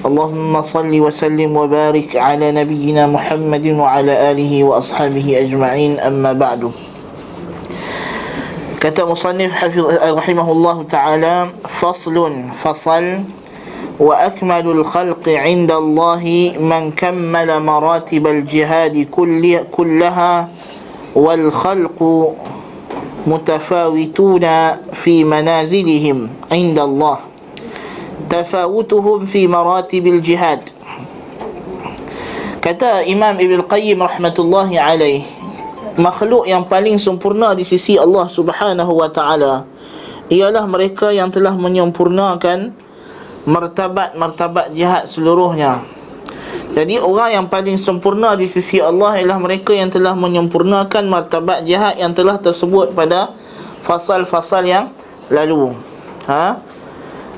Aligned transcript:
اللهم 0.00 0.62
صل 0.62 1.00
وسلم 1.00 1.56
وبارك 1.56 2.16
على 2.16 2.52
نبينا 2.52 3.06
محمد 3.06 3.66
وعلى 3.66 4.30
آله 4.30 4.64
وأصحابه 4.64 5.26
أجمعين. 5.40 6.00
أما 6.00 6.32
بعد 6.32 6.70
كتب 8.80 9.08
مصنف 9.08 9.52
حفظ 9.52 9.84
رحمه 10.02 10.52
الله 10.52 10.82
تعالى 10.82 11.48
فصل 11.68 12.16
فصل 12.64 13.18
وأكمل 14.00 14.66
الخلق 14.70 15.28
عند 15.28 15.70
الله 15.72 16.24
من 16.60 16.90
كمل 16.96 17.60
مراتب 17.62 18.26
الجهاد 18.26 19.06
كل 19.12 19.58
كلها 19.72 20.48
والخلق 21.14 21.98
متفاوتون 23.26 24.46
في 24.92 25.24
منازلهم 25.24 26.28
عند 26.52 26.78
الله 26.78 27.16
tafawutuhum 28.30 29.26
fi 29.26 29.50
maratibil 29.50 30.22
jihad 30.22 30.62
kata 32.62 33.02
Imam 33.10 33.34
Ibn 33.34 33.66
Qayyim 33.66 33.98
rahmatullahi 33.98 34.78
alaih 34.78 35.26
makhluk 35.98 36.46
yang 36.46 36.62
paling 36.70 36.94
sempurna 37.02 37.58
di 37.58 37.66
sisi 37.66 37.98
Allah 37.98 38.30
Subhanahu 38.30 39.02
wa 39.02 39.10
taala 39.10 39.66
ialah 40.30 40.62
mereka 40.70 41.10
yang 41.10 41.34
telah 41.34 41.58
menyempurnakan 41.58 42.70
martabat-martabat 43.50 44.70
jihad 44.70 45.10
seluruhnya. 45.10 45.82
Jadi 46.70 47.02
orang 47.02 47.34
yang 47.34 47.46
paling 47.50 47.74
sempurna 47.74 48.38
di 48.38 48.46
sisi 48.46 48.78
Allah 48.78 49.18
ialah 49.18 49.42
mereka 49.42 49.74
yang 49.74 49.90
telah 49.90 50.14
menyempurnakan 50.14 51.02
martabat 51.10 51.66
jihad 51.66 51.98
yang 51.98 52.14
telah 52.14 52.38
tersebut 52.38 52.94
pada 52.94 53.34
fasal-fasal 53.82 54.62
yang 54.62 54.94
lalu. 55.34 55.74
Ha 56.30 56.69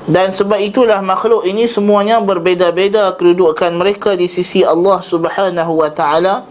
dan 0.03 0.35
sebab 0.35 0.59
itulah 0.59 0.99
makhluk 0.99 1.47
ini 1.47 1.63
semuanya 1.63 2.19
berbeza-beza 2.19 3.15
kedudukan 3.15 3.71
mereka 3.71 4.19
di 4.19 4.27
sisi 4.27 4.59
Allah 4.59 4.99
Subhanahu 4.99 5.79
wa 5.79 5.87
taala 5.95 6.43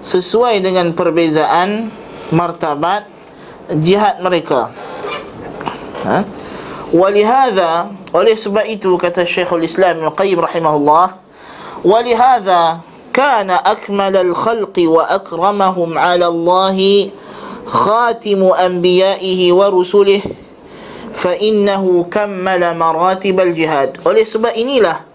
sesuai 0.00 0.64
dengan 0.64 0.96
perbezaan 0.96 1.92
martabat 2.32 3.04
jihad 3.76 4.24
mereka. 4.24 4.72
Ha? 6.08 6.24
Walihada 6.88 7.92
oleh 8.16 8.32
sebab 8.32 8.64
itu 8.64 8.96
kata 8.96 9.28
Syekhul 9.28 9.68
Islam 9.68 10.08
Al-Qayyim 10.08 10.40
rahimahullah 10.40 11.20
walihada 11.84 12.80
kana 13.12 13.60
akmal 13.68 14.16
al-khalq 14.16 14.72
wa 14.88 15.04
akramahum 15.12 15.92
'ala 15.92 16.32
Allah 16.32 16.78
khatimu 17.68 18.56
anbiya'ihi 18.56 19.52
wa 19.52 19.68
rusulihi 19.68 20.47
فإنه 21.17 21.83
كمل 22.09 22.61
مراتب 22.77 23.37
الجهاد 23.39 23.89
oleh 24.03 24.25
sebab 24.25 24.53
inilah 24.57 25.05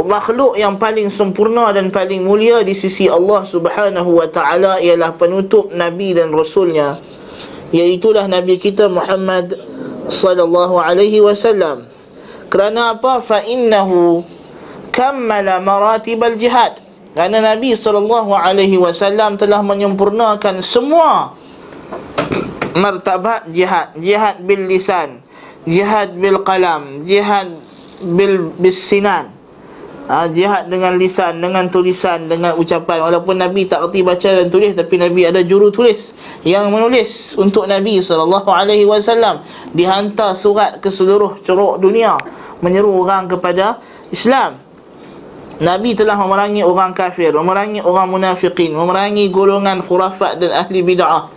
makhluk 0.00 0.58
yang 0.58 0.76
paling 0.80 1.08
sempurna 1.12 1.70
dan 1.70 1.92
paling 1.92 2.24
mulia 2.24 2.60
di 2.64 2.74
sisi 2.74 3.06
Allah 3.06 3.46
Subhanahu 3.46 4.18
wa 4.18 4.26
taala 4.28 4.82
ialah 4.82 5.14
penutup 5.14 5.70
nabi 5.70 6.16
dan 6.16 6.34
rasulnya 6.34 6.98
iaitu 7.72 8.12
nabi 8.12 8.60
kita 8.60 8.90
Muhammad 8.90 9.56
sallallahu 10.10 10.76
alaihi 10.82 11.22
wasallam 11.22 11.88
kerana 12.52 12.98
apa 12.98 13.24
fa 13.24 13.40
innahu 13.46 14.20
kammala 14.92 15.62
maratib 15.62 16.20
al 16.20 16.36
jihad 16.36 16.76
kerana 17.16 17.54
nabi 17.54 17.72
sallallahu 17.72 18.32
alaihi 18.36 18.76
wasallam 18.76 19.40
telah 19.40 19.64
menyempurnakan 19.64 20.60
semua 20.60 21.32
martabat 22.76 23.48
jihad 23.52 23.92
jihad 23.96 24.40
bil 24.44 24.68
lisan 24.68 25.20
jihad 25.67 26.15
bil 26.15 26.41
qalam 26.47 27.03
jihad 27.03 27.51
bil 27.99 28.55
bisinan 28.55 29.37
ha, 30.07 30.25
jihad 30.31 30.71
dengan 30.71 30.95
lisan 30.95 31.43
dengan 31.43 31.67
tulisan 31.67 32.25
dengan 32.25 32.55
ucapan. 32.55 33.03
Walaupun 33.11 33.37
nabi 33.37 33.67
tak 33.67 33.83
reti 33.87 34.01
baca 34.01 34.29
dan 34.31 34.47
tulis 34.47 34.73
tapi 34.73 34.95
nabi 34.97 35.27
ada 35.27 35.43
juru 35.43 35.69
tulis 35.69 36.15
yang 36.47 36.71
menulis 36.71 37.35
untuk 37.35 37.67
nabi 37.67 37.99
sallallahu 37.99 38.47
alaihi 38.49 38.87
wasallam. 38.87 39.43
Dihantar 39.75 40.33
surat 40.33 40.79
ke 40.79 40.89
seluruh 40.89 41.37
ceruk 41.43 41.83
dunia 41.83 42.17
menyeru 42.63 42.89
orang 43.03 43.27
kepada 43.27 43.77
Islam. 44.09 44.63
Nabi 45.57 45.97
telah 45.97 46.13
memerangi 46.13 46.61
orang 46.61 46.93
kafir, 46.93 47.33
memerangi 47.33 47.81
orang 47.81 48.13
munafikin, 48.13 48.77
memerangi 48.77 49.25
golongan 49.33 49.81
khurafat 49.81 50.37
dan 50.37 50.53
ahli 50.53 50.85
bid'ah. 50.85 51.33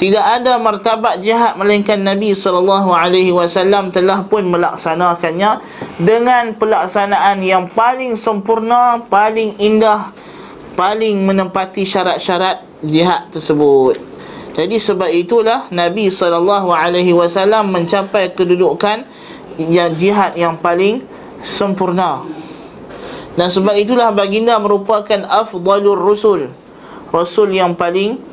Tidak 0.00 0.24
ada 0.40 0.56
martabat 0.56 1.20
jihad 1.20 1.60
melainkan 1.60 2.00
Nabi 2.00 2.32
sallallahu 2.32 2.88
alaihi 2.88 3.36
wasallam 3.36 3.92
telah 3.92 4.24
pun 4.24 4.48
melaksanakannya 4.48 5.60
dengan 6.00 6.56
pelaksanaan 6.56 7.44
yang 7.44 7.68
paling 7.68 8.16
sempurna, 8.16 9.04
paling 9.12 9.60
indah, 9.60 10.08
paling 10.72 11.20
menempati 11.20 11.84
syarat-syarat 11.84 12.64
jihad 12.80 13.28
tersebut. 13.28 14.00
Jadi 14.56 14.80
sebab 14.80 15.12
itulah 15.12 15.68
Nabi 15.68 16.08
sallallahu 16.08 16.72
alaihi 16.72 17.12
wasallam 17.12 17.68
mencapai 17.68 18.32
kedudukan 18.32 19.04
yang 19.60 19.92
jihad 19.92 20.32
yang 20.32 20.56
paling 20.56 21.04
sempurna. 21.44 22.24
Dan 23.36 23.52
sebab 23.52 23.76
itulah 23.76 24.08
baginda 24.16 24.56
merupakan 24.56 25.28
afdalur 25.28 26.00
rusul. 26.00 26.48
Rasul 27.12 27.52
yang 27.52 27.76
paling 27.76 28.29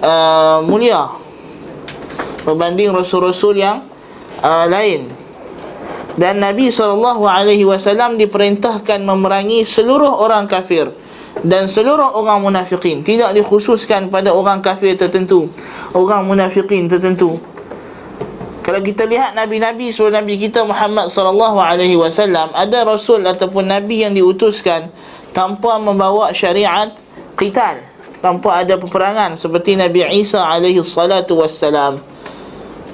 uh, 0.00 0.64
mulia. 0.64 1.12
Berbanding 2.44 2.92
rasul-rasul 2.92 3.60
yang 3.60 3.84
uh, 4.40 4.66
lain. 4.68 5.08
Dan 6.18 6.42
Nabi 6.42 6.68
SAW 6.68 7.16
diperintahkan 8.18 9.00
memerangi 9.00 9.64
seluruh 9.64 10.20
orang 10.20 10.50
kafir 10.50 10.92
dan 11.40 11.70
seluruh 11.70 12.12
orang 12.18 12.44
munafikin. 12.44 13.00
Tidak 13.06 13.32
dikhususkan 13.32 14.10
pada 14.12 14.34
orang 14.34 14.60
kafir 14.60 14.98
tertentu 14.98 15.48
orang 15.94 16.26
munafikin 16.26 16.86
tertentu. 16.86 17.38
Kalau 18.60 18.80
kita 18.84 19.08
lihat 19.08 19.34
nabi-nabi 19.34 19.90
sebelum 19.90 20.20
nabi 20.20 20.36
kita 20.36 20.62
Muhammad 20.62 21.08
sallallahu 21.08 21.58
alaihi 21.58 21.96
wasallam 21.96 22.52
ada 22.52 22.84
rasul 22.84 23.24
ataupun 23.24 23.66
nabi 23.66 24.04
yang 24.04 24.12
diutuskan 24.12 24.92
tanpa 25.32 25.80
membawa 25.80 26.30
syariat 26.30 26.92
qital 27.34 27.80
tanpa 28.20 28.60
ada 28.60 28.76
peperangan 28.76 29.34
seperti 29.34 29.74
Nabi 29.76 30.04
Isa 30.20 30.44
alaihi 30.44 30.80
salatu 30.84 31.40
wassalam. 31.40 32.00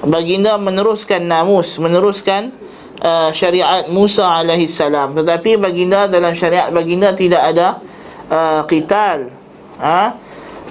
Baginda 0.07 0.55
meneruskan 0.55 1.27
namus 1.27 1.75
meneruskan 1.77 2.55
uh, 3.03 3.29
syariat 3.35 3.85
Musa 3.91 4.23
alaihi 4.23 4.65
salam. 4.71 5.13
Tetapi 5.13 5.59
baginda 5.59 6.07
dalam 6.07 6.31
syariat 6.33 6.71
baginda 6.71 7.11
tidak 7.11 7.43
ada 7.43 7.67
uh, 8.31 8.61
qital. 8.65 9.35
Ha? 9.77 10.25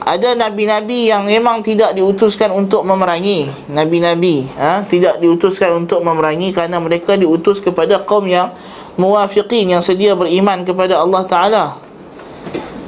ada 0.07 0.39
nabi-nabi 0.39 1.11
yang 1.11 1.27
memang 1.27 1.67
tidak 1.67 1.91
diutuskan 1.91 2.55
untuk 2.55 2.87
memerangi 2.87 3.51
nabi-nabi. 3.71 4.47
Ha? 4.55 4.87
tidak 4.87 5.19
diutuskan 5.19 5.85
untuk 5.85 6.01
memerangi 6.01 6.55
kerana 6.55 6.79
mereka 6.79 7.19
diutus 7.19 7.59
kepada 7.59 8.03
kaum 8.07 8.27
yang 8.27 8.55
muwafiqin 8.97 9.77
yang 9.77 9.83
sedia 9.85 10.17
beriman 10.17 10.65
kepada 10.65 11.03
Allah 11.03 11.23
taala 11.29 11.65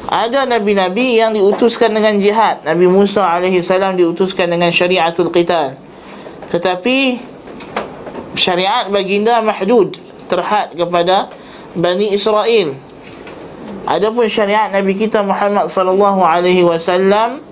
ada 0.08 0.48
nabi-nabi 0.48 1.20
yang 1.20 1.36
diutuskan 1.36 1.92
dengan 1.92 2.16
jihad. 2.16 2.64
Nabi 2.64 2.88
Musa 2.88 3.28
alaihi 3.28 3.60
salam 3.60 3.92
diutuskan 3.92 4.48
dengan 4.48 4.72
syariatul 4.72 5.28
qital. 5.28 5.76
Tetapi 6.48 7.20
syariat 8.32 8.88
baginda 8.88 9.44
mahdud 9.44 10.00
terhad 10.32 10.72
kepada 10.72 11.28
Bani 11.76 12.08
Israel. 12.16 12.72
Adapun 13.84 14.24
syariat 14.32 14.72
Nabi 14.72 14.96
kita 14.96 15.20
Muhammad 15.20 15.68
sallallahu 15.68 16.24
alaihi 16.24 16.64
wasallam 16.64 17.44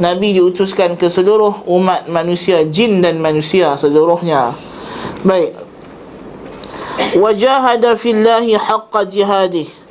Nabi 0.00 0.40
diutuskan 0.40 0.96
ke 0.96 1.12
seluruh 1.12 1.68
umat 1.68 2.08
manusia, 2.08 2.64
jin 2.64 3.04
dan 3.04 3.20
manusia 3.20 3.76
seluruhnya. 3.76 4.56
Baik. 5.20 5.52
Wajahada 7.20 7.92
fillahi 7.94 8.56
haqqa 8.56 9.04
jihadihi 9.04 9.83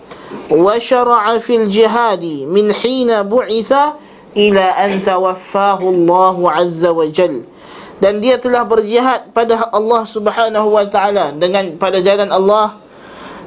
وشرع 0.50 1.24
في 1.38 1.54
الجهاد 1.56 2.24
من 2.48 2.72
حين 2.72 3.10
بعث 3.22 3.70
إلى 4.36 4.64
أن 4.84 4.90
توفاه 5.04 5.80
الله 5.80 6.36
عز 6.50 6.84
وجل 6.86 7.36
dan 7.98 8.22
dia 8.22 8.38
telah 8.38 8.62
berjihad 8.62 9.34
pada 9.34 9.66
Allah 9.74 10.06
Subhanahu 10.06 10.70
wa 10.70 10.86
taala 10.86 11.34
dengan 11.34 11.74
pada 11.74 11.98
jalan 11.98 12.30
Allah 12.30 12.78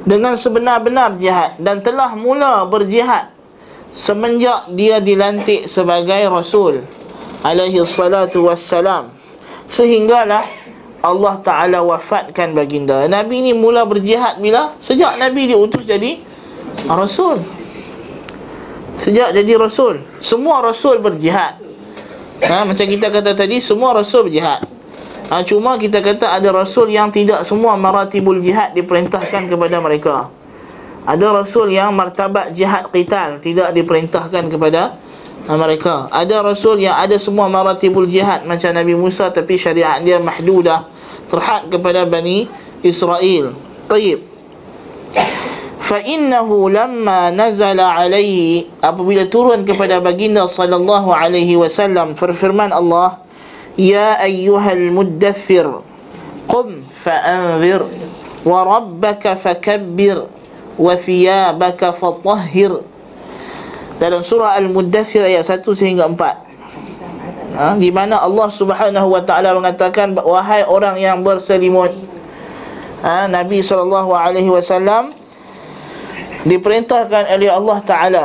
dengan 0.03 0.35
sebenar-benar 0.35 1.15
jihad 1.15 1.55
dan 1.55 1.79
telah 1.79 2.11
mula 2.19 2.67
berjihad 2.67 3.31
semenjak 3.95 4.67
dia 4.75 4.99
dilantik 4.99 5.71
sebagai 5.71 6.27
rasul 6.27 6.83
alaihi 7.47 7.79
salatu 7.87 8.51
wassalam 8.51 9.15
sehinggalah 9.71 10.43
Allah 11.01 11.41
Ta'ala 11.41 11.79
wafatkan 11.81 12.53
baginda 12.53 13.09
Nabi 13.09 13.41
ni 13.41 13.51
mula 13.57 13.81
berjihad 13.89 14.37
bila? 14.37 14.77
Sejak 14.77 15.17
Nabi 15.17 15.49
diutus 15.49 15.81
jadi 15.81 16.21
Rasul. 16.84 17.40
Sejak 18.96 19.36
jadi 19.36 19.60
Rasul 19.60 20.00
Semua 20.24 20.64
Rasul 20.64 21.00
berjihad. 21.00 21.60
Ha, 22.44 22.64
Macam 22.64 22.86
kita 22.88 23.12
kata 23.12 23.36
tadi 23.36 23.60
Semua 23.60 23.92
Rasul 23.92 24.28
berjihad. 24.28 24.64
Ha, 25.28 25.44
Cuma 25.44 25.76
kita 25.76 26.00
kata 26.00 26.32
ada 26.32 26.48
Rasul 26.52 26.92
yang 26.92 27.12
tidak 27.12 27.44
semua 27.44 27.76
Maratibul 27.76 28.40
jihad 28.40 28.72
diperintahkan 28.72 29.48
kepada 29.52 29.76
mereka. 29.84 30.32
Ada 31.06 31.32
Rasul 31.32 31.70
yang 31.76 31.94
martabat 31.94 32.50
jihad 32.50 32.90
qital 32.90 33.38
Tidak 33.38 33.70
diperintahkan 33.72 34.44
kepada 34.50 34.98
mereka. 35.46 36.10
Ada 36.10 36.42
Rasul 36.42 36.82
yang 36.82 36.98
ada 36.98 37.14
semua 37.22 37.46
maratibul 37.46 38.02
jihad 38.10 38.42
Macam 38.42 38.74
Nabi 38.74 38.98
Musa 38.98 39.30
Tapi 39.30 39.54
syariat 39.54 40.02
dia 40.02 40.18
mahdudah 40.18 40.90
terhad 41.26 41.68
kepada 41.70 42.06
Bani 42.06 42.46
Israel. 42.82 43.54
Taib. 43.90 44.35
Fa 45.86 46.02
innahu 46.02 46.66
lamma 46.66 47.30
nazala 47.30 47.94
alaihi 47.94 48.66
apabila 48.82 49.22
turun 49.30 49.62
kepada 49.62 50.02
baginda 50.02 50.42
sallallahu 50.42 51.14
alaihi 51.14 51.54
wasallam 51.54 52.18
firman 52.18 52.74
Allah 52.74 53.22
ya 53.78 54.18
ayyuhal 54.18 54.90
muddathir 54.90 55.62
qum 56.50 56.82
fa'anzir 56.90 57.86
wa 58.42 58.66
rabbaka 58.66 59.38
fakabbir 59.38 60.26
wa 60.74 60.92
thiyabaka 60.98 61.94
fatahhir 61.94 62.82
dalam 64.02 64.20
surah 64.26 64.58
al-muddathir 64.60 65.24
ayat 65.24 65.46
1 65.46 65.64
sehingga 65.72 66.04
4 66.10 66.18
ha? 67.56 67.66
di 67.80 67.88
mana 67.88 68.20
Allah 68.20 68.48
Subhanahu 68.52 69.08
wa 69.08 69.22
taala 69.24 69.56
mengatakan 69.56 70.12
wahai 70.20 70.68
orang 70.68 71.00
yang 71.00 71.24
berselimut 71.24 71.96
ha? 73.00 73.24
Nabi 73.24 73.64
sallallahu 73.64 74.12
alaihi 74.12 74.52
wasallam 74.52 75.15
diperintahkan 76.46 77.34
oleh 77.34 77.50
Allah 77.50 77.78
taala. 77.82 78.24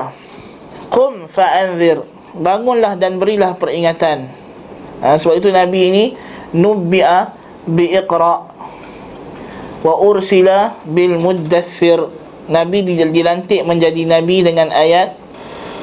Qum 0.94 1.26
fa'anzir. 1.26 2.06
Bangunlah 2.32 2.96
dan 2.96 3.20
berilah 3.20 3.58
peringatan. 3.60 4.32
Ha? 5.02 5.18
sebab 5.18 5.42
itu 5.42 5.50
Nabi 5.50 5.80
ini 5.92 6.04
nubbi'a 6.54 7.34
biiqra 7.66 8.36
wa 9.82 9.94
ursila 9.98 10.78
bil 10.86 11.18
muddathir 11.18 12.06
Nabi 12.52 12.86
dilantik 12.86 13.66
menjadi 13.66 14.06
nabi 14.06 14.46
dengan 14.46 14.70
ayat 14.70 15.18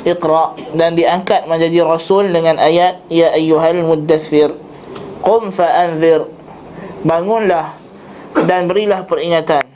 Iqra 0.07 0.55
dan 0.79 0.95
diangkat 0.95 1.51
menjadi 1.51 1.83
rasul 1.83 2.31
dengan 2.31 2.57
ayat 2.57 3.03
ya 3.11 3.35
ayyuhal 3.35 3.83
muddathir 3.83 4.55
qum 5.21 5.51
fa 5.51 5.67
anzir 5.87 6.23
bangunlah 7.03 7.75
dan 8.47 8.71
berilah 8.71 9.03
peringatan 9.05 9.68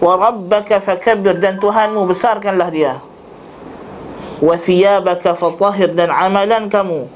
wa 0.00 0.12
rabbaka 0.16 0.80
fakabbir 0.80 1.36
dan 1.38 1.60
Tuhanmu 1.60 2.08
besarkanlah 2.08 2.68
dia. 2.72 2.98
Wa 4.40 4.56
thiyabaka 4.56 5.36
fatahhir 5.36 5.92
dan 5.92 6.08
amalan 6.08 6.72
kamu. 6.72 7.06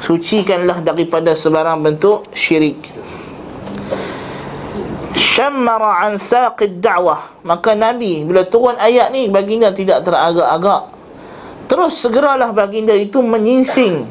Sucikanlah 0.00 0.80
daripada 0.80 1.36
sebarang 1.36 1.84
bentuk 1.84 2.24
syirik. 2.32 2.80
Syammara 5.18 6.08
an 6.08 6.16
saqid 6.16 6.80
da'wah. 6.80 7.44
Maka 7.44 7.76
nabi 7.76 8.24
bila 8.24 8.48
turun 8.48 8.80
ayat 8.80 9.12
ni 9.12 9.28
baginda 9.28 9.74
tidak 9.76 10.08
teragak-agak. 10.08 10.94
Terus 11.68 12.00
segeralah 12.00 12.48
baginda 12.56 12.96
itu 12.96 13.20
menyingsing. 13.20 14.08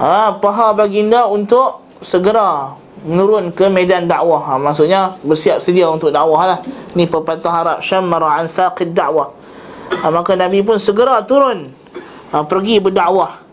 Ha, 0.00 0.38
Paha 0.40 0.72
baginda 0.72 1.28
untuk 1.28 1.84
segera 2.00 2.78
menurun 3.04 3.54
ke 3.54 3.68
medan 3.70 4.06
dakwah. 4.08 4.42
Ha, 4.44 4.52
Maksudnya 4.58 5.14
bersiap 5.22 5.62
sedia 5.62 5.86
untuk 5.90 6.10
dakwah 6.10 6.56
lah. 6.56 6.58
Ni 6.96 7.06
pepatah 7.06 7.52
Arab 7.52 7.78
Syammara 7.84 8.42
an 8.42 8.46
saqid 8.50 8.96
dakwah 8.96 9.30
ha, 9.92 10.10
Maka 10.10 10.34
Nabi 10.34 10.64
pun 10.64 10.80
segera 10.80 11.22
turun 11.22 11.70
ha, 12.32 12.42
Pergi 12.42 12.82
berdakwah. 12.82 13.44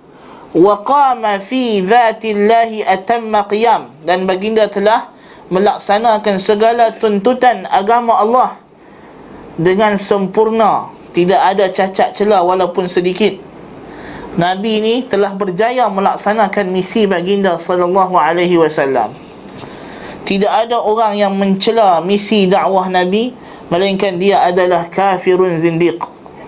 Wa 0.55 0.75
qama 0.87 1.37
fi 1.43 1.83
dhatillahi 1.83 2.87
atamma 2.87 3.45
qiyam. 3.45 3.91
Dan 4.01 4.23
baginda 4.23 4.71
telah 4.71 5.11
melaksanakan 5.51 6.35
segala 6.41 6.95
tuntutan 6.95 7.67
agama 7.67 8.17
Allah 8.17 8.49
Dengan 9.59 9.99
sempurna. 9.99 10.91
Tidak 11.15 11.39
ada 11.39 11.71
cacat 11.71 12.11
celah 12.11 12.43
walaupun 12.43 12.91
sedikit. 12.91 13.39
Nabi 14.35 14.83
ini 14.83 14.95
telah 15.07 15.31
berjaya 15.31 15.87
melaksanakan 15.87 16.67
misi 16.67 17.07
baginda 17.07 17.55
sallallahu 17.55 18.19
alaihi 18.19 18.59
wasallam. 18.59 19.15
Tidak 20.25 20.49
ada 20.49 20.81
orang 20.81 21.13
yang 21.15 21.37
mencela 21.37 22.01
misi 22.01 22.49
dakwah 22.49 22.89
Nabi 22.89 23.31
melainkan 23.69 24.17
dia 24.17 24.41
adalah 24.41 24.89
kafirun 24.89 25.55
zindiq. 25.61 26.01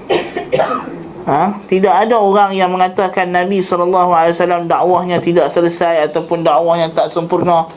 Ha? 1.27 1.59
Tidak 1.67 1.91
ada 1.91 2.23
orang 2.23 2.55
yang 2.55 2.71
mengatakan 2.71 3.27
Nabi 3.27 3.59
wasallam 3.59 4.63
dakwahnya 4.63 5.19
tidak 5.19 5.51
selesai 5.51 6.07
ataupun 6.07 6.39
dakwahnya 6.39 6.87
tak 6.95 7.11
sempurna 7.11 7.67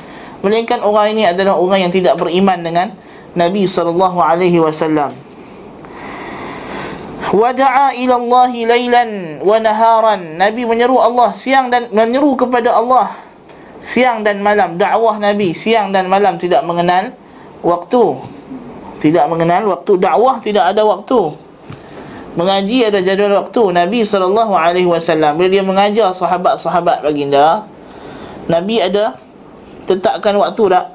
melainkan 0.40 0.80
orang 0.86 1.18
ini 1.18 1.26
adalah 1.26 1.58
orang 1.58 1.82
yang 1.82 1.90
tidak 1.90 2.14
beriman 2.14 2.62
dengan 2.62 2.94
Nabi 3.34 3.66
wasallam 3.66 5.12
wada'a 7.30 7.94
ila 7.94 8.14
Allah 8.18 8.52
lailan 8.70 9.10
wa 9.42 9.56
naharan 9.58 10.40
Nabi 10.40 10.62
menyeru 10.66 10.98
Allah 10.98 11.30
siang 11.36 11.74
dan 11.74 11.90
menyeru 11.90 12.34
kepada 12.34 12.74
Allah 12.74 13.12
siang 13.80 14.22
dan 14.22 14.44
malam 14.44 14.76
dakwah 14.76 15.16
Nabi 15.16 15.56
siang 15.56 15.90
dan 15.90 16.06
malam 16.06 16.36
tidak 16.36 16.62
mengenal 16.62 17.16
waktu. 17.64 18.20
Tidak 19.00 19.24
mengenal 19.32 19.64
waktu 19.72 19.96
dakwah 19.96 20.36
tidak 20.44 20.76
ada 20.76 20.84
waktu. 20.84 21.32
Mengaji 22.36 22.86
ada 22.86 23.00
jadual 23.00 23.42
waktu. 23.42 23.62
Nabi 23.74 24.04
sallallahu 24.04 24.52
alaihi 24.54 24.86
wasallam 24.86 25.40
bila 25.40 25.48
dia 25.50 25.64
mengajar 25.64 26.12
sahabat-sahabat 26.14 27.02
baginda 27.02 27.66
Nabi 28.46 28.82
ada 28.82 29.14
tetapkan 29.86 30.34
waktu 30.38 30.62
tak? 30.70 30.86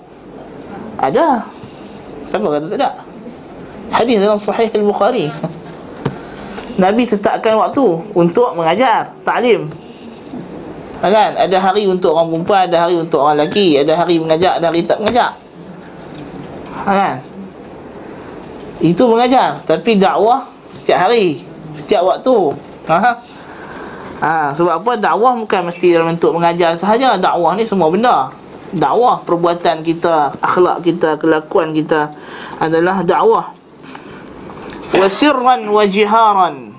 Ada. 1.00 1.44
Siapa 2.28 2.48
kata 2.48 2.66
tak 2.72 2.80
ada? 2.80 2.92
Hadis 3.92 4.18
dalam 4.20 4.40
sahih 4.40 4.72
al-bukhari. 4.76 5.28
Nabi 6.84 7.08
tetapkan 7.08 7.56
waktu 7.56 7.86
untuk 8.12 8.52
mengajar, 8.60 9.16
taklim. 9.24 9.72
Kan? 11.12 11.32
Ada 11.38 11.58
hari 11.62 11.86
untuk 11.86 12.16
orang 12.18 12.32
perempuan, 12.32 12.62
ada 12.70 12.78
hari 12.88 12.96
untuk 12.98 13.22
orang 13.22 13.46
lelaki, 13.46 13.78
ada 13.78 13.94
hari 13.94 14.16
mengajar, 14.18 14.58
ada 14.58 14.66
hari 14.72 14.82
tak 14.86 14.98
mengajar. 15.02 15.32
Kan? 16.86 17.16
Itu 18.82 19.04
mengajar, 19.10 19.64
tapi 19.66 19.98
dakwah 19.98 20.46
setiap 20.70 21.10
hari, 21.10 21.46
setiap 21.78 22.04
waktu. 22.06 22.38
Ha? 22.92 23.00
Ha, 24.16 24.34
sebab 24.56 24.82
apa? 24.82 24.92
Dakwah 24.96 25.34
bukan 25.36 25.62
mesti 25.68 25.88
dalam 25.94 26.16
bentuk 26.16 26.32
mengajar 26.34 26.74
sahaja. 26.80 27.20
Dakwah 27.20 27.54
ni 27.56 27.68
semua 27.68 27.92
benda. 27.92 28.32
Dakwah 28.76 29.22
perbuatan 29.24 29.86
kita, 29.86 30.36
akhlak 30.40 30.84
kita, 30.84 31.16
kelakuan 31.22 31.72
kita 31.72 32.12
adalah 32.60 33.04
dakwah 33.04 33.56
wa 34.96 35.08
sirran 35.12 35.68
wa 35.68 35.84
jiharan 35.84 36.72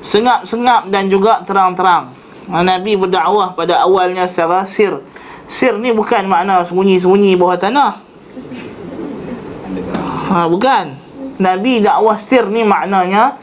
sengap-sengap 0.00 0.88
dan 0.88 1.10
juga 1.10 1.42
terang-terang 1.44 2.14
Nabi 2.48 2.96
berdakwah 2.96 3.52
pada 3.52 3.84
awalnya 3.84 4.24
secara 4.24 4.64
sir. 4.64 5.04
Sir 5.44 5.76
ni 5.76 5.92
bukan 5.92 6.24
makna 6.24 6.64
sembunyi-sembunyi 6.64 7.36
bawah 7.36 7.60
tanah. 7.60 7.92
Ha, 10.32 10.48
bukan. 10.48 10.96
Nabi 11.36 11.84
dakwah 11.84 12.16
sir 12.16 12.48
ni 12.48 12.64
maknanya 12.64 13.36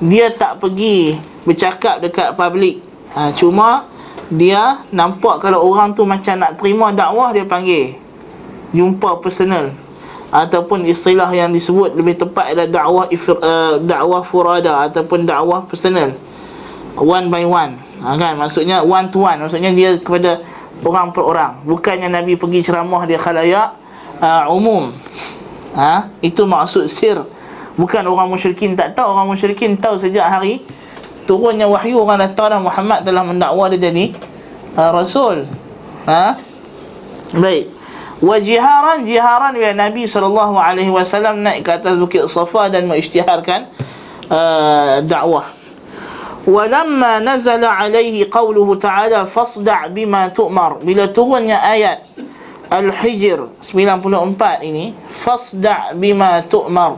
dia 0.00 0.28
tak 0.28 0.60
pergi 0.60 1.16
bercakap 1.44 2.04
dekat 2.04 2.36
publik 2.36 2.84
ha, 3.16 3.32
cuma 3.32 3.88
dia 4.30 4.84
nampak 4.92 5.42
kalau 5.42 5.66
orang 5.66 5.96
tu 5.96 6.04
macam 6.04 6.36
nak 6.36 6.60
terima 6.60 6.92
dakwah 6.92 7.32
dia 7.32 7.48
panggil. 7.48 7.96
Jumpa 8.76 9.24
personal. 9.24 9.72
Ataupun 10.30 10.86
istilah 10.86 11.26
yang 11.32 11.50
disebut 11.50 11.96
lebih 11.96 12.14
tepat 12.14 12.54
adalah 12.54 12.68
dakwah 12.70 13.04
uh, 13.08 13.74
dakwah 13.82 14.22
furada 14.22 14.84
ataupun 14.84 15.24
dakwah 15.24 15.64
personal. 15.64 16.12
One 16.94 17.32
by 17.32 17.48
one 17.48 17.89
ha, 18.02 18.16
kan? 18.16 18.34
Maksudnya 18.36 18.82
one 18.82 19.08
to 19.12 19.22
one. 19.22 19.38
Maksudnya 19.40 19.70
dia 19.72 19.96
kepada 20.00 20.40
orang 20.84 21.12
per 21.12 21.22
orang. 21.24 21.52
Bukannya 21.64 22.08
nabi 22.08 22.34
pergi 22.34 22.64
ceramah 22.64 23.04
dia 23.04 23.20
khalayak 23.20 23.76
uh, 24.20 24.48
umum. 24.52 24.92
Ha? 25.76 26.08
Itu 26.24 26.48
maksud 26.48 26.88
sir. 26.88 27.20
Bukan 27.76 28.02
orang 28.04 28.28
musyrikin 28.28 28.74
tak 28.74 28.96
tahu. 28.96 29.12
Orang 29.14 29.28
musyrikin 29.30 29.76
tahu 29.78 30.00
sejak 30.00 30.26
hari 30.26 30.64
turunnya 31.28 31.68
wahyu 31.70 32.02
orang 32.02 32.26
datang 32.26 32.64
Muhammad 32.64 33.06
telah 33.06 33.22
mendakwa 33.22 33.70
dia 33.70 33.90
jadi 33.90 34.10
uh, 34.74 34.90
rasul. 34.90 35.46
Ha? 36.08 36.36
Baik. 37.36 37.70
Wa 38.20 38.36
jiharan 38.36 39.00
ya 39.56 39.72
Nabi 39.72 40.04
wasallam 40.04 41.40
naik 41.40 41.64
ke 41.64 41.72
atas 41.72 41.96
bukit 41.96 42.20
Safa 42.28 42.68
dan 42.68 42.84
mengisytiharkan 42.84 43.72
uh, 44.28 45.00
dakwah 45.00 45.59
Walamma 46.48 47.20
nazala 47.20 47.76
alaihi 47.76 48.24
qawluhu 48.24 48.80
ta'ala 48.80 49.28
fasda' 49.28 49.92
bima 49.92 50.32
tu'mar. 50.32 50.80
Bila 50.80 51.12
turunnya 51.12 51.60
ayat 51.60 52.08
Al-Hijr 52.72 53.60
94 53.60 54.64
ini 54.64 54.96
Fasda' 55.04 55.92
bima 55.92 56.40
tu'mar. 56.48 56.96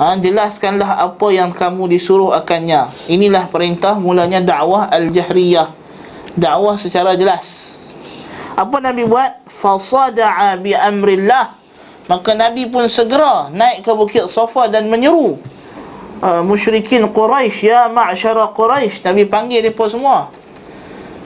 Ha, 0.00 0.16
Jelaskanlah 0.16 1.04
apa 1.04 1.26
yang 1.28 1.52
kamu 1.52 1.92
disuruh 1.92 2.32
akannya. 2.32 2.88
Inilah 3.12 3.44
perintah 3.52 4.00
mulanya 4.00 4.40
dakwah 4.40 4.88
Al-Jahriyah. 4.88 5.68
Dakwah 6.32 6.80
secara 6.80 7.12
jelas. 7.20 7.76
Apa 8.56 8.80
Nabi 8.80 9.04
buat? 9.04 9.44
Fasada'a 9.52 10.56
bi 10.56 10.72
amrillah. 10.72 11.52
Maka 12.08 12.32
Nabi 12.32 12.72
pun 12.72 12.88
segera 12.88 13.52
naik 13.52 13.84
ke 13.84 13.92
Bukit 13.92 14.32
Safa 14.32 14.64
dan 14.72 14.88
menyeru 14.88 15.36
uh, 16.20 16.42
musyrikin 16.44 17.08
Quraisy 17.10 17.68
ya 17.68 17.88
ma'syara 17.88 18.52
Quraisy 18.52 19.04
Nabi 19.04 19.24
panggil 19.26 19.64
depa 19.64 19.88
semua. 19.88 20.30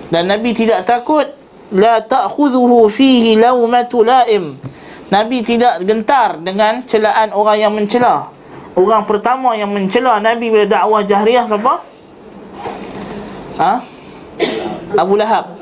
Dan 0.09 0.31
Nabi 0.31 0.55
tidak 0.55 0.87
takut 0.87 1.27
la 1.75 1.99
ta'khudhuhu 2.01 2.87
fihi 2.91 3.35
lawmatu 3.35 4.07
la'im. 4.07 4.55
Nabi 5.11 5.43
tidak 5.43 5.83
gentar 5.85 6.41
dengan 6.41 6.83
celaan 6.87 7.35
orang 7.35 7.59
yang 7.61 7.73
mencela. 7.75 8.31
Orang 8.75 9.07
pertama 9.07 9.55
yang 9.55 9.71
mencela 9.71 10.19
Nabi 10.19 10.51
bila 10.51 10.67
dakwah 10.67 11.03
jahriyah 11.07 11.47
siapa? 11.47 11.75
Ha? 13.55 13.73
Abu 14.99 15.15
Lahab. 15.15 15.55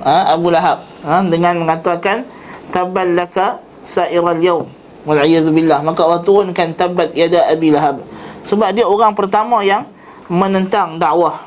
Ha? 0.00 0.32
Abu 0.32 0.48
Lahab. 0.48 0.80
Ha? 1.04 1.20
Dengan 1.28 1.60
mengatakan 1.60 2.24
taballaka 2.72 3.60
sa'iral 3.84 4.40
yawm 4.40 4.64
wal 5.04 5.20
billah. 5.52 5.84
Maka 5.84 6.00
Allah 6.00 6.22
turunkan 6.24 6.72
tabat 6.72 7.12
yada 7.12 7.44
Abi 7.52 7.68
Lahab 7.68 8.00
sebab 8.46 8.70
dia 8.70 8.86
orang 8.86 9.12
pertama 9.12 9.60
yang 9.66 9.84
menentang 10.30 11.02
dakwah 11.02 11.46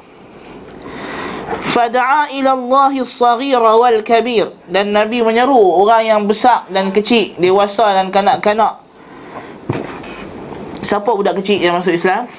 Fada'a 1.50 2.30
ila 2.38 2.54
Allah 2.54 2.94
as-saghira 3.02 3.74
wal 3.74 4.06
kabir 4.06 4.54
dan 4.70 4.94
Nabi 4.94 5.26
menyeru 5.26 5.58
orang 5.82 6.06
yang 6.06 6.22
besar 6.30 6.70
dan 6.70 6.94
kecil, 6.94 7.34
dewasa 7.42 7.90
dan 7.98 8.14
kanak-kanak. 8.14 8.86
Siapa 10.80 11.10
budak 11.10 11.42
kecil 11.42 11.60
yang 11.60 11.82
masuk 11.82 11.98
Islam? 11.98 12.30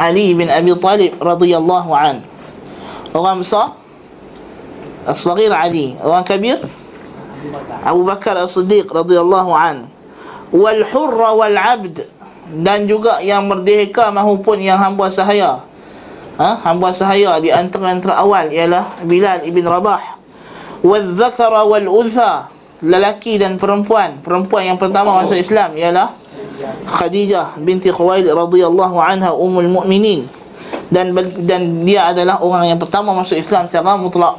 Ali 0.00 0.32
bin 0.32 0.48
Abi 0.48 0.72
Talib 0.80 1.12
radhiyallahu 1.20 1.90
an. 1.92 2.24
Orang 3.12 3.44
besar 3.44 3.76
As-Saghir 5.06 5.54
Ali, 5.54 5.94
orang 6.02 6.26
kabir 6.26 6.58
Abu 7.86 8.02
Bakar 8.02 8.34
As-Siddiq 8.40 8.90
radhiyallahu 8.90 9.52
an. 9.54 9.92
Wal 10.50 10.82
hurra 10.88 11.36
wal 11.36 11.56
'abd 11.56 12.15
dan 12.50 12.86
juga 12.86 13.18
yang 13.18 13.46
merdeka 13.50 14.14
maupun 14.14 14.62
yang 14.62 14.78
hamba 14.78 15.10
sahaya. 15.10 15.66
Ha? 16.36 16.62
Hamba 16.62 16.92
sahaya 16.92 17.40
di 17.42 17.50
antara 17.50 17.90
antara 17.90 18.20
awal 18.20 18.52
ialah 18.52 19.02
Bilal 19.02 19.42
ibn 19.48 19.64
Rabah. 19.64 20.20
Wal 20.84 21.16
dzakara 21.16 21.66
wal 21.66 21.88
untha, 21.88 22.52
lelaki 22.84 23.40
dan 23.40 23.56
perempuan. 23.58 24.20
Perempuan 24.20 24.68
yang 24.68 24.78
pertama 24.78 25.16
masuk 25.24 25.40
Islam 25.40 25.74
ialah 25.74 26.14
Khadijah 26.86 27.60
binti 27.60 27.92
Khuwailid 27.92 28.32
radhiyallahu 28.32 28.96
anha 29.00 29.32
ummul 29.34 29.68
mukminin. 29.68 30.28
Dan 30.86 31.16
dan 31.42 31.82
dia 31.82 32.14
adalah 32.14 32.38
orang 32.38 32.70
yang 32.70 32.78
pertama 32.78 33.10
masuk 33.10 33.34
Islam 33.34 33.66
secara 33.66 33.98
mutlak. 33.98 34.38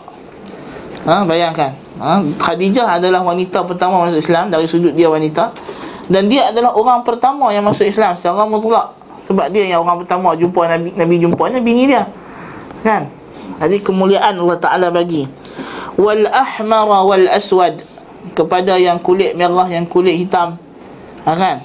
Ha? 1.03 1.27
bayangkan. 1.27 1.75
Ha? 1.97 2.21
Khadijah 2.39 3.01
adalah 3.01 3.25
wanita 3.25 3.65
pertama 3.65 4.05
masuk 4.05 4.21
Islam 4.21 4.53
dari 4.53 4.69
sudut 4.69 4.93
dia 4.93 5.09
wanita 5.09 5.51
dan 6.07 6.31
dia 6.31 6.51
adalah 6.51 6.71
orang 6.71 7.03
pertama 7.03 7.51
yang 7.51 7.67
masuk 7.67 7.83
Islam. 7.83 8.15
Secara 8.15 8.47
mutlak. 8.47 8.95
Sebab 9.27 9.51
dia 9.51 9.67
yang 9.67 9.83
orang 9.83 10.07
pertama 10.07 10.31
jumpa 10.39 10.63
Nabi 10.63 10.95
Nabi 10.95 11.15
jumpanya 11.19 11.59
bini 11.59 11.83
dia. 11.83 12.07
Kan? 12.79 13.11
Jadi 13.59 13.83
kemuliaan 13.83 14.39
Allah 14.39 14.57
Taala 14.59 14.87
bagi. 14.87 15.27
Wal 15.99 16.23
ahmara 16.31 17.03
wal 17.03 17.27
aswad. 17.27 17.83
Kepada 18.31 18.79
yang 18.79 19.03
kulit 19.03 19.35
merah 19.35 19.67
yang 19.67 19.83
kulit 19.83 20.15
hitam. 20.15 20.55
Ha, 21.27 21.35
kan? 21.35 21.57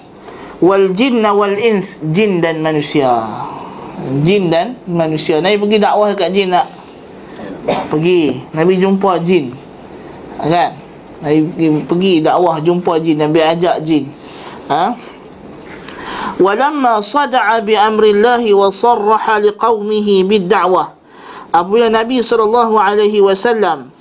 Wal 0.58 0.90
jinna 0.90 1.30
wal 1.30 1.54
ins. 1.54 2.02
Jin 2.10 2.42
dan 2.42 2.58
manusia. 2.58 3.22
Jin 4.26 4.50
dan 4.50 4.74
manusia. 4.90 5.38
Nabi 5.38 5.62
pergi 5.62 5.78
dakwah 5.78 6.10
dekat 6.10 6.30
jin 6.34 6.50
tak? 6.50 6.66
Pergi. 7.94 8.42
Nabi 8.50 8.74
jumpa 8.74 9.22
jin. 9.22 9.54
Ha, 10.42 10.50
kan? 10.50 10.70
Nabi 11.22 11.38
pergi 11.86 12.12
dakwah 12.26 12.58
jumpa 12.58 12.98
jin. 12.98 13.22
Nabi 13.22 13.38
ajak 13.38 13.78
jin 13.86 14.10
ha? 14.72 14.96
Walamma 16.40 17.04
sada'a 17.04 17.60
bi 17.60 17.76
amrillah 17.76 18.40
wa 18.56 18.72
sarraha 18.72 19.38
liqaumihi 19.38 20.24
bid-da'wah. 20.24 20.96
Apabila 21.52 21.92
nabi 21.92 22.24
sallallahu 22.24 22.80
alaihi 22.80 23.20
wasallam 23.20 23.92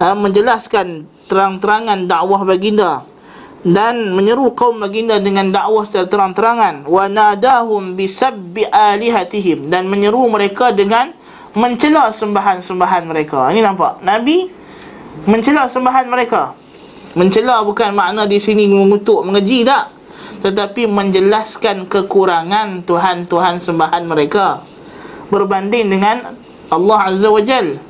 ha, 0.00 0.16
menjelaskan 0.16 1.04
terang-terangan 1.28 2.08
dakwah 2.08 2.40
baginda 2.48 3.04
dan 3.66 4.16
menyeru 4.16 4.56
kaum 4.56 4.80
baginda 4.80 5.20
dengan 5.20 5.52
dakwah 5.52 5.84
secara 5.84 6.08
terang-terangan 6.08 6.88
wa 6.88 7.04
nadahum 7.10 7.98
bisabbi 7.98 8.64
alihatihim 8.72 9.68
dan 9.68 9.90
menyeru 9.92 10.24
mereka 10.32 10.72
dengan 10.72 11.12
mencela 11.52 12.08
sembahan-sembahan 12.08 13.04
mereka. 13.04 13.52
Ini 13.52 13.60
nampak? 13.60 14.00
Nabi 14.00 14.48
mencela 15.28 15.68
sembahan 15.68 16.08
mereka. 16.08 16.56
Mencela 17.16 17.60
bukan 17.64 17.92
makna 17.92 18.24
di 18.24 18.40
sini 18.40 18.68
mengutuk 18.68 19.24
mengeji 19.24 19.64
tak 19.64 19.95
tetapi 20.46 20.86
menjelaskan 20.86 21.90
kekurangan 21.90 22.86
tuhan-tuhan 22.86 23.58
sembahan 23.58 24.06
mereka 24.06 24.62
berbanding 25.26 25.90
dengan 25.90 26.38
Allah 26.70 27.10
Azza 27.10 27.26
wa 27.34 27.42
Jal. 27.42 27.82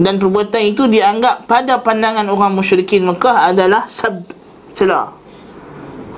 Dan 0.00 0.16
perbuatan 0.16 0.64
itu 0.64 0.88
dianggap 0.88 1.44
pada 1.44 1.76
pandangan 1.84 2.24
orang 2.32 2.56
musyrikin 2.56 3.04
Mekah 3.04 3.52
adalah 3.52 3.84
sab 3.84 4.24
celah 4.72 5.12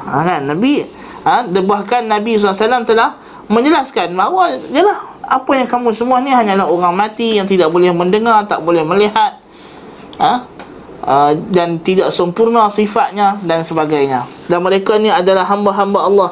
ha, 0.07 0.23
kan? 0.23 0.47
Nabi 0.47 0.87
ha, 1.27 1.43
bahkan 1.67 2.07
Nabi 2.07 2.39
SAW 2.39 2.87
telah 2.87 3.19
menjelaskan 3.51 4.15
bahawa 4.15 4.57
yalah, 4.71 5.19
apa 5.27 5.51
yang 5.59 5.69
kamu 5.69 5.91
semua 5.91 6.23
ni 6.23 6.31
hanyalah 6.31 6.71
orang 6.71 6.95
mati 6.95 7.37
yang 7.37 7.51
tidak 7.51 7.69
boleh 7.75 7.91
mendengar 7.91 8.47
tak 8.47 8.63
boleh 8.63 8.87
melihat. 8.87 9.43
Ha? 10.23 10.47
Uh, 11.05 11.37
dan 11.53 11.77
tidak 11.85 12.09
sempurna 12.17 12.73
sifatnya 12.73 13.37
dan 13.45 13.61
sebagainya. 13.61 14.25
Dan 14.49 14.65
mereka 14.65 14.97
ni 14.97 15.13
adalah 15.13 15.45
hamba-hamba 15.45 16.01
Allah. 16.01 16.31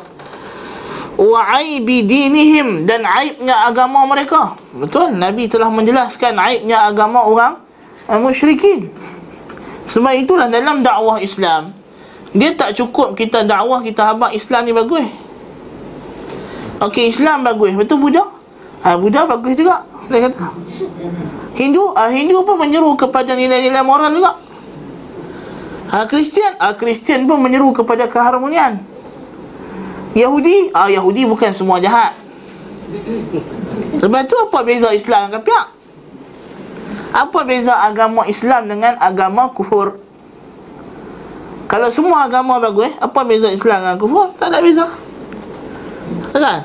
Wa 1.20 1.60
aibi 1.60 2.00
dinihim 2.08 2.88
dan 2.88 3.04
aibnya 3.04 3.68
agama 3.68 4.08
mereka. 4.08 4.56
Betul? 4.72 5.12
Nabi 5.12 5.44
telah 5.44 5.68
menjelaskan 5.68 6.40
aibnya 6.40 6.88
agama 6.88 7.20
orang 7.20 7.60
uh, 8.08 8.16
musyrikin. 8.16 8.88
Sebab 9.84 10.16
itulah 10.16 10.48
dalam 10.48 10.80
dakwah 10.80 11.20
Islam 11.20 11.76
dia 12.32 12.56
tak 12.56 12.72
cukup 12.72 13.12
kita 13.12 13.44
dakwah 13.44 13.84
kita 13.84 14.08
habaq 14.08 14.32
Islam 14.32 14.64
ni 14.64 14.72
bagus. 14.72 15.04
Okey 16.80 17.12
Islam 17.12 17.44
bagus, 17.44 17.76
betul 17.76 18.00
Buddha? 18.00 18.24
Ha, 18.82 18.96
Buddha 18.96 19.28
bagus 19.28 19.52
juga. 19.52 19.84
Dia 20.08 20.26
kata. 20.26 20.48
Hindu, 21.54 21.92
ah 21.92 22.08
Hindu 22.08 22.40
pun 22.42 22.56
menyeru 22.56 22.96
kepada 22.96 23.36
nilai-nilai 23.36 23.84
moral 23.84 24.10
juga. 24.16 24.34
Ha, 25.92 26.08
Kristian, 26.08 26.56
ah 26.56 26.72
Kristian 26.72 27.28
pun 27.28 27.36
menyeru 27.36 27.68
kepada 27.76 28.08
keharmonian. 28.08 28.80
Yahudi, 30.16 30.72
ah 30.72 30.88
Yahudi 30.88 31.28
bukan 31.28 31.52
semua 31.52 31.84
jahat. 31.84 32.16
Sebab 34.00 34.20
tu 34.24 34.36
apa 34.40 34.58
beza 34.64 34.88
Islam 34.96 35.28
dengan 35.28 35.44
pihak? 35.44 35.66
Apa 37.12 37.44
beza 37.44 37.76
agama 37.76 38.24
Islam 38.24 38.72
dengan 38.72 38.96
agama 38.96 39.52
kufur? 39.52 40.00
Kalau 41.68 41.92
semua 41.92 42.24
agama 42.24 42.56
bagus, 42.56 42.88
apa 42.96 43.20
beza 43.28 43.52
Islam 43.52 43.84
dengan 43.84 43.96
kufur? 44.00 44.32
Tak 44.40 44.48
ada 44.48 44.64
beza. 44.64 44.88
Kan? 46.32 46.64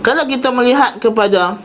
Kalau 0.00 0.24
kita 0.24 0.48
melihat 0.48 0.96
kepada 0.96 1.60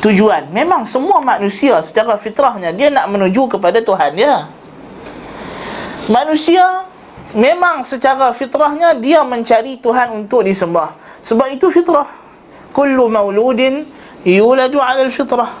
tujuan, 0.00 0.48
memang 0.56 0.88
semua 0.88 1.20
manusia 1.20 1.76
secara 1.84 2.16
fitrahnya 2.16 2.72
dia 2.72 2.88
nak 2.88 3.12
menuju 3.12 3.52
kepada 3.52 3.84
Tuhan 3.84 4.16
dia 4.16 4.48
manusia 6.08 6.86
memang 7.36 7.82
secara 7.82 8.30
fitrahnya 8.32 8.94
dia 8.96 9.20
mencari 9.26 9.76
Tuhan 9.80 10.14
untuk 10.14 10.46
disembah. 10.46 10.94
Sebab 11.20 11.52
itu 11.52 11.68
fitrah. 11.68 12.08
Kullu 12.70 13.08
mauludin 13.08 13.88
yuladu 14.22 14.78
'ala 14.78 15.04
al-fitrah. 15.04 15.52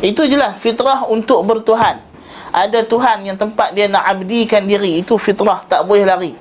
Itu 0.00 0.24
jelas 0.24 0.56
fitrah 0.60 1.04
untuk 1.08 1.44
bertuhan. 1.44 2.00
Ada 2.52 2.88
Tuhan 2.88 3.28
yang 3.28 3.36
tempat 3.36 3.76
dia 3.76 3.84
nak 3.84 4.08
abdikan 4.08 4.64
diri 4.64 5.04
itu 5.04 5.20
fitrah 5.20 5.60
tak 5.68 5.84
boleh 5.84 6.08
lari. 6.08 6.32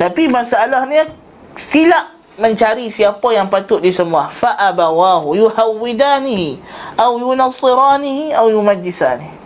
Tapi 0.00 0.26
masalahnya 0.32 1.12
silap 1.52 2.16
mencari 2.40 2.88
siapa 2.88 3.28
yang 3.36 3.52
patut 3.52 3.84
disembah. 3.84 4.32
Fa 4.32 4.56
abawahu 4.56 5.36
yuhawidani 5.36 6.56
au 6.96 7.20
yunassirani 7.20 8.32
au 8.32 8.48
yumajjisani 8.48 9.41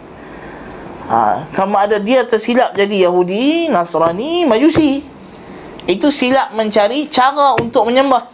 ha, 1.10 1.46
Sama 1.54 1.86
ada 1.86 1.98
dia 1.98 2.26
tersilap 2.26 2.75
jadi 2.75 3.08
Yahudi, 3.10 3.70
Nasrani, 3.72 4.46
Majusi 4.46 5.02
Itu 5.86 6.10
silap 6.10 6.52
mencari 6.52 7.06
cara 7.10 7.56
untuk 7.58 7.86
menyembah 7.88 8.26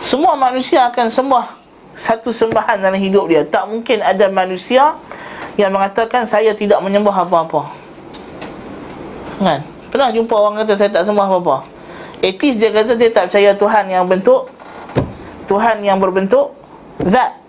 Semua 0.00 0.36
manusia 0.36 0.88
akan 0.88 1.08
sembah 1.08 1.60
satu 2.00 2.30
sembahan 2.30 2.80
dalam 2.80 2.98
hidup 2.98 3.28
dia. 3.28 3.42
Tak 3.44 3.68
mungkin 3.68 4.00
ada 4.00 4.30
manusia 4.30 4.94
yang 5.58 5.74
mengatakan 5.74 6.24
saya 6.24 6.54
tidak 6.54 6.78
menyembah 6.80 7.26
apa-apa. 7.26 7.68
Kan? 9.40 9.60
Pernah 9.90 10.08
jumpa 10.14 10.32
orang 10.32 10.64
kata 10.64 10.78
saya 10.78 10.90
tak 10.92 11.04
sembah 11.04 11.26
apa-apa. 11.26 11.56
Etis 12.24 12.60
dia 12.60 12.70
kata 12.70 12.94
dia 12.94 13.10
tak 13.10 13.32
percaya 13.32 13.56
Tuhan 13.56 13.84
yang 13.88 14.04
bentuk 14.08 14.48
Tuhan 15.48 15.82
yang 15.82 15.98
berbentuk 15.98 16.54
zat. 17.04 17.39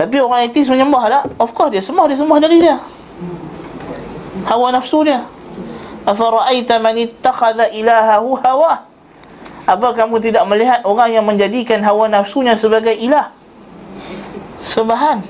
Tapi 0.00 0.16
orang 0.16 0.48
etis 0.48 0.72
menyembah 0.72 1.12
tak? 1.12 1.24
Of 1.36 1.52
course 1.52 1.76
dia 1.76 1.84
sembah, 1.84 2.08
dia 2.08 2.16
sembah 2.16 2.38
dari 2.40 2.56
dia. 2.56 2.80
Hawa 4.48 4.72
nafsu 4.72 5.04
dia. 5.04 5.28
Afara'aita 6.08 6.80
man 6.80 6.96
ittakhadha 6.96 7.68
ilahahu 7.68 8.40
hawa? 8.40 8.88
Apa 9.68 9.92
kamu 9.92 10.24
tidak 10.24 10.48
melihat 10.48 10.80
orang 10.88 11.12
yang 11.12 11.28
menjadikan 11.28 11.84
hawa 11.84 12.08
nafsunya 12.08 12.56
sebagai 12.56 12.96
ilah? 12.96 13.28
Sembahan 14.64 15.24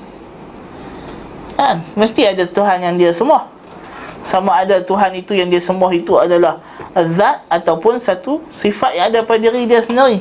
Kan? 1.55 1.83
Mesti 1.95 2.27
ada 2.27 2.43
Tuhan 2.47 2.83
yang 2.83 2.95
dia 2.99 3.11
sembah 3.15 3.47
Sama 4.27 4.59
ada 4.59 4.83
Tuhan 4.83 5.15
itu 5.15 5.35
yang 5.35 5.47
dia 5.47 5.63
sembah 5.63 5.91
itu 5.95 6.19
adalah 6.19 6.59
Zat 7.15 7.47
ataupun 7.47 7.99
satu 7.99 8.43
sifat 8.51 8.91
yang 8.95 9.05
ada 9.11 9.19
pada 9.23 9.39
diri 9.39 9.67
dia 9.67 9.79
sendiri 9.79 10.19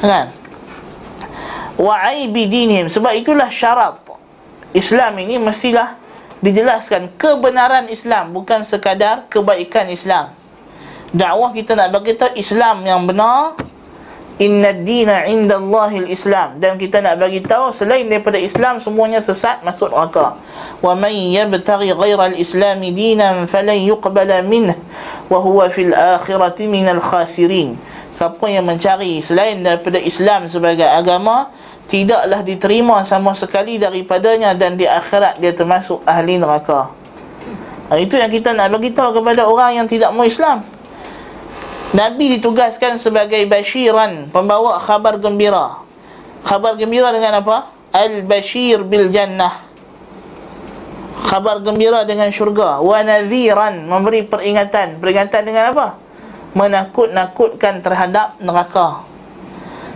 Kan? 0.00 0.37
Wa'aibi 1.78 2.50
dinihim 2.50 2.90
Sebab 2.90 3.14
itulah 3.14 3.48
syarat. 3.48 4.02
Islam 4.76 5.16
ini 5.22 5.40
mestilah 5.40 5.96
dijelaskan 6.44 7.14
kebenaran 7.16 7.88
Islam 7.88 8.30
bukan 8.36 8.62
sekadar 8.62 9.26
kebaikan 9.32 9.88
Islam. 9.88 10.34
Dakwah 11.08 11.56
kita 11.56 11.72
nak 11.72 11.88
bagi 11.96 12.12
tahu 12.14 12.36
Islam 12.36 12.84
yang 12.84 13.08
benar 13.08 13.56
Inna 14.38 14.70
dina 14.70 15.26
inda 15.26 15.58
Allahil 15.58 16.06
Islam. 16.06 16.62
Dan 16.62 16.78
kita 16.78 17.02
nak 17.02 17.18
bagi 17.18 17.42
tahu 17.42 17.74
Selain 17.74 18.06
daripada 18.06 18.38
Islam 18.38 18.78
Semuanya 18.78 19.18
sesat 19.18 19.66
Masuk 19.66 19.90
neraka. 19.90 20.38
Wa 20.78 20.94
man 20.94 21.10
yabtaghi 21.10 21.90
ghaira 21.90 22.30
al-islami 22.30 22.94
dinan 22.94 23.50
Falan 23.50 23.82
yuqbala 23.82 24.46
minh 24.46 24.70
Wa 25.26 25.42
huwa 25.42 25.66
fil 25.74 25.90
akhirati 25.90 26.70
minal 26.70 27.02
khasirin. 27.02 27.74
Siapa 28.14 28.46
yang 28.46 28.62
mencari 28.62 29.18
Selain 29.18 29.58
daripada 29.58 29.98
Islam 29.98 30.46
sebagai 30.46 30.86
agama 30.86 31.50
Tidaklah 31.88 32.44
diterima 32.44 33.00
sama 33.08 33.32
sekali 33.32 33.80
daripadanya 33.80 34.52
Dan 34.52 34.76
di 34.76 34.84
akhirat 34.84 35.40
dia 35.40 35.56
termasuk 35.56 36.04
ahli 36.04 36.36
neraka 36.36 36.92
Itu 37.96 38.20
yang 38.20 38.28
kita 38.28 38.52
nak 38.52 38.76
bagi 38.76 38.92
tahu 38.92 39.16
kepada 39.16 39.48
orang 39.48 39.80
yang 39.80 39.86
tidak 39.88 40.12
mau 40.12 40.28
Islam 40.28 40.60
Nabi 41.88 42.36
ditugaskan 42.36 43.00
sebagai 43.00 43.40
basyiran, 43.48 44.28
pembawa 44.28 44.76
khabar 44.76 45.16
gembira. 45.16 45.80
Khabar 46.44 46.76
gembira 46.76 47.08
dengan 47.16 47.40
apa? 47.40 47.72
Al-bashir 47.96 48.84
bil 48.84 49.08
jannah. 49.08 49.64
Khabar 51.24 51.64
gembira 51.64 52.04
dengan 52.04 52.28
syurga. 52.28 52.84
Wa 52.84 53.00
nadhiran, 53.00 53.88
memberi 53.88 54.20
peringatan. 54.20 55.00
Peringatan 55.00 55.40
dengan 55.48 55.72
apa? 55.72 55.86
Menakut-nakutkan 56.52 57.80
terhadap 57.80 58.36
neraka. 58.36 59.07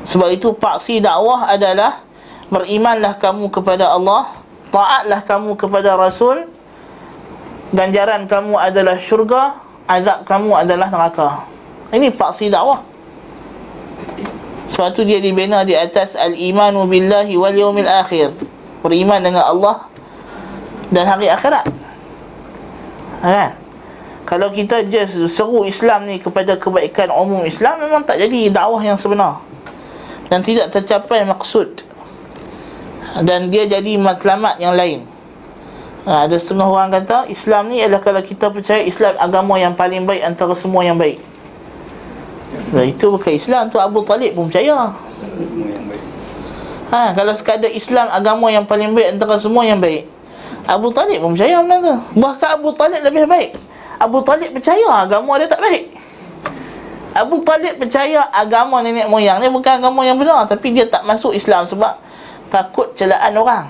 Sebab 0.03 0.29
itu 0.35 0.51
paksi 0.55 0.99
dakwah 0.99 1.47
adalah 1.47 2.03
berimanlah 2.51 3.17
kamu 3.23 3.49
kepada 3.49 3.91
Allah, 3.95 4.29
taatlah 4.75 5.21
kamu 5.23 5.55
kepada 5.55 5.95
Rasul, 5.95 6.51
ganjaran 7.71 8.27
kamu 8.27 8.59
adalah 8.59 8.99
syurga, 8.99 9.57
azab 9.87 10.27
kamu 10.27 10.51
adalah 10.59 10.91
neraka. 10.91 11.53
Ini 11.93 12.09
paksi 12.09 12.49
dakwah 12.49 12.81
Sebab 14.73 14.89
tu 14.97 15.05
dia 15.05 15.21
dibina 15.21 15.61
di 15.69 15.77
atas 15.77 16.17
Al-imanu 16.17 16.89
billahi 16.89 17.37
wal 17.37 17.53
yawmil 17.53 17.85
akhir 17.85 18.33
Beriman 18.81 19.21
dengan 19.21 19.45
Allah 19.45 19.85
Dan 20.89 21.05
hari 21.05 21.29
akhirat 21.29 21.69
ha? 23.21 23.53
Kalau 24.25 24.49
kita 24.49 24.89
just 24.89 25.21
seru 25.29 25.69
Islam 25.69 26.09
ni 26.09 26.17
kepada 26.17 26.57
kebaikan 26.57 27.13
umum 27.13 27.45
Islam 27.45 27.85
Memang 27.85 28.09
tak 28.09 28.17
jadi 28.17 28.49
dakwah 28.49 28.81
yang 28.81 28.97
sebenar 28.97 29.45
Dan 30.33 30.41
tidak 30.41 30.73
tercapai 30.73 31.29
maksud 31.29 31.85
Dan 33.21 33.53
dia 33.53 33.69
jadi 33.69 34.01
matlamat 34.01 34.57
yang 34.57 34.73
lain 34.73 35.05
ha, 36.09 36.25
Ada 36.25 36.41
setengah 36.41 36.73
orang 36.73 36.89
kata 36.89 37.29
Islam 37.29 37.69
ni 37.69 37.85
adalah 37.85 38.01
kalau 38.01 38.25
kita 38.25 38.49
percaya 38.49 38.81
Islam 38.81 39.13
agama 39.21 39.61
yang 39.61 39.77
paling 39.77 40.09
baik 40.09 40.25
antara 40.25 40.57
semua 40.57 40.81
yang 40.81 40.97
baik 40.97 41.21
Nah, 42.73 42.85
itu 42.85 43.09
bukan 43.09 43.33
Islam 43.33 43.69
tu 43.73 43.81
Abu 43.81 44.05
Talib 44.05 44.33
pun 44.37 44.49
percaya. 44.49 44.93
Ha, 46.93 47.17
kalau 47.17 47.33
sekadar 47.33 47.73
Islam 47.73 48.13
agama 48.13 48.53
yang 48.53 48.69
paling 48.69 48.93
baik 48.93 49.17
antara 49.17 49.41
semua 49.41 49.65
yang 49.65 49.81
baik. 49.81 50.05
Abu 50.69 50.93
Talib 50.93 51.25
pun 51.25 51.33
percaya 51.33 51.65
benda 51.65 51.77
tu. 51.81 51.97
Bahkan 52.21 52.49
Abu 52.61 52.71
Talib 52.77 53.01
lebih 53.01 53.25
baik. 53.25 53.51
Abu 53.97 54.21
Talib 54.21 54.53
percaya 54.53 54.89
agama 55.05 55.41
dia 55.41 55.49
tak 55.49 55.65
baik. 55.65 55.85
Abu 57.13 57.45
Talib 57.45 57.77
percaya 57.77 58.25
agama 58.33 58.81
nenek 58.81 59.05
moyang 59.05 59.37
ni 59.41 59.53
bukan 59.53 59.85
agama 59.85 60.01
yang 60.05 60.17
benar 60.17 60.49
tapi 60.49 60.73
dia 60.73 60.89
tak 60.89 61.05
masuk 61.05 61.37
Islam 61.37 61.69
sebab 61.69 62.01
takut 62.49 62.93
celaan 62.97 63.37
orang. 63.37 63.69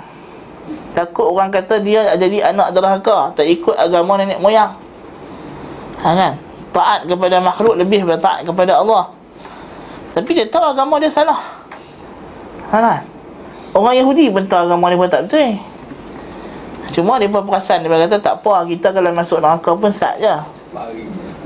Takut 0.94 1.26
orang 1.26 1.50
kata 1.50 1.82
dia 1.82 2.14
jadi 2.14 2.54
anak 2.54 2.70
derhaka, 2.70 3.34
tak 3.34 3.46
ikut 3.50 3.74
agama 3.74 4.14
nenek 4.18 4.38
moyang. 4.38 4.70
Ha 6.02 6.10
kan? 6.14 6.34
taat 6.72 7.04
kepada 7.04 7.36
makhluk 7.38 7.76
lebih 7.76 8.02
daripada 8.02 8.20
taat 8.20 8.40
kepada 8.48 8.80
Allah. 8.80 9.12
Tapi 10.16 10.30
dia 10.32 10.48
tahu 10.48 10.72
agama 10.72 10.96
dia 10.96 11.12
salah. 11.12 11.38
Ha 12.72 12.76
kan? 12.80 13.00
Orang 13.76 13.94
Yahudi 13.96 14.32
pun 14.32 14.44
tahu 14.48 14.72
agama 14.72 14.88
dia 14.88 14.98
pun 14.98 15.08
tak 15.08 15.22
betul. 15.28 15.52
Cuma 16.92 17.16
dia 17.16 17.28
pun 17.28 17.44
perasan 17.44 17.84
dia 17.84 17.88
kata 17.88 18.20
tak 18.20 18.34
apa 18.44 18.68
kita 18.68 18.92
kalau 18.92 19.12
masuk 19.12 19.38
neraka 19.40 19.70
pun 19.76 19.92
sat 19.92 20.16
je. 20.20 20.32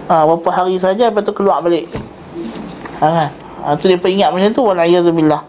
Ha, 0.06 0.22
berapa 0.22 0.48
hari 0.54 0.78
saja 0.78 1.10
lepas 1.10 1.26
tu 1.26 1.34
keluar 1.34 1.58
balik. 1.58 1.90
Ha 3.02 3.06
kan? 3.10 3.30
Ha, 3.66 3.74
tu 3.74 3.90
dia 3.90 3.98
ingat 3.98 4.30
macam 4.30 4.50
tu 4.54 4.62
wal 4.62 4.78
billah. 5.10 5.42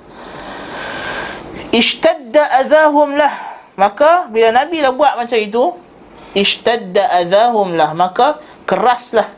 Ishtadda 1.70 2.66
adahum 2.66 3.14
lah. 3.14 3.34
Maka 3.78 4.26
bila 4.34 4.50
Nabi 4.50 4.82
dah 4.82 4.90
buat 4.90 5.14
macam 5.14 5.38
itu, 5.38 5.78
ishtadda 6.34 7.06
adahum 7.22 7.78
lah. 7.78 7.94
Maka 7.94 8.42
keraslah 8.66 9.30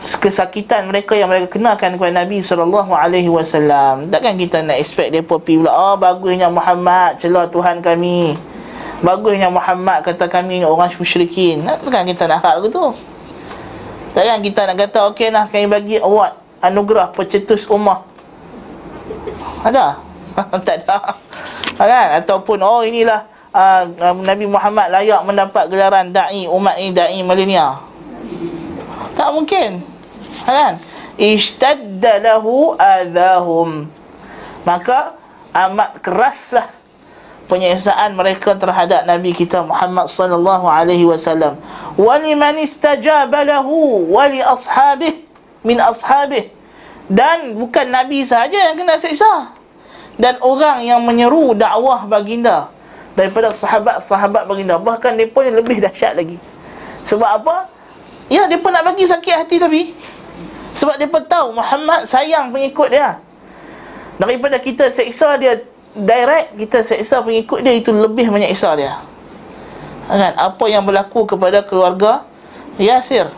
kesakitan 0.00 0.88
mereka 0.88 1.12
yang 1.12 1.28
mereka 1.28 1.60
kenalkan 1.60 2.00
kepada 2.00 2.24
Nabi 2.24 2.40
sallallahu 2.40 2.96
alaihi 2.96 3.28
wasallam. 3.28 4.08
Takkan 4.08 4.40
kita 4.40 4.64
nak 4.64 4.80
expect 4.80 5.12
depa 5.12 5.36
pi 5.36 5.60
pula, 5.60 5.68
oh 5.68 5.94
bagusnya 6.00 6.48
Muhammad 6.48 7.20
celah 7.20 7.44
Tuhan 7.52 7.84
kami. 7.84 8.40
Bagusnya 9.04 9.52
Muhammad 9.52 10.00
kata 10.00 10.32
kami 10.32 10.64
orang 10.64 10.88
musyrikin. 10.96 11.68
Takkan 11.68 12.08
kita 12.08 12.24
nak 12.24 12.40
harap 12.40 12.64
begitu. 12.64 12.96
Takkan 14.10 14.42
kita 14.42 14.66
nak 14.66 14.76
kata 14.76 14.98
okey 15.14 15.28
lah 15.30 15.46
kami 15.46 15.66
bagi 15.70 15.96
award 16.02 16.34
anugerah 16.60 17.14
pencetus 17.14 17.64
ummah. 17.70 18.02
Ada? 19.62 20.00
tak 20.66 20.86
ada. 20.86 21.14
Kan? 21.78 22.08
Ataupun 22.20 22.58
oh 22.60 22.82
inilah 22.82 23.24
uh, 23.54 23.86
Nabi 24.18 24.50
Muhammad 24.50 24.90
layak 24.90 25.22
mendapat 25.22 25.70
gelaran 25.70 26.10
dai 26.10 26.46
umat 26.50 26.76
ini 26.78 26.90
dai 26.90 27.20
milenial. 27.22 27.86
Tak 29.14 29.30
mungkin 29.34 29.84
kan 30.46 30.80
ishtadda 31.20 32.22
lahu 32.22 32.72
adahum 32.78 33.90
maka 34.64 35.18
amat 35.52 36.00
keraslah 36.00 36.68
penyiasaan 37.50 38.14
mereka 38.14 38.54
terhadap 38.54 39.02
nabi 39.10 39.34
kita 39.34 39.66
Muhammad 39.66 40.06
sallallahu 40.06 40.70
alaihi 40.70 41.02
wasallam. 41.02 41.58
Wa 41.98 42.14
liman 42.22 42.62
istajaba 42.62 43.42
lahu 43.42 44.06
wa 44.06 44.30
li 44.30 44.38
ashabih 44.38 45.18
min 45.66 45.82
ashabih. 45.82 46.46
Dan 47.10 47.58
bukan 47.58 47.90
nabi 47.90 48.22
saja 48.22 48.70
yang 48.70 48.78
kena 48.78 48.94
siksa. 48.94 49.50
Dan 50.14 50.38
orang 50.38 50.86
yang 50.86 51.02
menyeru 51.02 51.58
dakwah 51.58 52.06
baginda 52.06 52.70
daripada 53.18 53.50
sahabat-sahabat 53.50 54.46
baginda. 54.46 54.78
Bahkan 54.78 55.18
mereka 55.18 55.42
yang 55.42 55.58
lebih 55.58 55.82
dahsyat 55.82 56.14
lagi. 56.14 56.38
Sebab 57.02 57.42
apa? 57.42 57.66
Ya 58.30 58.46
mereka 58.46 58.70
nak 58.70 58.86
bagi 58.94 59.10
sakit 59.10 59.34
hati 59.34 59.58
tapi 59.58 59.90
sebab 60.70 60.94
pun 61.10 61.26
tahu 61.26 61.58
Muhammad 61.58 62.06
sayang 62.06 62.54
pengikut 62.54 62.94
dia. 62.94 63.18
Daripada 64.22 64.60
kita 64.62 64.86
seksa 64.92 65.34
dia 65.34 65.66
direct, 65.94 66.54
kita 66.58 66.86
seksa 66.86 67.22
pengikut 67.22 67.62
dia 67.62 67.74
itu 67.74 67.90
lebih 67.90 68.30
menyeksa 68.30 68.74
dia. 68.78 69.02
Kan? 70.06 70.34
Apa 70.34 70.66
yang 70.66 70.82
berlaku 70.86 71.26
kepada 71.26 71.62
keluarga 71.62 72.26
Yasir. 72.78 73.30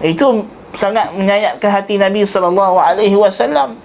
Itu 0.00 0.44
sangat 0.76 1.12
menyayatkan 1.16 1.70
hati 1.72 1.96
Nabi 1.96 2.24
sallallahu 2.24 2.76
alaihi 2.76 3.16
wasallam. 3.16 3.76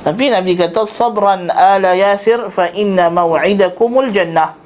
Tapi 0.00 0.32
Nabi 0.32 0.56
kata 0.56 0.88
sabran 0.88 1.52
ala 1.52 1.92
Yasir 1.92 2.48
fa 2.48 2.72
inna 2.72 3.12
maw'idakumul 3.12 4.08
jannah. 4.12 4.56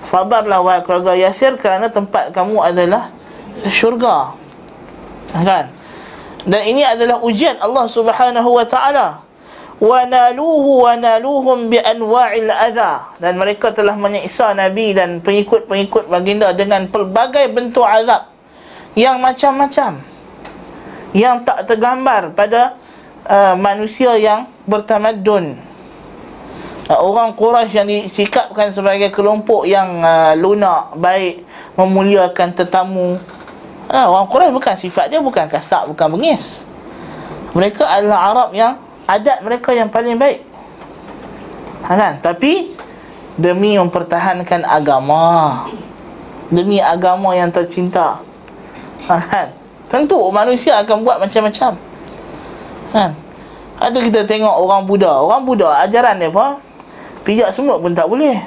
Sabarlah 0.00 0.64
wahai 0.64 0.80
keluarga 0.84 1.12
Yasir 1.12 1.60
kerana 1.60 1.92
tempat 1.92 2.32
kamu 2.32 2.60
adalah 2.60 3.12
syurga. 3.68 4.32
Kan? 5.32 5.72
Dan 6.44 6.62
ini 6.64 6.82
adalah 6.84 7.20
ujian 7.20 7.60
Allah 7.60 7.84
Subhanahu 7.84 8.56
wa 8.56 8.64
taala. 8.64 9.29
Wa 9.80 10.04
naluhu 10.04 10.84
wa 10.84 10.92
naluhum 10.94 11.72
bi 11.72 11.80
anwa'il 11.80 12.52
adha. 12.52 13.16
Dan 13.16 13.40
mereka 13.40 13.72
telah 13.72 13.96
menyiksa 13.96 14.52
nabi 14.52 14.92
dan 14.92 15.24
pengikut-pengikut 15.24 16.06
baginda 16.06 16.52
dengan 16.52 16.84
pelbagai 16.86 17.48
bentuk 17.50 17.84
azab 17.88 18.28
yang 18.94 19.18
macam-macam. 19.18 20.04
Yang 21.10 21.36
tak 21.42 21.58
tergambar 21.66 22.36
pada 22.36 22.78
uh, 23.26 23.58
manusia 23.58 24.14
yang 24.14 24.46
bertamadun 24.68 25.58
uh, 26.90 26.98
orang 26.98 27.38
Quraisy 27.38 27.74
yang 27.78 27.88
disikapkan 27.88 28.74
sebagai 28.74 29.14
kelompok 29.14 29.62
yang 29.66 30.02
uh, 30.02 30.34
lunak 30.34 30.98
baik 30.98 31.46
memuliakan 31.78 32.50
tetamu. 32.50 33.22
Uh, 33.86 34.06
orang 34.10 34.26
Quraisy 34.26 34.54
bukan 34.54 34.74
sifat 34.74 35.06
dia 35.10 35.22
bukan 35.22 35.46
kasar 35.46 35.86
bukan 35.86 36.18
bengis. 36.18 36.66
Mereka 37.54 37.82
adalah 37.82 38.30
Arab 38.30 38.50
yang 38.54 38.78
adat 39.10 39.42
mereka 39.42 39.74
yang 39.74 39.90
paling 39.90 40.14
baik 40.14 40.46
ha, 41.82 41.90
kan? 41.98 42.12
Tapi 42.22 42.78
Demi 43.40 43.74
mempertahankan 43.74 44.62
agama 44.62 45.66
Demi 46.52 46.78
agama 46.78 47.34
yang 47.34 47.50
tercinta 47.50 48.22
ha, 49.10 49.14
kan? 49.18 49.48
Tentu 49.90 50.22
manusia 50.30 50.78
akan 50.78 51.02
buat 51.02 51.18
macam-macam 51.18 51.74
kan? 52.94 53.10
Atau 53.80 53.98
kita 53.98 54.22
tengok 54.28 54.54
orang 54.60 54.86
Buddha 54.86 55.10
Orang 55.18 55.42
Buddha 55.42 55.82
ajaran 55.82 56.20
dia 56.20 56.30
apa? 56.30 56.62
Pijak 57.26 57.50
semut 57.50 57.82
pun 57.82 57.90
tak 57.90 58.06
boleh 58.06 58.38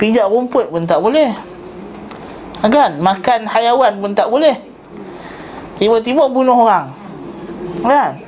Pijak 0.00 0.30
rumput 0.30 0.72
pun 0.72 0.88
tak 0.88 1.04
boleh 1.04 1.36
ha, 2.60 2.64
kan? 2.72 2.96
Makan 2.96 3.44
hayawan 3.44 3.92
pun 4.00 4.12
tak 4.16 4.32
boleh 4.32 4.56
Tiba-tiba 5.76 6.32
bunuh 6.32 6.56
orang 6.64 6.88
Kan? 7.84 8.23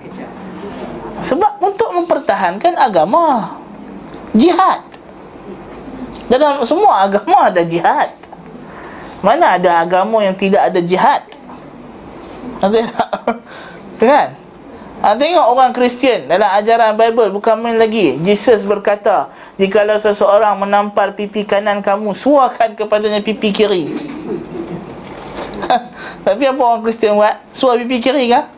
Sebab 1.25 1.63
untuk 1.65 1.89
mempertahankan 1.93 2.77
agama 2.77 3.57
Jihad. 4.37 4.85
Dalam 6.27 6.61
semua 6.67 7.07
agama 7.07 7.49
ada 7.49 7.63
jihad. 7.63 8.11
Mana 9.23 9.57
ada 9.57 9.81
agama 9.81 10.21
yang 10.21 10.35
tidak 10.37 10.69
ada 10.69 10.81
jihad? 10.83 11.23
Ada 12.61 12.79
Kan? 14.01 14.29
Ha, 14.97 15.13
Tengok 15.13 15.53
orang 15.53 15.77
Kristian 15.77 16.25
Dalam 16.25 16.49
ajaran 16.57 16.97
Bible 16.97 17.29
Bukan 17.29 17.61
main 17.61 17.77
lagi. 17.77 18.17
Jesus 18.25 18.65
berkata 18.65 19.29
Jikalau 19.61 20.01
seseorang 20.01 20.57
menampar 20.57 21.13
pipi 21.13 21.45
kanan 21.45 21.85
kamu 21.85 22.17
Suakan 22.17 22.77
kepadanya 22.77 23.21
pipi 23.25 23.53
kiri. 23.55 23.93
Tapi 26.27 26.43
apa 26.49 26.61
orang 26.61 26.83
Kristian 26.85 27.17
buat? 27.17 27.39
Suar 27.55 27.81
pipi 27.81 28.03
kiri 28.03 28.29
kah? 28.29 28.51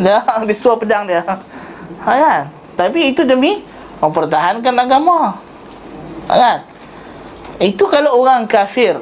Dah, 0.00 0.24
dia 0.48 0.56
suar 0.56 0.80
pedang 0.80 1.04
dia 1.04 1.22
ha, 2.04 2.12
kan? 2.16 2.42
Tapi 2.76 3.12
itu 3.12 3.22
demi 3.28 3.60
mempertahankan 4.00 4.74
agama 4.74 5.36
ha, 6.28 6.32
kan? 6.34 6.58
Itu 7.60 7.84
kalau 7.88 8.24
orang 8.24 8.48
kafir 8.48 8.96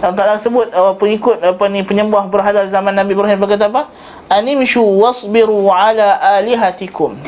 Allah 0.00 0.16
Ta'ala 0.16 0.40
sebut 0.40 0.72
uh, 0.72 0.96
pengikut 0.96 1.44
apa 1.44 1.68
ni 1.68 1.84
penyembah 1.84 2.24
berhala 2.32 2.64
zaman 2.72 2.96
Nabi 2.96 3.12
Ibrahim 3.12 3.36
berkata 3.36 3.68
apa? 3.68 3.92
Animshu 4.32 4.80
wasbiru 4.80 5.68
ala 5.68 6.16
alihatikum. 6.40 7.20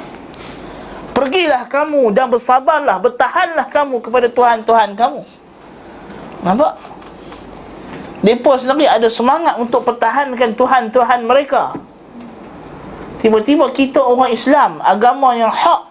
Pergilah 1.13 1.69
kamu 1.69 2.17
dan 2.17 2.33
bersabarlah, 2.33 2.97
bertahanlah 2.97 3.69
kamu 3.69 4.01
kepada 4.01 4.33
Tuhan-Tuhan 4.33 4.97
kamu. 4.97 5.21
Nampak? 6.49 6.73
Mereka 8.25 8.57
sendiri 8.57 8.89
ada 8.89 9.13
semangat 9.13 9.61
untuk 9.61 9.85
pertahankan 9.85 10.57
Tuhan-Tuhan 10.57 11.29
mereka. 11.29 11.77
Tiba-tiba 13.23 13.71
kita 13.71 14.03
orang 14.03 14.35
Islam 14.35 14.83
Agama 14.83 15.39
yang 15.39 15.55
hak 15.55 15.87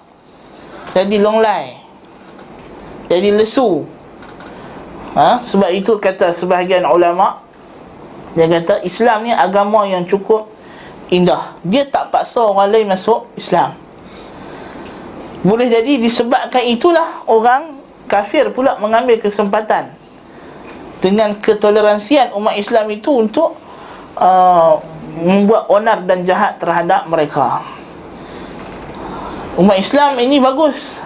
Jadi 0.91 1.15
longlai 1.15 1.79
Jadi 3.07 3.31
lesu. 3.31 3.87
Ha? 5.15 5.39
Sebab 5.39 5.71
itu 5.71 5.95
kata 5.95 6.35
sebahagian 6.35 6.83
ulama 6.83 7.39
Dia 8.35 8.51
kata 8.51 8.83
Islam 8.83 9.27
ni 9.27 9.31
agama 9.31 9.87
yang 9.87 10.03
cukup 10.03 10.51
indah. 11.11 11.55
Dia 11.63 11.87
tak 11.87 12.11
paksa 12.11 12.39
orang 12.39 12.71
lain 12.71 12.87
masuk 12.87 13.27
Islam. 13.35 13.75
Boleh 15.43 15.67
jadi 15.67 15.99
disebabkan 15.99 16.63
itulah 16.67 17.23
Orang 17.27 17.79
kafir 18.07 18.51
pula 18.55 18.75
mengambil 18.79 19.19
kesempatan 19.19 19.91
Dengan 21.03 21.35
ketoleransian 21.39 22.35
umat 22.35 22.55
Islam 22.55 22.87
itu 22.91 23.11
untuk 23.11 23.59
uh, 24.19 24.79
membuat 25.21 25.69
onar 25.69 26.01
dan 26.09 26.25
jahat 26.25 26.57
terhadap 26.57 27.05
mereka. 27.05 27.61
Umat 29.55 29.77
Islam 29.77 30.17
ini 30.17 30.41
bagus. 30.41 30.97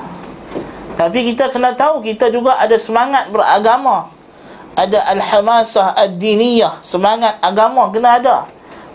Tapi 0.95 1.36
kita 1.36 1.51
kena 1.51 1.75
tahu 1.75 1.99
kita 1.99 2.32
juga 2.32 2.56
ada 2.56 2.80
semangat 2.80 3.28
beragama. 3.28 4.08
Ada 4.75 5.04
al-hamasah 5.12 5.95
ad-diniyah 5.95 6.80
semangat 6.80 7.36
agama 7.43 7.91
kena 7.91 8.19
ada. 8.19 8.38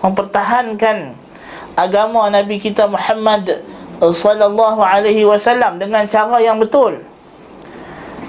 Mempertahankan 0.01 1.13
agama 1.77 2.29
Nabi 2.33 2.57
kita 2.57 2.89
Muhammad 2.89 3.61
sallallahu 4.01 4.81
alaihi 4.81 5.29
wasallam 5.29 5.77
dengan 5.77 6.09
cara 6.09 6.41
yang 6.41 6.57
betul. 6.57 7.05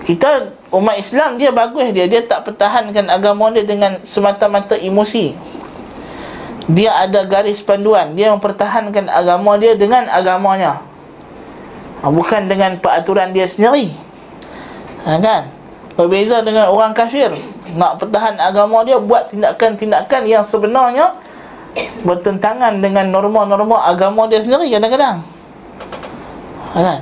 Kita 0.04 0.52
umat 0.76 1.00
Islam 1.00 1.40
dia 1.40 1.56
bagus 1.56 1.96
dia 1.96 2.12
dia 2.12 2.26
tak 2.26 2.44
pertahankan 2.44 3.08
agama 3.08 3.54
dia 3.56 3.64
dengan 3.64 4.04
semata-mata 4.04 4.76
emosi 4.76 5.38
dia 6.70 6.94
ada 6.94 7.26
garis 7.26 7.64
panduan. 7.66 8.14
Dia 8.14 8.30
mempertahankan 8.36 9.10
agama 9.10 9.58
dia 9.58 9.74
dengan 9.74 10.06
agamanya. 10.06 10.84
Ha, 12.02 12.10
bukan 12.10 12.46
dengan 12.46 12.78
peraturan 12.78 13.34
dia 13.34 13.50
sendiri. 13.50 13.94
Ha, 15.08 15.18
kan? 15.18 15.50
Berbeza 15.98 16.46
dengan 16.46 16.70
orang 16.70 16.94
kafir. 16.94 17.34
Nak 17.78 18.02
pertahan 18.02 18.38
agama 18.38 18.86
dia 18.86 19.02
buat 19.02 19.34
tindakan-tindakan 19.34 20.22
yang 20.30 20.46
sebenarnya 20.46 21.18
bertentangan 22.04 22.84
dengan 22.84 23.08
norma-norma 23.10 23.86
agama 23.88 24.28
dia 24.30 24.42
sendiri 24.44 24.70
kadang-kadang. 24.70 25.26
Ha, 26.74 26.78
kan? 26.78 27.00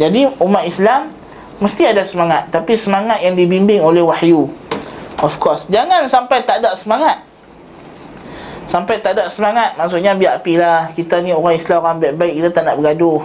Jadi 0.00 0.24
umat 0.40 0.64
Islam 0.64 1.12
mesti 1.60 1.84
ada 1.84 2.00
semangat. 2.08 2.48
Tapi 2.48 2.76
semangat 2.80 3.20
yang 3.20 3.36
dibimbing 3.36 3.84
oleh 3.84 4.00
wahyu. 4.00 4.48
Of 5.20 5.36
course. 5.36 5.68
Jangan 5.68 6.08
sampai 6.08 6.42
tak 6.48 6.64
ada 6.64 6.74
semangat 6.74 7.31
Sampai 8.66 9.02
tak 9.02 9.18
ada 9.18 9.26
semangat 9.26 9.74
Maksudnya 9.74 10.14
biar 10.14 10.38
api 10.38 10.54
lah. 10.58 10.90
Kita 10.94 11.18
ni 11.18 11.34
orang 11.34 11.58
Islam 11.58 11.82
orang 11.82 11.98
baik-baik 11.98 12.34
Kita 12.38 12.48
tak 12.54 12.62
nak 12.68 12.76
bergaduh. 12.78 13.20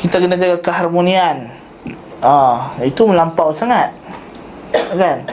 Kita 0.00 0.16
kena 0.18 0.36
jaga 0.40 0.56
keharmonian. 0.60 1.52
Ah, 2.24 2.72
Itu 2.82 3.06
melampau 3.06 3.52
sangat. 3.52 3.92
Kan? 4.72 5.30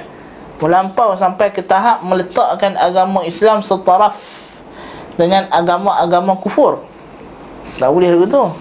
Melampau 0.61 1.17
sampai 1.17 1.49
ke 1.51 1.65
tahap 1.65 2.05
Meletakkan 2.05 2.77
agama 2.77 3.25
Islam 3.25 3.65
setaraf 3.65 4.15
Dengan 5.17 5.49
agama-agama 5.49 6.37
kufur. 6.37 6.85
Tak 7.81 7.89
boleh 7.89 8.13
begitu 8.13 8.53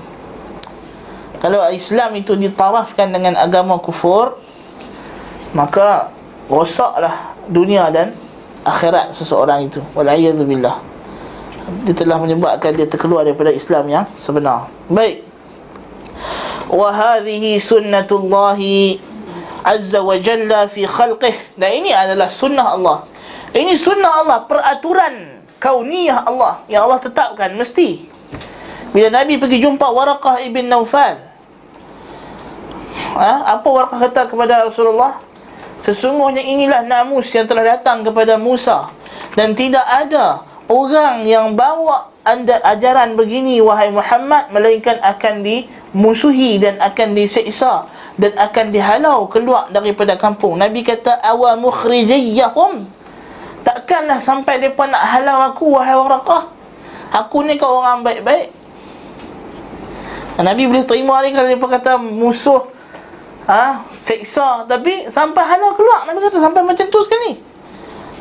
Kalau 1.38 1.60
Islam 1.68 2.16
itu 2.16 2.32
ditarafkan 2.32 3.12
dengan 3.12 3.36
agama 3.36 3.76
kufur 3.76 4.40
Maka 5.52 6.08
Rosaklah 6.50 7.38
dunia 7.48 7.88
dan 7.88 8.12
akhirat 8.62 9.14
seseorang 9.14 9.68
itu. 9.68 9.82
Walaiyazubillah 9.94 10.92
dia 11.82 11.94
telah 11.94 12.18
menyebabkan 12.18 12.74
dia 12.74 12.86
terkeluar 12.90 13.22
daripada 13.22 13.54
Islam 13.54 13.86
yang 13.86 14.04
sebenar. 14.18 14.66
Baik. 14.90 15.22
Wa 16.72 16.90
hadhihi 16.90 17.58
sunnatullah 17.62 18.58
azza 19.62 20.00
wa 20.02 20.16
jalla 20.18 20.66
fi 20.66 20.86
khalqih 20.86 21.34
dan 21.54 21.70
ini 21.82 21.94
adalah 21.94 22.28
sunnah 22.30 22.74
Allah. 22.74 22.98
Ini 23.52 23.76
sunnah 23.76 24.24
Allah 24.24 24.38
peraturan 24.48 25.44
kauniyah 25.60 26.26
Allah 26.26 26.64
yang 26.66 26.88
Allah 26.88 26.98
tetapkan. 27.02 27.52
Mesti. 27.54 28.10
Bila 28.92 29.08
Nabi 29.08 29.40
pergi 29.40 29.64
jumpa 29.64 29.88
Waraqah 29.88 30.44
ibn 30.44 30.68
Naufal 30.68 31.16
ha? 33.16 33.56
apa 33.56 33.64
Waraqah 33.64 33.98
kata 34.04 34.28
kepada 34.28 34.68
Rasulullah 34.68 35.16
Sesungguhnya 35.82 36.42
inilah 36.42 36.86
namus 36.86 37.34
yang 37.34 37.50
telah 37.50 37.76
datang 37.76 38.06
kepada 38.06 38.38
Musa. 38.38 38.86
Dan 39.34 39.58
tidak 39.58 39.82
ada 39.82 40.46
orang 40.70 41.26
yang 41.26 41.58
bawa 41.58 42.12
anda 42.22 42.62
ajaran 42.62 43.18
begini 43.18 43.58
Wahai 43.58 43.90
Muhammad 43.90 44.54
Melainkan 44.54 45.02
akan 45.02 45.42
dimusuhi 45.42 46.62
dan 46.62 46.78
akan 46.78 47.18
diseksa 47.18 47.90
Dan 48.14 48.30
akan 48.38 48.70
dihalau 48.70 49.26
keluar 49.26 49.66
daripada 49.74 50.14
kampung. 50.14 50.54
Nabi 50.54 50.86
kata 50.86 51.18
Awa 51.18 51.58
mukhrijiyahum. 51.58 52.86
Takkanlah 53.66 54.22
sampai 54.22 54.62
mereka 54.62 54.86
nak 54.86 55.02
halau 55.02 55.38
aku 55.50 55.74
Wahai 55.74 55.98
warakah. 55.98 56.46
Aku 57.12 57.42
ni 57.42 57.58
kau 57.58 57.82
orang 57.82 58.06
baik-baik. 58.06 58.54
Nabi 60.40 60.64
boleh 60.64 60.86
terima 60.88 61.20
ni 61.20 61.34
kalau 61.34 61.48
mereka 61.50 61.68
kata 61.68 61.92
musuh 62.00 62.64
ha, 63.46 63.82
seksa. 63.98 64.64
Tapi 64.68 65.10
sampai 65.10 65.42
halau 65.46 65.74
keluar 65.74 66.06
Nabi 66.06 66.22
kata 66.22 66.38
sampai 66.38 66.62
macam 66.62 66.86
tu 66.86 67.00
sekali. 67.02 67.38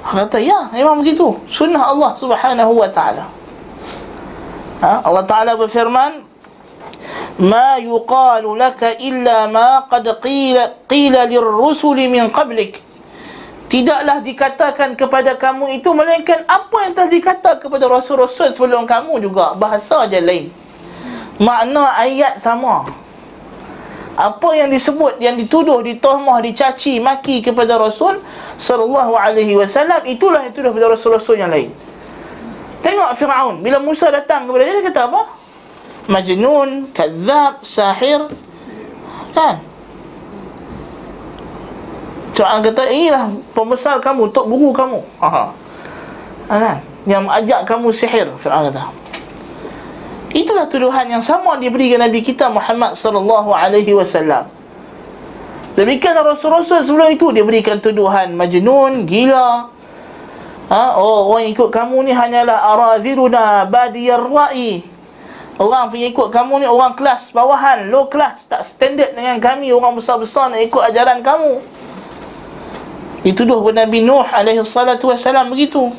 Kata 0.01 0.41
ya 0.41 0.69
memang 0.73 1.05
begitu 1.05 1.37
sunnah 1.45 1.93
Allah 1.93 2.17
subhanahu 2.17 2.73
wa 2.73 2.89
ta'ala. 2.89 3.25
Ha, 4.81 5.05
Allah 5.05 5.23
ta'ala 5.29 5.53
berfirman 5.53 6.25
ma 7.37 7.77
yuqalu 7.77 8.57
laka 8.57 8.97
illa 8.97 9.45
ma 9.45 9.85
qad 9.85 10.09
qila 10.17 10.89
qila 10.89 11.29
lirrusul 11.29 11.97
min 12.09 12.33
qablik. 12.33 12.81
Tidaklah 13.71 14.19
dikatakan 14.19 14.99
kepada 14.99 15.39
kamu 15.39 15.79
itu 15.79 15.95
melainkan 15.95 16.43
apa 16.43 16.83
yang 16.83 16.91
telah 16.91 17.07
dikata 17.07 17.55
kepada 17.55 17.87
rasul-rasul 17.87 18.51
sebelum 18.51 18.83
kamu 18.83 19.23
juga. 19.23 19.55
Bahasa 19.55 20.03
aja 20.03 20.19
lain. 20.19 20.51
Makna 21.39 21.95
ayat 21.95 22.35
sama 22.43 22.91
apa 24.21 24.53
yang 24.53 24.69
disebut 24.69 25.17
yang 25.17 25.33
dituduh 25.33 25.81
ditohmah 25.81 26.37
dicaci 26.45 27.01
maki 27.01 27.41
kepada 27.41 27.81
rasul 27.81 28.21
sallallahu 28.61 29.17
alaihi 29.17 29.57
wasallam 29.57 30.05
itulah 30.05 30.45
yang 30.45 30.53
dituduh 30.53 30.69
kepada 30.69 30.93
rasul-rasul 30.93 31.35
yang 31.41 31.49
lain. 31.49 31.73
Tengok 32.85 33.17
Firaun 33.17 33.55
bila 33.65 33.81
Musa 33.81 34.13
datang 34.13 34.45
kepada 34.45 34.61
dia 34.65 34.73
dia 34.77 34.85
kata 34.89 35.01
apa? 35.09 35.21
Majnun 36.09 36.89
kadzab 36.93 37.61
sahir. 37.65 38.25
Kan? 39.33 39.61
Tuhan 42.37 42.59
kata 42.65 42.89
inilah 42.89 43.33
pembesar 43.53 44.01
kamu 44.01 44.29
tok 44.33 44.45
guru 44.49 44.69
kamu. 44.73 44.99
Ha 45.21 45.49
kan? 46.49 46.77
Yang 47.09 47.25
ajak 47.41 47.59
kamu 47.65 47.87
sihir 47.89 48.27
Firaun 48.37 48.69
kata 48.69 49.01
Itulah 50.31 50.71
tuduhan 50.71 51.11
yang 51.11 51.19
sama 51.19 51.59
diberikan 51.59 51.99
Nabi 51.99 52.23
kita 52.23 52.47
Muhammad 52.47 52.95
sallallahu 52.95 53.51
alaihi 53.51 53.91
wasallam. 53.91 54.47
Demikian 55.75 56.15
Rasul-Rasul 56.15 56.83
sebelum 56.87 57.11
itu 57.11 57.31
dia 57.35 57.43
berikan 57.43 57.79
tuduhan 57.79 58.35
majnun, 58.35 59.07
gila. 59.07 59.71
Ha, 60.71 60.95
oh, 60.95 61.35
orang 61.35 61.51
ikut 61.51 61.67
kamu 61.67 62.07
ni 62.07 62.11
hanyalah 62.15 62.63
araziruna 62.75 63.67
badiyar 63.67 64.23
ra'i. 64.23 64.87
Orang 65.59 65.91
pengikut 65.91 66.31
kamu 66.31 66.63
ni 66.63 66.67
orang 66.67 66.95
kelas 66.95 67.35
bawahan, 67.35 67.91
low 67.91 68.07
class, 68.07 68.47
tak 68.47 68.63
standard 68.63 69.11
dengan 69.11 69.35
kami 69.43 69.67
orang 69.75 69.99
besar-besar 69.99 70.47
nak 70.47 70.63
ikut 70.63 70.79
ajaran 70.79 71.19
kamu. 71.19 71.59
Dituduh 73.21 73.59
kepada 73.61 73.85
Nabi 73.85 73.99
Nuh 74.01 74.25
alaihi 74.25 74.63
salatu 74.63 75.11
wasallam 75.11 75.51
begitu 75.51 75.91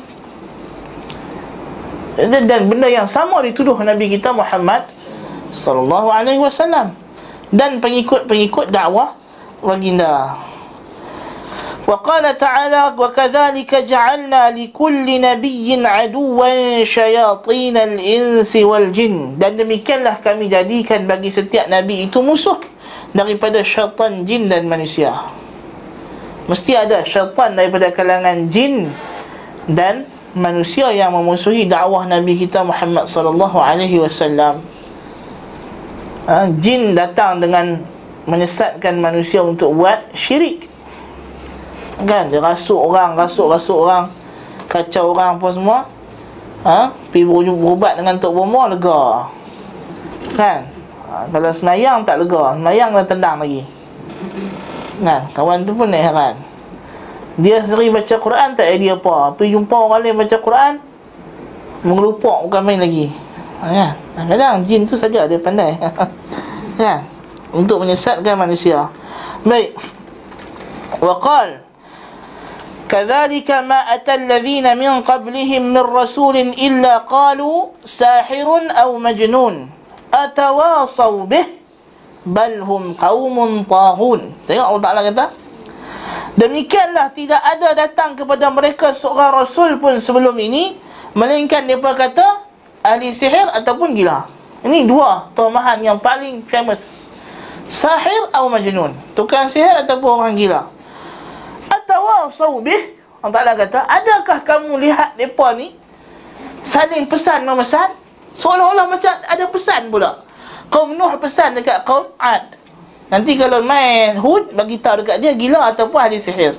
dan, 2.17 2.45
dan 2.45 2.69
benda 2.69 2.85
yang 2.89 3.09
sama 3.09 3.41
dituduh 3.41 3.77
Nabi 3.81 4.09
kita 4.13 4.29
Muhammad 4.29 4.85
sallallahu 5.53 6.09
alaihi 6.13 6.41
wasallam 6.41 6.93
dan 7.53 7.77
pengikut-pengikut 7.77 8.73
dakwah 8.73 9.17
baginda. 9.61 10.37
Wa 11.83 11.99
qala 11.99 12.31
ta'ala 12.31 12.95
wa 12.95 13.11
kadzalika 13.11 13.83
ja'alna 13.83 14.55
li 14.55 14.71
kulli 14.71 15.19
nabiyyin 15.19 15.83
aduwan 15.83 16.79
syayatin 16.87 17.75
al-insi 17.75 18.63
wal 18.63 18.87
jin 18.95 19.35
dan 19.35 19.59
demikianlah 19.59 20.23
kami 20.23 20.47
jadikan 20.47 21.03
bagi 21.03 21.27
setiap 21.27 21.67
nabi 21.67 22.07
itu 22.07 22.23
musuh 22.23 22.55
daripada 23.11 23.59
syaitan 23.67 24.23
jin 24.23 24.47
dan 24.47 24.63
manusia. 24.65 25.11
Mesti 26.47 26.71
ada 26.75 27.03
syaitan 27.03 27.51
daripada 27.51 27.91
kalangan 27.91 28.47
jin 28.47 28.87
dan 29.67 30.07
manusia 30.33 30.89
yang 30.89 31.13
memusuhi 31.13 31.69
dakwah 31.69 32.09
Nabi 32.09 32.33
kita 32.33 32.65
Muhammad 32.65 33.05
sallallahu 33.05 33.57
alaihi 33.57 34.01
wasallam. 34.01 34.61
Ha, 36.25 36.49
jin 36.57 36.97
datang 36.97 37.37
dengan 37.37 37.83
menyesatkan 38.25 38.97
manusia 38.97 39.45
untuk 39.45 39.77
buat 39.77 40.09
syirik. 40.17 40.65
Kan 42.03 42.33
dia 42.33 42.41
rasuk 42.41 42.75
orang, 42.75 43.13
rasuk-rasuk 43.13 43.77
orang, 43.77 44.05
kacau 44.67 45.13
orang 45.13 45.37
apa 45.37 45.47
semua. 45.53 45.79
Ha, 46.63 46.95
pergi 47.11 47.27
berubat 47.27 47.99
dengan 47.99 48.17
Tok 48.17 48.33
Bomo 48.33 48.65
lega. 48.71 49.27
Kan? 50.33 50.65
Ha, 51.11 51.27
kalau 51.29 51.51
semayang 51.51 52.07
tak 52.07 52.23
lega, 52.23 52.55
semayang 52.55 52.95
dah 52.95 53.05
tendang 53.05 53.37
lagi. 53.43 53.67
Kan? 55.03 55.27
Kawan 55.35 55.67
tu 55.67 55.75
pun 55.75 55.91
naik 55.91 56.07
heran. 56.07 56.52
Dia 57.38 57.62
sendiri 57.62 57.94
baca 57.94 58.14
Quran 58.18 58.48
tak 58.58 58.66
idea 58.66 58.98
apa 58.98 59.36
Pergi 59.38 59.54
jumpa 59.54 59.74
orang 59.78 60.00
lain 60.02 60.18
baca 60.18 60.36
Quran 60.42 60.72
Mengelupak 61.86 62.50
bukan 62.50 62.62
main 62.66 62.82
lagi 62.82 63.14
ha, 63.62 63.94
kan? 64.18 64.26
Kadang 64.26 64.66
jin 64.66 64.82
tu 64.82 64.98
saja 64.98 65.30
dia 65.30 65.38
pandai 65.38 65.78
kan? 66.80 67.06
Untuk 67.54 67.86
menyesatkan 67.86 68.34
manusia 68.34 68.90
Baik 69.46 69.78
Waqal 70.98 71.68
كذلك 72.88 73.50
ما 73.68 73.84
أتى 73.94 74.14
الذين 74.24 74.64
من 74.80 75.04
قبلهم 75.04 75.62
من 75.76 75.84
رسول 75.92 76.56
إلا 76.56 77.04
قالوا 77.04 77.84
ساحر 77.84 78.48
أو 78.72 78.96
مجنون 78.96 79.54
أتواصوا 80.08 81.24
به 81.28 81.46
بل 82.26 82.52
هم 82.64 82.96
قوم 82.96 83.36
طاغون 83.68 84.20
Tengok 84.48 84.64
Allah 84.64 84.82
Ta'ala 84.82 85.00
kata 85.04 85.24
Demikianlah 86.33 87.13
tidak 87.13 87.39
ada 87.39 87.77
datang 87.77 88.17
kepada 88.17 88.49
mereka 88.49 88.89
seorang 88.91 89.37
rasul 89.37 89.77
pun 89.77 90.01
sebelum 90.01 90.33
ini 90.41 90.73
melainkan 91.13 91.61
mereka 91.69 91.93
kata 91.93 92.41
ahli 92.81 93.13
sihir 93.13 93.53
ataupun 93.53 93.93
gila. 93.93 94.25
Ini 94.65 94.89
dua 94.89 95.29
tomahan 95.37 95.77
yang 95.83 96.01
paling 96.01 96.41
famous. 96.47 96.97
Sahir 97.69 98.31
atau 98.33 98.49
majnun. 98.49 98.91
Tukang 99.13 99.47
sihir 99.47 99.85
ataupun 99.85 100.09
orang 100.23 100.35
gila. 100.35 100.67
Atawasaw 101.69 102.53
bih. 102.59 102.99
Allah 103.23 103.39
Ta'ala 103.39 103.53
kata, 103.55 103.79
adakah 103.87 104.39
kamu 104.43 104.83
lihat 104.83 105.15
mereka 105.15 105.55
ni 105.55 105.71
saling 106.59 107.07
pesan 107.07 107.47
memesan? 107.47 107.95
Seolah-olah 108.35 108.89
macam 108.89 109.13
ada 109.15 109.45
pesan 109.47 109.87
pula. 109.87 110.27
Kaum 110.67 110.97
Nuh 110.97 111.13
pesan 111.21 111.55
dekat 111.55 111.85
kaum 111.87 112.11
Ad. 112.19 112.62
Nanti 113.13 113.37
kalau 113.37 113.61
main 113.61 114.17
Hud 114.17 114.57
bagi 114.57 114.81
tahu 114.81 115.05
dekat 115.05 115.21
dia 115.21 115.37
gila 115.37 115.69
ataupun 115.69 116.01
ahli 116.01 116.17
sihir. 116.17 116.57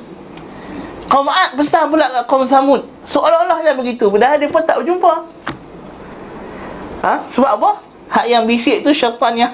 Kaum 1.10 1.26
Ad 1.26 1.58
besar 1.58 1.90
pula 1.90 2.06
kat 2.06 2.30
kaum 2.30 2.46
Samud. 2.46 2.86
Seolah-olah 3.02 3.58
dia 3.58 3.74
begitu. 3.74 4.06
Padahal 4.06 4.38
dia 4.38 4.46
pun 4.46 4.62
tak 4.62 4.78
berjumpa. 4.78 5.26
Ha? 7.02 7.26
Sebab 7.34 7.50
apa? 7.58 7.70
Hak 8.06 8.26
yang 8.30 8.46
bisik 8.46 8.86
tu 8.86 8.94
syaitan 8.94 9.34
yang 9.34 9.50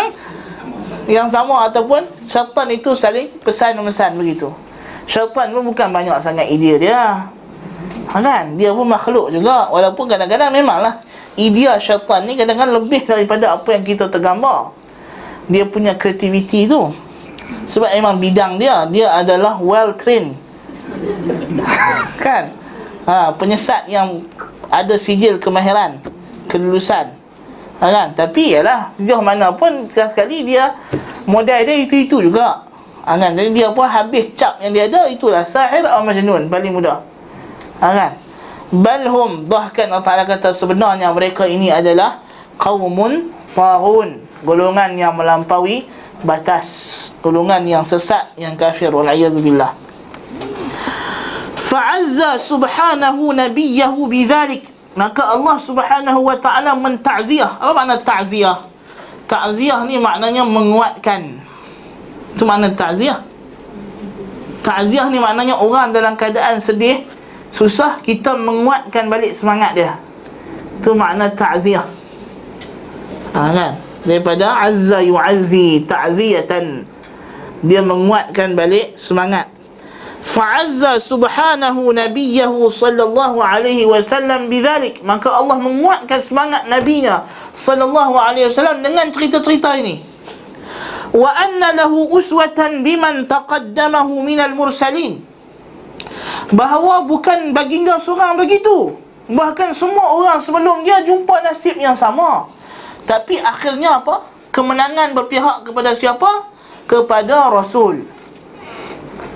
yang 1.08 1.24
sama 1.32 1.72
ataupun 1.72 2.04
syaitan 2.20 2.68
itu 2.68 2.92
saling 2.92 3.32
pesan-pesan 3.40 4.20
begitu. 4.20 4.52
Syaitan 5.08 5.56
pun 5.56 5.72
bukan 5.72 5.88
banyak 5.88 6.20
sangat 6.20 6.52
idea 6.52 6.76
dia. 6.76 7.02
Ha 8.12 8.16
kan? 8.20 8.60
Dia 8.60 8.76
pun 8.76 8.84
makhluk 8.84 9.32
juga. 9.32 9.72
Walaupun 9.72 10.04
kadang-kadang 10.04 10.52
memanglah 10.52 11.00
idea 11.40 11.80
syaitan 11.80 12.28
ni 12.28 12.36
kadang-kadang 12.36 12.76
lebih 12.76 13.08
daripada 13.08 13.56
apa 13.56 13.72
yang 13.72 13.88
kita 13.88 14.12
tergambar 14.12 14.76
dia 15.50 15.66
punya 15.66 15.98
kreativiti 15.98 16.70
tu. 16.70 16.94
Sebab 17.66 17.90
memang 17.98 18.22
bidang 18.22 18.62
dia 18.62 18.86
dia 18.86 19.10
adalah 19.10 19.58
well 19.58 19.92
trained. 19.98 20.38
Kan? 22.24 22.54
Ha, 23.10 23.34
penyesat 23.34 23.90
yang 23.90 24.22
ada 24.70 24.94
sijil 24.94 25.42
kemahiran 25.42 25.98
kelulusan. 26.46 27.16
Ha, 27.80 27.84
kan? 27.90 28.12
Tapi 28.12 28.54
ialah 28.54 28.92
sejauh 28.94 29.24
mana 29.24 29.50
pun 29.56 29.88
sekali 29.88 30.44
dia 30.44 30.76
modal 31.24 31.64
dia 31.64 31.80
itu-itu 31.80 32.22
juga. 32.22 32.62
Ha, 33.02 33.16
kan? 33.16 33.32
Jadi 33.34 33.50
dia 33.56 33.72
pun 33.72 33.88
habis 33.88 34.30
cap 34.36 34.60
yang 34.60 34.70
dia 34.76 34.86
ada 34.86 35.08
itulah 35.08 35.42
sahir 35.42 35.82
atau 35.82 36.04
majnun 36.04 36.46
paling 36.52 36.70
mudah. 36.76 37.02
Ha, 37.80 37.86
kan? 37.90 38.12
Balhum 38.70 39.50
bahkan 39.50 39.90
Allah 39.90 40.06
Ta'ala 40.06 40.24
kata 40.28 40.54
sebenarnya 40.54 41.10
mereka 41.10 41.48
ini 41.48 41.74
adalah 41.74 42.22
qawmun 42.60 43.32
taghun 43.56 44.22
golongan 44.44 44.96
yang 44.96 45.12
melampaui 45.16 45.88
batas 46.20 47.08
golongan 47.24 47.64
yang 47.64 47.84
sesat 47.84 48.32
yang 48.36 48.56
kafir 48.56 48.92
waliyadzubillah 48.92 49.72
fa'azza 51.56 52.36
subhanahu 52.36 53.32
nabiyahu 53.32 54.04
bidzalik 54.10 54.80
maka 54.98 55.22
Allah 55.22 55.56
subhanahu 55.56 56.26
wa 56.26 56.34
ta'ala 56.34 56.74
menta'ziyah. 56.74 57.62
Apa 57.62 57.72
makna 57.72 57.96
ta'ziyah? 58.02 58.66
Ta'ziyah 59.30 59.86
ni 59.86 60.02
maknanya 60.02 60.42
menguatkan. 60.42 61.38
Itu 62.34 62.42
makna 62.42 62.74
ta'ziyah. 62.74 63.22
Ta'ziyah 64.66 65.06
ni 65.08 65.22
maknanya 65.22 65.62
orang 65.62 65.94
dalam 65.94 66.18
keadaan 66.18 66.58
sedih 66.58 67.06
susah 67.54 68.02
kita 68.02 68.34
menguatkan 68.34 69.06
balik 69.06 69.32
semangat 69.38 69.78
dia. 69.78 69.94
Itu 70.82 70.98
makna 70.98 71.30
ta'ziyah. 71.30 71.86
Ha, 73.30 73.40
kan 73.54 73.89
daripada 74.04 74.60
azza 74.64 75.04
yu'azzi 75.04 75.84
ta'ziyatan. 75.84 76.88
Dia 77.60 77.84
menguatkan 77.84 78.56
balik 78.56 78.96
semangat. 78.96 79.52
Fa'azza 80.20 81.00
subhanahu 81.00 81.96
nabiyahu 81.96 82.68
sallallahu 82.68 83.40
alaihi 83.40 83.88
wasallam 83.88 84.52
bidzalik 84.52 85.00
maka 85.00 85.32
Allah 85.32 85.56
menguatkan 85.56 86.20
semangat 86.20 86.68
nabinya 86.68 87.24
sallallahu 87.56 88.20
alaihi 88.20 88.52
wasallam 88.52 88.84
dengan 88.84 89.08
cerita-cerita 89.08 89.80
ini. 89.80 90.04
Wa 91.16 91.32
anna 91.34 91.72
lahu 91.72 92.06
uswatan 92.12 92.84
biman 92.84 93.24
taqaddamahu 93.26 94.20
minal 94.20 94.52
mursalin. 94.52 95.24
Bahawa 96.52 97.08
bukan 97.08 97.56
baginda 97.56 97.96
seorang 97.96 98.36
begitu. 98.36 98.96
Bahkan 99.30 99.72
semua 99.72 100.20
orang 100.20 100.38
sebelum 100.44 100.84
dia 100.84 101.00
jumpa 101.00 101.40
nasib 101.42 101.80
yang 101.80 101.96
sama 101.96 102.59
tapi 103.04 103.40
akhirnya 103.40 104.02
apa? 104.02 104.26
kemenangan 104.50 105.14
berpihak 105.14 105.66
kepada 105.66 105.94
siapa? 105.94 106.50
Kepada 106.90 107.54
Rasul 107.54 108.02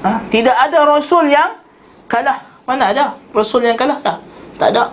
ha? 0.03 0.20
Tidak 0.27 0.55
ada 0.55 0.83
Rasul 0.85 1.31
yang 1.31 1.55
kalah 2.11 2.42
Mana 2.66 2.90
ada 2.90 3.14
Rasul 3.31 3.62
yang 3.62 3.79
kalah? 3.79 4.03
Tak, 4.03 4.18
tak 4.59 4.68
ada 4.74 4.90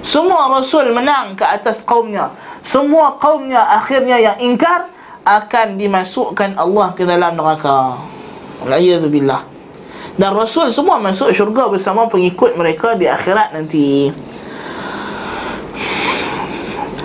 Semua 0.00 0.48
Rasul 0.48 0.88
menang 0.96 1.36
ke 1.36 1.44
atas 1.44 1.84
kaumnya 1.84 2.32
Semua 2.64 3.20
kaumnya 3.20 3.60
akhirnya 3.76 4.16
yang 4.16 4.38
ingkar 4.40 4.88
Akan 5.24 5.76
dimasukkan 5.76 6.56
Allah 6.56 6.96
ke 6.96 7.04
dalam 7.04 7.36
neraka 7.36 8.00
Alhamdulillah 8.64 9.54
dan 10.14 10.30
Rasul 10.30 10.70
semua 10.70 11.02
masuk 11.02 11.34
syurga 11.34 11.66
bersama 11.66 12.06
pengikut 12.06 12.54
mereka 12.54 12.94
di 12.94 13.10
akhirat 13.10 13.50
nanti 13.50 14.14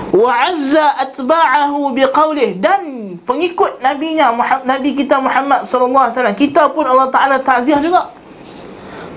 wa 0.09 0.31
azza 0.49 0.97
atba'ahu 1.05 1.93
biqaulih 1.93 2.57
dan 2.57 3.15
pengikut 3.21 3.77
nabinya 3.77 4.33
Muhammad, 4.33 4.65
nabi 4.65 4.97
kita 4.97 5.21
Muhammad 5.21 5.69
sallallahu 5.69 6.09
alaihi 6.09 6.17
wasallam 6.17 6.37
kita 6.37 6.63
pun 6.73 6.85
Allah 6.85 7.09
taala 7.13 7.37
takziah 7.41 7.79
juga. 7.81 8.09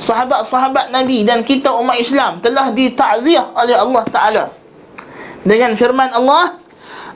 Sahabat-sahabat 0.02 0.90
nabi 0.90 1.22
dan 1.22 1.46
kita 1.46 1.70
umat 1.78 1.94
Islam 1.94 2.42
telah 2.42 2.74
ditakziah 2.74 3.54
oleh 3.54 3.76
Allah 3.78 4.02
taala. 4.10 4.44
Dengan 5.42 5.74
firman 5.78 6.10
Allah 6.10 6.58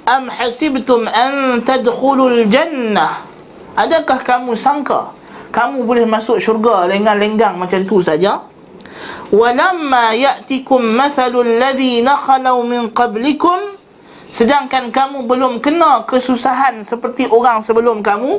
am 0.06 0.30
hasibtum 0.30 1.04
an 1.10 1.60
tadkhulul 1.66 2.46
jannah? 2.46 3.26
Adakah 3.76 4.24
kamu 4.24 4.56
sangka 4.56 5.12
kamu 5.56 5.88
boleh 5.88 6.04
masuk 6.04 6.36
syurga 6.36 6.84
lenggang-lenggang 6.84 7.56
macam 7.56 7.80
tu 7.88 8.04
saja 8.04 8.44
walamma 9.34 10.14
ya'tikum 10.14 10.82
mathalul 10.82 11.46
ladhina 11.46 12.14
khalau 12.14 12.62
min 12.62 12.90
qablikum 12.94 13.74
sedangkan 14.30 14.94
kamu 14.94 15.26
belum 15.26 15.58
kena 15.58 16.06
kesusahan 16.06 16.86
seperti 16.86 17.26
orang 17.26 17.62
sebelum 17.62 18.02
kamu 18.02 18.38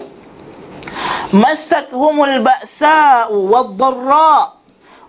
ba'sa'u 1.36 3.36
wad-dharra 3.52 4.56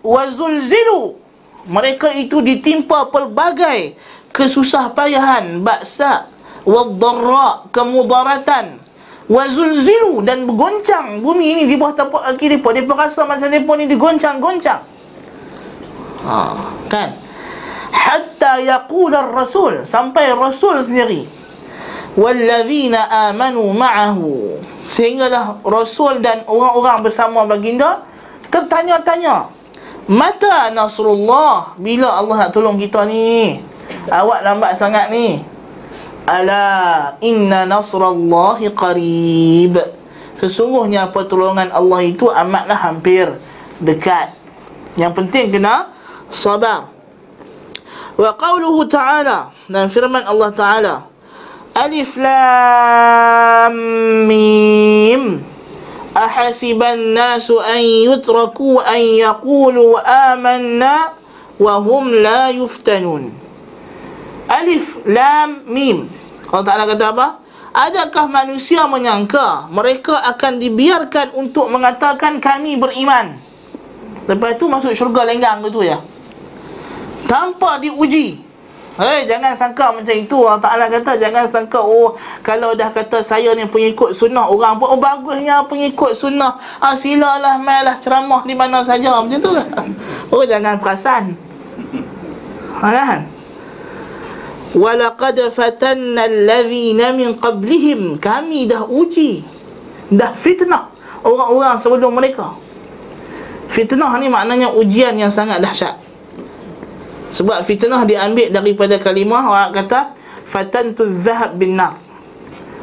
wa 0.03 0.21
zulzilu 0.31 1.15
mereka 1.67 2.11
itu 2.11 2.43
ditimpa 2.43 3.07
pelbagai 3.07 3.95
kesusah 4.35 4.91
payahan 4.91 5.63
ba'sa 5.63 6.27
wad-dharra 6.67 7.71
kemudaratan. 7.71 8.83
Wa 9.29 9.45
zulzilu 9.45 10.25
dan 10.25 10.49
bergoncang. 10.49 11.21
Bumi 11.21 11.53
ini 11.53 11.69
di 11.69 11.77
bawah 11.77 11.93
tapak 11.93 12.33
kaki 12.33 12.57
depa 12.57 12.73
depa 12.73 12.97
rasa 12.97 13.29
macam 13.29 13.45
depa 13.45 13.77
ni 13.77 13.85
digoncang-goncang 13.85 14.98
ha, 16.23 16.71
kan? 16.87 17.15
Hatta 17.89 18.61
yaqul 18.61 19.13
rasul 19.13 19.83
sampai 19.85 20.33
rasul 20.33 20.81
sendiri. 20.81 21.25
Wallazina 22.17 23.29
amanu 23.29 23.69
ma'ahu. 23.71 24.59
Sehinggalah 24.81 25.61
rasul 25.61 26.19
dan 26.19 26.43
orang-orang 26.49 27.05
bersama 27.05 27.45
baginda 27.45 28.01
tertanya-tanya 28.49 29.53
mata 30.09 30.73
nasrullah 30.73 31.77
bila 31.77 32.17
Allah 32.17 32.49
nak 32.49 32.51
tolong 32.51 32.81
kita 32.81 33.05
ni? 33.05 33.61
Awak 34.09 34.39
lambat 34.41 34.73
sangat 34.81 35.13
ni. 35.13 35.45
Ala 36.25 36.65
inna 37.21 37.69
nasrallahi 37.69 38.73
qarib. 38.73 39.77
Sesungguhnya 40.41 41.09
pertolongan 41.13 41.69
Allah 41.69 41.99
itu 42.05 42.29
amatlah 42.29 42.77
hampir 42.77 43.29
dekat. 43.81 44.33
Yang 44.97 45.13
penting 45.13 45.45
kena 45.53 45.93
sabar. 46.31 46.89
Wa 48.19 48.35
qawluhu 48.35 48.85
ta'ala 48.89 49.53
dan 49.71 49.87
firman 49.87 50.25
Allah 50.27 50.49
ta'ala 50.51 50.95
alif 51.79 52.19
lam 52.19 53.73
mim. 54.27 55.39
Nasu 57.15 57.55
an 57.63 57.79
yutraku 57.79 58.83
an 58.83 58.99
yaqulu 58.99 59.95
amanna 60.03 61.15
wa 61.55 61.79
hum 61.79 62.11
la 62.19 62.51
yuftanun. 62.51 63.31
Alif 64.51 64.99
lam 65.07 65.63
mim. 65.69 66.11
Allah 66.49 66.65
Ta'ala 66.65 66.83
kata 66.89 67.05
apa? 67.13 67.27
Adakah 67.69 68.25
manusia 68.27 68.83
menyangka 68.89 69.69
mereka 69.69 70.17
akan 70.33 70.57
dibiarkan 70.57 71.37
untuk 71.37 71.69
mengatakan 71.69 72.41
kami 72.41 72.75
beriman? 72.75 73.37
Lepas 74.25 74.57
itu 74.57 74.65
masuk 74.65 74.91
syurga 74.97 75.23
lenggang 75.23 75.61
gitu 75.63 75.85
ya 75.85 76.01
tanpa 77.29 77.77
diuji. 77.77 78.41
Hei, 78.99 79.23
jangan 79.29 79.55
sangka 79.55 79.95
macam 79.95 80.11
itu. 80.11 80.43
Allah 80.43 80.59
Ta'ala 80.59 80.85
kata 80.91 81.15
Jangan 81.15 81.47
sangka 81.47 81.79
Oh, 81.79 82.19
kalau 82.43 82.75
dah 82.75 82.91
kata 82.91 83.23
saya 83.23 83.55
ni 83.55 83.63
pengikut 83.63 84.11
sunnah 84.11 84.51
Orang 84.51 84.75
pun, 84.75 84.91
oh 84.91 84.99
bagusnya 84.99 85.63
pengikut 85.71 86.11
sunnah. 86.11 86.59
Ah, 86.83 86.99
Silalah, 86.99 87.55
mailah 87.63 87.95
ceramah 88.03 88.43
di 88.43 88.51
mana 88.59 88.83
saja. 88.83 89.15
Macam 89.23 89.39
tu 89.39 89.55
lah. 89.55 89.63
Oh, 90.35 90.43
jangan 90.43 90.75
perasan. 90.83 91.39
Kan? 92.75 93.31
Walaqad 94.75 95.47
fatanna 95.47 96.27
alladhina 96.27 97.15
min 97.15 97.39
qablihim. 97.39 98.19
Kami 98.19 98.67
dah 98.67 98.83
uji. 98.83 99.47
Dah 100.11 100.35
fitnah 100.35 100.91
Orang-orang 101.23 101.79
sebelum 101.79 102.19
mereka. 102.19 102.51
Fitnah 103.71 104.11
ni 104.19 104.27
maknanya 104.27 104.75
ujian 104.75 105.15
yang 105.15 105.31
sangat 105.31 105.63
dahsyat 105.63 106.08
sebab 107.29 107.61
fitnah 107.61 108.05
diambil 108.09 108.49
daripada 108.49 108.97
kalimah 108.97 109.43
orang 109.45 109.71
kata 109.73 110.17
fatantu 110.49 111.05
zahab 111.21 111.57
bin 111.61 111.77
nar. 111.77 111.97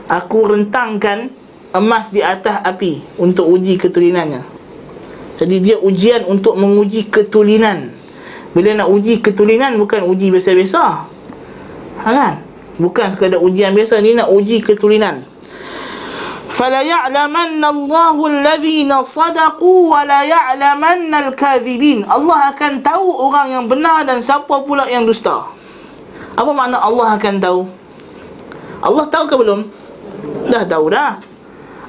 Aku 0.07 0.47
rentangkan 0.47 1.35
emas 1.75 2.15
di 2.15 2.23
atas 2.23 2.63
api 2.63 3.03
untuk 3.19 3.51
uji 3.51 3.75
ketulinannya. 3.75 4.47
Jadi 5.37 5.57
dia 5.61 5.77
ujian 5.83 6.25
untuk 6.31 6.55
menguji 6.57 7.11
ketulinan. 7.11 7.93
Bila 8.57 8.73
nak 8.73 8.89
uji 8.89 9.21
ketulinan 9.21 9.77
bukan 9.77 10.07
uji 10.09 10.33
biasa-biasa. 10.33 10.83
Ha 12.01 12.09
kan? 12.09 12.35
Bukan 12.81 13.13
sekadar 13.13 13.43
ujian 13.43 13.77
biasa 13.77 14.01
ni 14.01 14.17
nak 14.17 14.33
uji 14.33 14.65
ketulinan. 14.65 15.27
فلا 16.52 16.82
يعلمن 16.84 17.64
الله 17.64 18.16
الذين 18.28 18.92
صدقوا 18.92 19.80
ولا 19.88 20.22
يعلمن 20.28 21.10
الكاذبين 21.10 22.06
Allah 22.06 22.54
akan 22.54 22.84
tahu 22.86 23.08
orang 23.08 23.48
yang 23.50 23.66
benar 23.66 24.04
dan 24.06 24.20
siapa 24.20 24.62
pula 24.62 24.86
yang 24.86 25.08
dusta 25.08 25.48
apa 26.38 26.52
makna 26.52 26.78
Allah 26.78 27.18
akan 27.18 27.36
tahu 27.40 27.62
Allah 28.84 29.06
tahu 29.10 29.24
ke 29.26 29.36
belum 29.40 29.60
dah 30.52 30.64
tahu 30.68 30.86
dah 30.92 31.18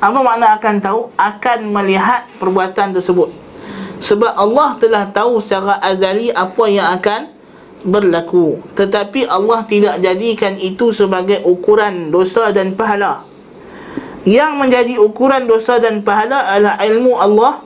apa 0.03 0.19
makna 0.19 0.57
akan 0.57 0.75
tahu 0.81 1.01
akan 1.15 1.59
melihat 1.69 2.27
perbuatan 2.39 2.97
tersebut 2.97 3.29
sebab 4.03 4.35
Allah 4.35 4.79
telah 4.79 5.05
tahu 5.11 5.39
secara 5.39 5.79
azali 5.79 6.31
apa 6.31 6.65
yang 6.71 6.89
akan 6.97 7.31
berlaku 7.83 8.63
tetapi 8.79 9.27
Allah 9.27 9.67
tidak 9.67 9.99
jadikan 9.99 10.55
itu 10.59 10.95
sebagai 10.95 11.43
ukuran 11.43 12.15
dosa 12.15 12.55
dan 12.55 12.75
pahala 12.79 13.26
yang 14.28 14.60
menjadi 14.60 15.00
ukuran 15.00 15.48
dosa 15.48 15.80
dan 15.80 16.04
pahala 16.04 16.52
adalah 16.52 16.76
ilmu 16.84 17.16
Allah 17.16 17.64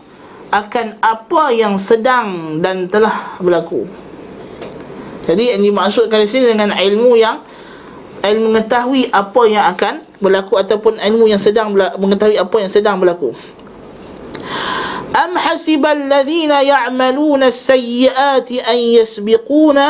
akan 0.54 1.02
apa 1.02 1.50
yang 1.50 1.82
sedang 1.82 2.62
dan 2.62 2.86
telah 2.86 3.42
berlaku. 3.42 3.90
Jadi 5.26 5.58
yang 5.58 5.66
dimaksudkan 5.66 6.22
di 6.22 6.30
sini 6.30 6.54
dengan 6.54 6.78
ilmu 6.78 7.18
yang 7.18 7.42
ilmu 8.22 8.54
mengetahui 8.54 9.10
apa 9.10 9.42
yang 9.50 9.66
akan 9.74 10.06
berlaku 10.22 10.54
ataupun 10.62 11.02
ilmu 11.02 11.34
yang 11.34 11.42
sedang 11.42 11.74
mengetahui 11.74 12.38
apa 12.38 12.56
yang 12.62 12.70
sedang 12.70 13.02
berlaku. 13.02 13.34
Am 15.18 15.34
hasibal 15.34 15.98
ladzina 15.98 16.62
ya'maluna 16.62 17.50
as-sayyi'ati 17.50 18.62
an 18.62 18.78
yasbiquna 19.02 19.88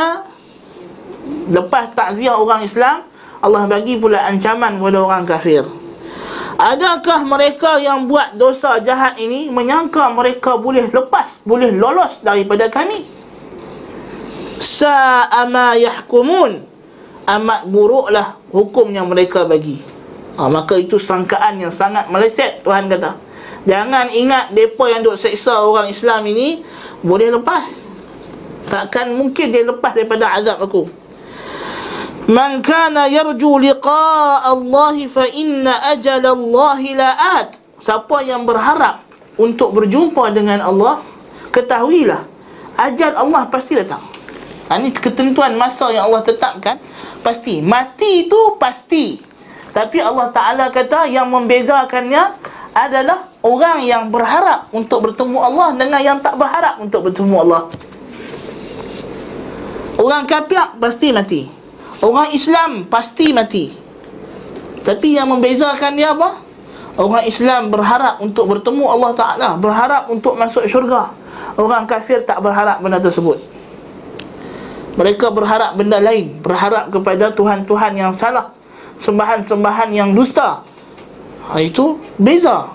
Lepas 1.52 1.93
takziah 1.93 2.34
orang 2.34 2.66
Islam 2.66 3.06
Allah 3.43 3.70
bagi 3.70 4.00
pula 4.02 4.26
ancaman 4.26 4.82
kepada 4.82 4.98
orang 5.04 5.24
kafir 5.28 5.81
Adakah 6.62 7.26
mereka 7.26 7.82
yang 7.82 8.05
buat 8.05 8.38
dosa 8.38 8.78
jahat 8.86 9.18
ini 9.18 9.49
menyangka 9.49 10.14
mereka 10.14 10.62
boleh 10.62 10.93
lepas, 10.93 11.41
boleh 11.41 11.74
lolos 11.74 12.22
daripada 12.22 12.70
kami? 12.70 13.01
Sa'ama 14.62 15.74
yahkumun. 15.82 16.70
Amat 17.26 17.66
buruklah 17.66 18.38
hukum 18.53 18.93
yang 18.93 19.09
mereka 19.09 19.41
bagi. 19.41 19.82
Ha, 20.38 20.45
maka 20.53 20.78
itu 20.78 21.01
sangkaan 21.01 21.57
yang 21.57 21.74
sangat 21.74 22.14
meleset 22.14 22.62
Tuhan 22.62 22.86
kata. 22.93 23.18
Jangan 23.66 24.14
ingat 24.14 24.53
depa 24.53 24.86
yang 24.86 25.01
duk 25.01 25.18
seksa 25.18 25.66
orang 25.66 25.89
Islam 25.89 26.30
ini 26.30 26.62
boleh 27.01 27.34
lepas. 27.41 27.74
Takkan 28.70 29.09
mungkin 29.18 29.49
dia 29.49 29.66
lepas 29.66 29.97
daripada 29.97 30.30
azab 30.38 30.62
aku. 30.62 31.01
Man 32.30 32.62
kana 32.62 33.10
yarju 33.10 33.58
liqa 33.58 34.46
Allah 34.46 34.98
fa 35.10 35.26
inna 35.26 35.90
ajal 35.90 36.22
Allah 36.22 36.82
la'at. 36.82 37.48
Siapa 37.82 38.22
yang 38.22 38.46
berharap 38.46 39.02
untuk 39.42 39.74
berjumpa 39.74 40.30
dengan 40.30 40.62
Allah, 40.62 41.02
ketahuilah 41.50 42.22
ajal 42.78 43.18
Allah 43.18 43.50
pasti 43.50 43.74
datang. 43.74 44.02
Ini 44.72 44.88
ha, 44.94 45.00
ketentuan 45.02 45.58
masa 45.58 45.90
yang 45.90 46.08
Allah 46.08 46.22
tetapkan 46.22 46.78
pasti. 47.26 47.60
Mati 47.60 48.30
itu 48.30 48.56
pasti. 48.62 49.20
Tapi 49.72 49.98
Allah 50.00 50.30
Ta'ala 50.30 50.66
kata 50.70 51.08
yang 51.08 51.32
membedakannya 51.32 52.38
adalah 52.72 53.28
orang 53.44 53.84
yang 53.84 54.08
berharap 54.14 54.72
untuk 54.72 55.12
bertemu 55.12 55.40
Allah 55.42 55.76
dengan 55.76 56.00
yang 56.00 56.20
tak 56.24 56.40
berharap 56.40 56.80
untuk 56.80 57.12
bertemu 57.12 57.36
Allah. 57.50 57.64
Orang 60.00 60.24
kafir 60.28 60.80
pasti 60.80 61.12
mati. 61.12 61.61
Orang 62.02 62.34
Islam 62.34 62.89
pasti 62.89 63.30
mati. 63.30 63.70
Tapi 64.82 65.14
yang 65.14 65.30
membezakan 65.30 65.93
dia 65.93 66.18
apa? 66.18 66.41
Orang 66.97 67.22
Islam 67.30 67.70
berharap 67.70 68.18
untuk 68.20 68.52
bertemu 68.52 68.84
Allah 68.84 69.12
Ta'ala 69.16 69.49
Berharap 69.56 70.10
untuk 70.10 70.34
masuk 70.34 70.66
syurga. 70.66 71.14
Orang 71.56 71.86
kafir 71.86 72.26
tak 72.26 72.41
berharap 72.41 72.82
benda 72.82 72.97
tersebut. 72.97 73.38
Mereka 74.97 75.32
berharap 75.32 75.80
benda 75.80 76.04
lain 76.04 76.36
Berharap 76.43 76.91
kepada 76.91 77.32
Tuhan-Tuhan 77.32 77.95
yang 77.95 78.12
salah 78.12 78.52
Sembahan-sembahan 78.97 79.93
yang 79.93 80.12
dusta. 80.18 80.66
Ha, 81.47 81.62
Itu 81.62 82.02
beza. 82.18 82.66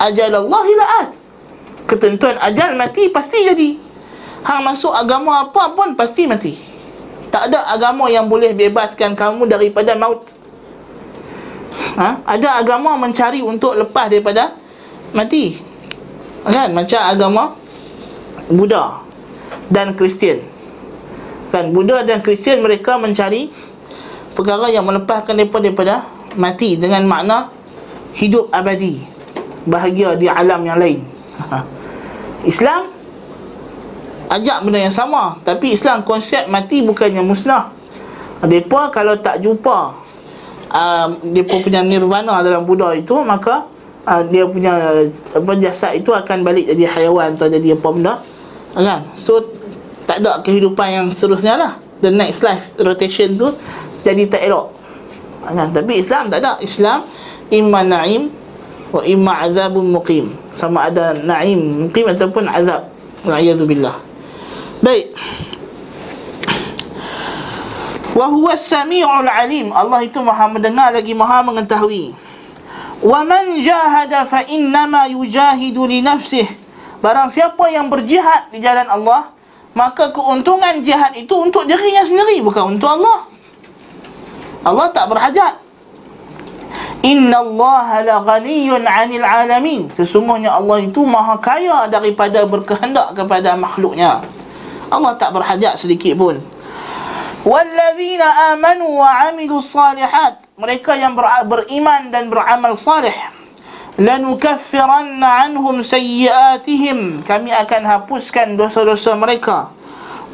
Ajal 0.00 0.32
Allah 0.32 0.62
hila'at 0.64 1.08
Ketentuan 1.90 2.38
ajal 2.38 2.78
mati 2.78 3.10
pasti 3.10 3.42
jadi. 3.42 3.74
Hang 4.46 4.62
masuk 4.62 4.94
agama 4.94 5.50
apa 5.50 5.74
pun 5.74 5.98
pasti 5.98 6.24
mati 6.30 6.69
Tak 7.30 7.50
ada 7.50 7.62
agama 7.70 8.10
yang 8.10 8.26
boleh 8.26 8.50
bebaskan 8.50 9.14
kamu 9.14 9.46
daripada 9.46 9.94
maut 9.94 10.34
ha? 11.94 12.18
Ada 12.26 12.58
agama 12.58 12.98
mencari 12.98 13.40
untuk 13.40 13.78
lepas 13.78 14.10
daripada 14.10 14.54
mati 15.14 15.62
Kan? 16.42 16.74
Macam 16.74 17.00
agama 17.00 17.42
Buddha 18.50 19.04
dan 19.70 19.94
Kristian 19.94 20.42
Kan? 21.54 21.70
Buddha 21.70 22.02
dan 22.02 22.18
Kristian 22.20 22.66
mereka 22.66 22.98
mencari 22.98 23.50
Perkara 24.34 24.70
yang 24.70 24.86
melepaskan 24.86 25.38
mereka 25.38 25.58
daripada 25.62 25.94
mati 26.34 26.74
Dengan 26.74 27.06
makna 27.06 27.50
hidup 28.18 28.50
abadi 28.50 29.06
Bahagia 29.70 30.18
di 30.18 30.26
alam 30.26 30.66
yang 30.66 30.78
lain 30.82 30.98
ha? 31.46 31.62
Islam 32.50 32.99
Ajak 34.30 34.62
benda 34.62 34.78
yang 34.78 34.94
sama. 34.94 35.34
Tapi 35.42 35.74
Islam 35.74 36.06
konsep 36.06 36.46
mati 36.46 36.86
bukannya 36.86 37.18
musnah. 37.18 37.74
Mereka 38.46 38.94
kalau 38.94 39.18
tak 39.18 39.42
jumpa 39.42 39.90
uh, 40.70 41.06
dia 41.34 41.42
punya 41.42 41.82
nirvana 41.82 42.38
dalam 42.40 42.62
Buddha 42.62 42.94
itu 42.94 43.18
maka 43.26 43.66
uh, 44.06 44.22
dia 44.30 44.46
punya 44.46 45.02
apa 45.34 45.52
jasad 45.58 45.98
itu 45.98 46.14
akan 46.14 46.46
balik 46.46 46.70
jadi 46.70 46.86
haiwan 46.88 47.34
atau 47.34 47.50
jadi 47.50 47.74
apa 47.74 47.88
benda. 47.90 48.14
Kan? 48.78 49.02
So 49.18 49.42
tak 50.06 50.22
ada 50.22 50.38
kehidupan 50.46 50.86
yang 50.88 51.06
seterusnya 51.10 51.58
lah. 51.58 51.72
The 51.98 52.14
next 52.14 52.46
life 52.46 52.70
rotation 52.78 53.34
tu 53.34 53.50
jadi 54.06 54.30
tak 54.30 54.46
elok. 54.46 54.70
Kan? 55.42 55.74
Tapi 55.74 55.92
Islam 55.98 56.30
tak 56.30 56.38
ada. 56.38 56.54
Islam 56.62 57.02
imma 57.50 57.82
na'im 57.82 58.30
wa 58.94 59.02
imma 59.02 59.42
azabun 59.42 59.90
muqim. 59.90 60.38
Sama 60.54 60.86
ada 60.86 61.18
na'im 61.18 61.90
muqim 61.90 62.06
ataupun 62.06 62.46
azab. 62.46 62.86
Wa'iyadzubillah 63.20 64.09
baik. 64.80 65.16
Wa 68.16 68.26
huwa 68.26 68.52
samiul 68.58 69.28
alim. 69.30 69.72
Allah 69.72 70.04
itu 70.04 70.20
maha 70.20 70.50
mendengar 70.50 70.92
lagi 70.92 71.14
maha 71.14 71.40
mengetahui. 71.46 72.12
Wa 73.00 73.24
man 73.24 73.56
jahada 73.64 74.28
fa 74.28 74.44
innama 74.44 75.08
yujahidu 75.08 75.88
li 75.88 76.04
nafsihi 76.04 76.60
barang 77.00 77.32
siapa 77.32 77.72
yang 77.72 77.88
berjihad 77.88 78.52
di 78.52 78.60
jalan 78.60 78.84
Allah 78.84 79.32
maka 79.72 80.12
keuntungan 80.12 80.84
jihad 80.84 81.16
itu 81.16 81.32
untuk 81.32 81.64
dirinya 81.64 82.04
sendiri 82.04 82.44
bukan 82.44 82.76
untuk 82.76 82.90
Allah. 82.90 83.24
Allah 84.60 84.86
tak 84.92 85.08
berhajat. 85.08 85.54
Inna 87.00 87.40
Allah 87.40 88.04
la 88.04 88.16
ghaniyun 88.20 88.84
'anil 88.84 89.24
'alamin. 89.24 89.88
Sesungguhnya 89.96 90.52
Allah 90.52 90.84
itu 90.84 91.00
maha 91.06 91.40
kaya 91.40 91.88
daripada 91.88 92.44
berkehendak 92.44 93.16
kepada 93.16 93.56
makhluknya. 93.56 94.20
Allah 94.90 95.14
tak 95.14 95.30
berhajat 95.30 95.78
sedikit 95.78 96.18
pun. 96.18 96.42
Walladzina 97.46 98.52
amanu 98.52 99.00
wa 99.00 99.32
amilu 99.32 99.64
salihat 99.64 100.44
Mereka 100.60 100.92
yang 100.92 101.16
ber, 101.16 101.24
beriman 101.48 102.12
dan 102.12 102.28
beramal 102.28 102.76
salih. 102.76 103.14
Lanukaffiranna 103.96 105.48
anhum 105.48 105.80
sayyiatihim. 105.80 107.24
Kami 107.24 107.48
akan 107.48 107.82
hapuskan 107.88 108.60
dosa-dosa 108.60 109.16
mereka. 109.16 109.72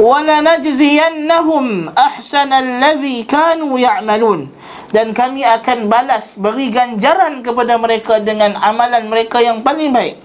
Walanajziyannahum 0.03 1.95
ahsana 1.95 2.59
alladhi 2.59 3.23
kanu 3.23 3.79
ya'malun. 3.79 4.51
Dan 4.91 5.15
kami 5.15 5.47
akan 5.47 5.87
balas 5.87 6.35
beri 6.35 6.75
ganjaran 6.75 7.45
kepada 7.47 7.79
mereka 7.79 8.19
dengan 8.19 8.59
amalan 8.59 9.07
mereka 9.07 9.39
yang 9.39 9.63
paling 9.63 9.95
baik. 9.95 10.19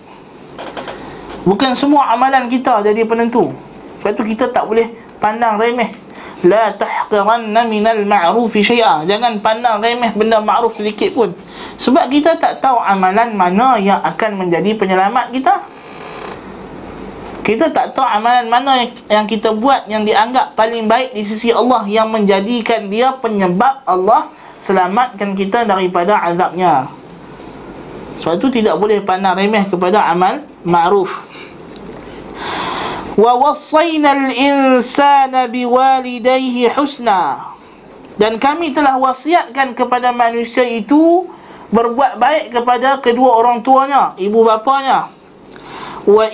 Bukan 1.45 1.77
semua 1.77 2.09
amalan 2.09 2.49
kita 2.49 2.81
jadi 2.81 3.05
penentu 3.05 3.53
Sebab 4.01 4.17
tu 4.17 4.25
kita 4.25 4.49
tak 4.49 4.65
boleh 4.65 4.89
pandang 5.21 5.61
remeh. 5.61 5.93
La 6.41 6.73
tahqiranna 6.73 7.69
minal 7.69 8.01
ma'rufi 8.01 8.65
syai'a. 8.65 9.05
Jangan 9.05 9.37
pandang 9.45 9.77
remeh 9.77 10.09
benda 10.17 10.41
ma'ruf 10.41 10.73
sedikit 10.73 11.13
pun. 11.13 11.29
Sebab 11.77 12.09
kita 12.09 12.33
tak 12.41 12.57
tahu 12.65 12.81
amalan 12.81 13.37
mana 13.37 13.77
yang 13.77 14.01
akan 14.01 14.41
menjadi 14.41 14.73
penyelamat 14.73 15.29
kita. 15.29 15.53
Kita 17.45 17.69
tak 17.69 17.93
tahu 17.93 18.01
amalan 18.01 18.49
mana 18.49 18.89
yang 19.05 19.29
kita 19.29 19.53
buat 19.53 19.85
yang 19.85 20.01
dianggap 20.01 20.57
paling 20.57 20.89
baik 20.89 21.13
di 21.13 21.21
sisi 21.21 21.53
Allah 21.53 21.85
yang 21.85 22.09
menjadikan 22.09 22.89
dia 22.89 23.13
penyebab 23.21 23.85
Allah 23.85 24.33
selamatkan 24.57 25.37
kita 25.37 25.69
daripada 25.69 26.25
azabnya. 26.25 26.89
Sebab 28.17 28.41
itu 28.41 28.61
tidak 28.61 28.81
boleh 28.81 28.97
pandang 29.05 29.37
remeh 29.37 29.65
kepada 29.69 30.09
amal 30.09 30.41
ma'ruf 30.65 31.21
wassayna 33.19 34.15
al-insana 34.15 35.51
biwalidayhi 35.51 36.71
husna 36.71 37.51
dan 38.15 38.39
kami 38.39 38.71
telah 38.71 38.95
wasiatkan 38.95 39.75
kepada 39.75 40.15
manusia 40.15 40.63
itu 40.63 41.27
berbuat 41.71 42.19
baik 42.19 42.45
kepada 42.51 42.99
kedua 42.99 43.39
orang 43.39 43.63
tuanya 43.63 44.15
ibu 44.19 44.43
bapanya. 44.43 45.11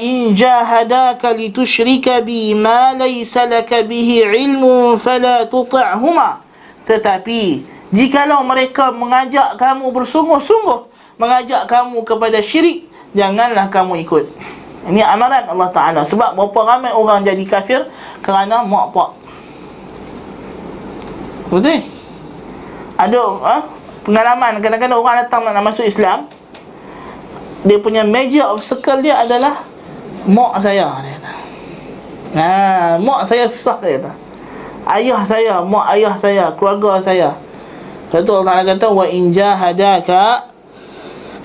in 0.01 0.33
jahadaka 0.33 1.33
litushrika 1.33 2.21
bi 2.21 2.53
ma 2.57 2.93
laysa 2.93 3.45
laka 3.45 3.83
bihi 3.85 4.25
ilmun 4.25 4.97
fala 4.97 5.45
tuti'huma 5.49 6.41
tetapi 6.87 7.67
jikalau 7.91 8.41
mereka 8.47 8.95
mengajak 8.95 9.59
kamu 9.59 9.91
bersungguh-sungguh 9.91 10.87
mengajak 11.19 11.67
kamu 11.67 11.99
kepada 12.07 12.39
syirik 12.39 12.87
janganlah 13.11 13.67
kamu 13.67 14.07
ikut 14.07 14.56
ini 14.85 15.01
amaran 15.01 15.49
Allah 15.49 15.69
Ta'ala 15.73 16.01
Sebab 16.05 16.37
berapa 16.37 16.59
ramai 16.63 16.93
orang 16.93 17.25
jadi 17.25 17.41
kafir 17.43 17.89
Kerana 18.21 18.61
mak 18.61 18.93
pak 18.93 19.09
Betul? 21.49 21.81
Ada 22.95 23.21
ha? 23.41 23.55
pengalaman 24.05 24.61
Kadang-kadang 24.61 24.99
orang 25.01 25.25
datang 25.25 25.43
nak 25.43 25.65
masuk 25.65 25.83
Islam 25.83 26.29
Dia 27.65 27.81
punya 27.81 28.05
major 28.05 28.53
obstacle 28.53 29.01
dia 29.01 29.17
adalah 29.19 29.65
Mak 30.27 30.59
saya 30.59 30.91
dia 30.99 31.15
kata. 31.15 31.33
Nah, 32.35 32.91
mak 32.99 33.23
saya 33.23 33.47
susah 33.47 33.79
dia 33.79 33.95
kata. 33.95 34.11
Ayah 34.83 35.23
saya, 35.23 35.63
mak 35.63 35.87
ayah 35.95 36.19
saya, 36.19 36.51
keluarga 36.59 36.99
saya. 36.99 37.31
Betul 38.11 38.43
Allah 38.43 38.59
Ta'ala 38.59 38.63
kata 38.75 38.87
Wa 38.91 39.07
in 39.07 39.31
jahadaka 39.31 40.51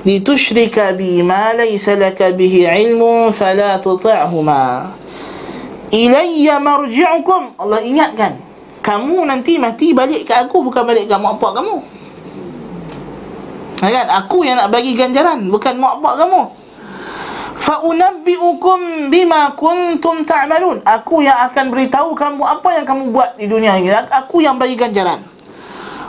bi 0.02 1.22
ma 1.22 1.54
laysa 1.54 1.94
laka 1.94 2.34
bihi 2.34 2.66
ilmun 2.66 3.30
fala 3.30 3.78
tuti'huma 3.78 4.90
ilayya 5.94 6.58
marji'ukum 6.58 7.54
Allah 7.58 7.80
ingatkan 7.86 8.52
kamu 8.82 9.22
nanti 9.30 9.62
mati 9.62 9.94
balik 9.94 10.26
ke 10.26 10.34
aku 10.34 10.66
bukan 10.66 10.82
balik 10.82 11.06
ke 11.06 11.14
mak 11.14 11.38
pak 11.38 11.54
kamu. 11.54 11.76
Kan 13.78 14.08
aku 14.10 14.42
yang 14.42 14.58
nak 14.58 14.74
bagi 14.74 14.98
ganjaran 14.98 15.46
bukan 15.46 15.78
mak 15.78 16.02
pak 16.02 16.14
kamu. 16.18 16.42
Unabbiukum 17.82 19.08
bima 19.08 19.54
kuntum 19.54 20.26
ta'malun. 20.26 20.82
Aku 20.82 21.22
yang 21.22 21.46
akan 21.46 21.70
beritahu 21.70 22.12
kamu 22.18 22.42
apa 22.42 22.68
yang 22.74 22.84
kamu 22.84 23.14
buat 23.14 23.38
di 23.38 23.46
dunia 23.46 23.78
ini. 23.78 23.94
Aku 23.94 24.42
yang 24.42 24.58
bagi 24.58 24.74
ganjaran 24.74 25.22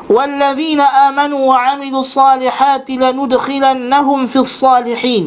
والذين 0.09 0.81
آمنوا 0.81 1.43
وعملوا 1.53 2.01
الصالحات 2.01 2.89
لندخلنهم 2.91 4.19
في 4.27 4.39
الصالحين 4.41 5.25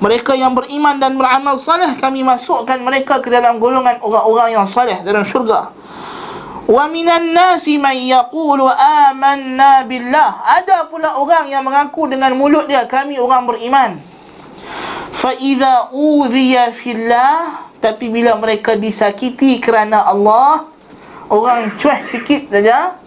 mereka 0.00 0.36
yang 0.36 0.52
beriman 0.52 1.00
dan 1.00 1.16
beramal 1.16 1.56
saleh 1.56 1.96
kami 1.96 2.20
masukkan 2.20 2.76
mereka 2.80 3.20
ke 3.24 3.32
dalam 3.32 3.56
golongan 3.56 3.96
orang-orang 4.04 4.60
yang 4.60 4.66
saleh 4.68 5.00
dalam 5.00 5.24
syurga 5.24 5.72
wa 6.68 6.84
minan 6.92 7.32
nasi 7.32 7.80
man 7.80 7.96
yaqulu 7.96 8.68
amanna 8.68 9.88
billah 9.88 10.44
ada 10.44 10.84
pula 10.92 11.16
orang 11.16 11.48
yang 11.48 11.64
mengaku 11.64 12.04
dengan 12.04 12.36
mulut 12.36 12.68
dia 12.68 12.84
kami 12.84 13.16
orang 13.16 13.48
beriman 13.48 13.96
fa 15.08 15.32
idza 15.32 15.96
udhiya 15.96 16.76
fillah 16.76 17.72
tapi 17.80 18.12
bila 18.12 18.36
mereka 18.36 18.76
disakiti 18.76 19.56
kerana 19.64 20.04
Allah 20.04 20.68
orang 21.32 21.72
cueh 21.80 22.04
sikit 22.04 22.52
saja 22.52 23.00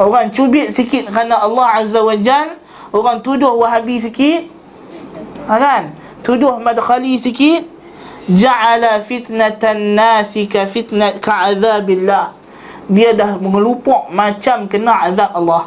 Orang 0.00 0.32
cubit 0.32 0.72
sikit 0.72 1.12
kerana 1.12 1.44
Allah 1.44 1.84
Azza 1.84 2.00
wa 2.00 2.16
Jal 2.16 2.62
Orang 2.92 3.24
tuduh 3.24 3.56
wahabi 3.56 3.96
sikit. 3.96 4.52
Ha, 5.48 5.56
Kan? 5.56 5.96
Tuduh 6.20 6.60
madkhali 6.60 7.16
sikit. 7.16 7.64
Ja'ala 8.30 9.02
fitnatan 9.02 9.98
nasi 9.98 10.46
ka 10.46 10.62
fitnat 10.62 11.18
ka'adhabillah 11.18 12.30
Dia 12.86 13.10
dah 13.18 13.34
mengelupuk 13.34 14.12
macam 14.14 14.70
kena 14.70 15.10
azab 15.10 15.32
Allah. 15.34 15.66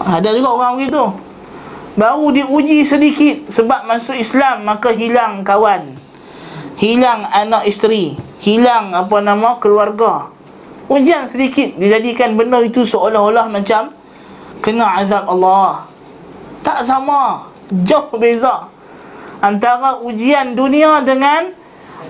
Ada 0.00 0.32
juga 0.32 0.56
orang 0.56 0.80
begitu 0.80 1.12
Baru 1.92 2.32
diuji 2.32 2.88
sedikit 2.88 3.52
sebab 3.52 3.84
masuk 3.84 4.16
Islam 4.16 4.64
maka 4.64 4.94
hilang 4.94 5.44
kawan. 5.44 5.92
Hilang 6.80 7.28
anak 7.28 7.68
isteri. 7.68 8.16
Hilang 8.40 8.96
apa 8.96 9.20
nama 9.20 9.60
keluarga 9.60 10.32
Ujian 10.90 11.30
sedikit 11.30 11.78
dijadikan 11.78 12.34
benda 12.34 12.58
itu 12.66 12.82
seolah-olah 12.82 13.46
macam 13.46 13.94
Kena 14.58 14.98
azab 14.98 15.30
Allah 15.30 15.86
Tak 16.66 16.82
sama 16.82 17.46
Jauh 17.70 18.10
beza 18.18 18.66
Antara 19.38 20.02
ujian 20.02 20.58
dunia 20.58 21.00
dengan 21.06 21.54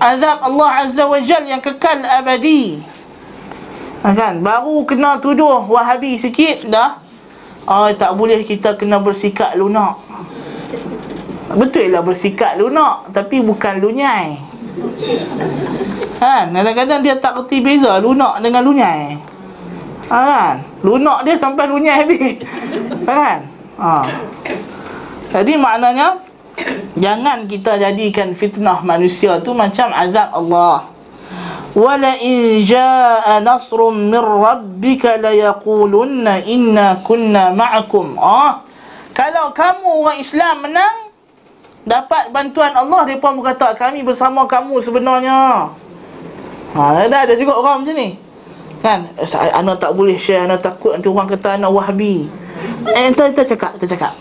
Azab 0.01 0.41
Allah 0.41 0.83
Azza 0.83 1.05
wa 1.05 1.21
Jal 1.21 1.45
yang 1.45 1.61
kekal 1.61 2.01
abadi 2.01 2.81
ha, 4.01 4.11
kan? 4.17 4.41
Baru 4.41 4.83
kena 4.83 5.21
tuduh 5.21 5.69
wahabi 5.69 6.17
sikit 6.17 6.65
dah 6.67 6.97
Oh, 7.69 7.87
tak 7.93 8.17
boleh 8.17 8.41
kita 8.41 8.73
kena 8.73 8.97
bersikap 8.97 9.53
lunak. 9.53 10.01
Betul 11.53 11.93
lah 11.93 12.01
bersikap 12.01 12.57
lunak 12.57 13.13
tapi 13.13 13.37
bukan 13.37 13.77
lunyai. 13.77 14.50
Kan? 16.21 16.53
Kadang-kadang 16.53 17.01
dia 17.01 17.15
tak 17.17 17.41
kerti 17.41 17.65
beza 17.65 17.97
lunak 17.97 18.39
dengan 18.45 18.61
lunyai. 18.61 19.17
Ha, 20.11 20.17
kan? 20.21 20.55
Lunak 20.85 21.25
dia 21.25 21.35
sampai 21.39 21.65
lunyai 21.65 21.97
habis. 22.05 22.35
Kan? 23.07 23.47
Ha. 23.81 24.05
Jadi 25.31 25.53
maknanya, 25.57 26.19
jangan 26.99 27.47
kita 27.47 27.79
jadikan 27.79 28.35
fitnah 28.35 28.83
manusia 28.83 29.39
tu 29.39 29.55
macam 29.55 29.89
azab 29.95 30.29
Allah. 30.35 30.91
Wala 31.71 32.19
in 32.19 32.59
jaa 32.67 33.39
nasrun 33.39 34.11
min 34.11 34.19
rabbika 34.19 35.15
la 35.15 35.31
yaqulunna 35.31 36.43
inna 36.43 36.99
kunna 36.99 37.55
ma'akum. 37.55 38.19
Ah. 38.19 38.59
Kalau 39.15 39.55
kamu 39.55 39.87
orang 40.03 40.19
Islam 40.19 40.67
menang, 40.67 41.00
dapat 41.81 42.29
bantuan 42.29 42.73
Allah 42.77 43.09
depa 43.09 43.33
berkata 43.33 43.73
kami 43.73 44.05
bersama 44.05 44.45
kamu 44.45 44.81
sebenarnya 44.85 45.69
ha 46.77 46.83
ada 47.01 47.25
ada 47.25 47.33
juga 47.33 47.57
orang 47.57 47.81
macam 47.81 47.95
ni 47.97 48.17
kan 48.81 49.09
anak 49.57 49.77
tak 49.81 49.91
boleh 49.93 50.17
share 50.17 50.45
anak 50.45 50.61
takut 50.61 50.93
nanti 50.93 51.09
orang 51.09 51.29
kata 51.29 51.57
anak 51.57 51.71
wahabi 51.73 52.29
eh 52.93 53.09
kita 53.09 53.33
kita 53.33 53.43
cakap 53.57 53.71
kita 53.77 53.97
cakap 53.97 54.13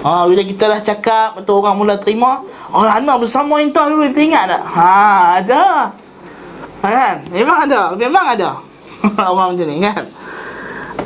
Ha, 0.00 0.24
bila 0.24 0.40
kita 0.40 0.64
dah 0.64 0.80
cakap, 0.80 1.36
betul 1.36 1.60
orang 1.60 1.76
mula 1.76 2.00
terima. 2.00 2.40
Oh, 2.72 2.80
anak 2.88 3.20
bersama 3.20 3.60
intah 3.60 3.84
dulu, 3.84 4.08
kita 4.08 4.20
ingat 4.24 4.44
tak? 4.48 4.62
Ha, 4.64 4.88
ada. 5.44 5.64
Ha, 6.80 6.86
kan? 6.88 7.16
Memang 7.28 7.68
ada. 7.68 7.92
Memang 7.92 8.24
ada. 8.32 8.64
orang 9.36 9.52
macam 9.52 9.66
ni, 9.68 9.76
kan? 9.84 10.08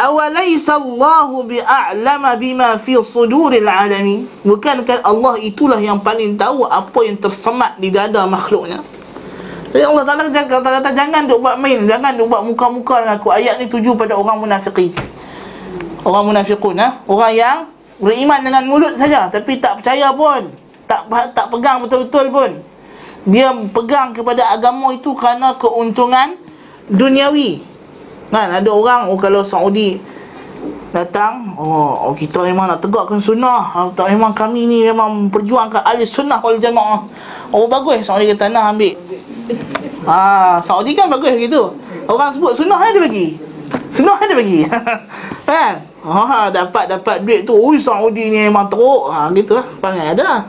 Awalaysa 0.01 0.81
Allahu 0.81 1.45
bi'a'lama 1.45 2.37
bima 2.41 2.77
fi 2.81 2.97
suduril 3.01 3.69
alami? 3.69 4.25
Bukankah 4.43 5.05
Allah 5.05 5.37
itulah 5.41 5.81
yang 5.81 6.01
paling 6.01 6.41
tahu 6.41 6.65
apa 6.65 6.99
yang 7.05 7.21
tersemat 7.21 7.77
di 7.77 7.93
dada 7.93 8.25
makhluknya? 8.25 8.81
Jadi 9.75 9.85
Allah 9.85 10.05
Ta'ala 10.07 10.31
kata-kata 10.31 10.91
jangan 10.95 11.27
duk 11.27 11.43
buat 11.43 11.59
main, 11.59 11.83
jangan 11.85 12.15
duk 12.15 12.31
buat 12.31 12.47
muka-muka 12.47 13.03
dengan 13.03 13.19
aku. 13.19 13.29
Ayat 13.35 13.59
ni 13.59 13.67
tuju 13.67 13.99
pada 13.99 14.15
orang 14.15 14.39
munafiqin. 14.39 14.95
Orang 16.07 16.31
munafiqun, 16.31 16.79
ha? 16.79 17.03
orang 17.11 17.33
yang 17.35 17.59
beriman 17.99 18.41
dengan 18.43 18.63
mulut 18.67 18.95
saja 18.99 19.31
tapi 19.31 19.63
tak 19.63 19.79
percaya 19.79 20.11
pun 20.11 20.51
tak 20.91 21.07
tak 21.33 21.47
pegang 21.51 21.79
betul-betul 21.87 22.27
pun 22.35 22.51
dia 23.25 23.49
pegang 23.71 24.11
kepada 24.13 24.51
agama 24.51 24.93
itu 24.93 25.15
kerana 25.15 25.55
keuntungan 25.57 26.37
duniawi 26.91 27.63
kan 28.35 28.51
ada 28.51 28.67
orang 28.67 29.07
oh, 29.07 29.15
kalau 29.15 29.47
Saudi 29.47 30.03
datang 30.91 31.55
oh, 31.55 32.11
oh 32.11 32.15
kita 32.19 32.43
memang 32.43 32.67
nak 32.67 32.83
tegakkan 32.83 33.23
sunnah 33.23 33.71
oh, 33.79 33.95
tak 33.95 34.11
memang 34.11 34.35
kami 34.35 34.67
ni 34.67 34.83
memang 34.83 35.31
perjuangkan 35.31 35.87
ahli 35.87 36.03
sunnah 36.03 36.43
wal 36.43 36.59
jamaah 36.59 37.07
oh 37.55 37.71
bagus 37.71 38.11
Saudi 38.11 38.27
kata 38.35 38.51
nak 38.51 38.75
ambil 38.75 38.99
ah 40.11 40.59
Saudi 40.59 40.99
kan 40.99 41.07
bagus 41.07 41.39
gitu 41.39 41.79
orang 42.11 42.35
sebut 42.35 42.59
sunnah 42.59 42.83
ada 42.83 42.99
bagi 42.99 43.39
sunnah 43.95 44.19
ada 44.19 44.35
bagi 44.35 44.67
kan 45.47 45.95
Ha 46.05 46.53
dapat 46.53 46.85
dapat 46.85 47.25
duit 47.25 47.49
tu. 47.49 47.57
Ui 47.57 47.81
Saudi 47.81 48.29
ni 48.29 48.45
memang 48.45 48.69
teruk. 48.69 49.09
Ha 49.09 49.33
gitu 49.33 49.57
lah. 49.57 49.65
Pangai 49.81 50.13
ada. 50.13 50.45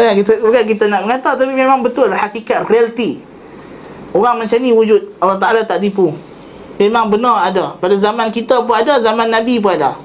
Ya, 0.00 0.16
kita 0.16 0.40
bukan 0.40 0.64
kita 0.64 0.88
nak 0.88 1.04
mengata 1.04 1.36
tapi 1.36 1.52
memang 1.52 1.84
betul 1.84 2.08
lah 2.08 2.24
hakikat 2.24 2.64
realiti. 2.72 3.20
Orang 4.16 4.40
macam 4.40 4.56
ni 4.56 4.72
wujud. 4.72 5.20
Allah 5.20 5.36
Taala 5.36 5.60
tak 5.68 5.84
tipu. 5.84 6.16
Memang 6.80 7.12
benar 7.12 7.52
ada. 7.52 7.76
Pada 7.76 7.92
zaman 7.92 8.32
kita 8.32 8.64
pun 8.64 8.72
ada, 8.72 8.96
zaman 8.96 9.28
Nabi 9.28 9.60
pun 9.60 9.76
ada. 9.76 10.00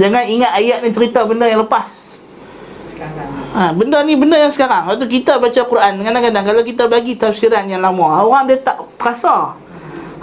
Jangan 0.00 0.24
ingat 0.24 0.56
ayat 0.56 0.80
ni 0.80 0.96
cerita 0.96 1.28
benda 1.28 1.44
yang 1.44 1.60
lepas. 1.60 2.16
Ha, 3.52 3.76
benda 3.76 4.00
ni 4.00 4.16
benda 4.16 4.40
yang 4.40 4.48
sekarang. 4.48 4.88
Waktu 4.88 5.04
kita 5.12 5.36
baca 5.36 5.60
Quran, 5.60 6.00
kadang-kadang 6.00 6.44
kalau 6.48 6.62
kita 6.64 6.88
bagi 6.88 7.20
tafsiran 7.20 7.68
yang 7.68 7.84
lama, 7.84 8.24
orang 8.24 8.48
dia 8.48 8.56
tak 8.64 8.80
terasa. 8.96 9.52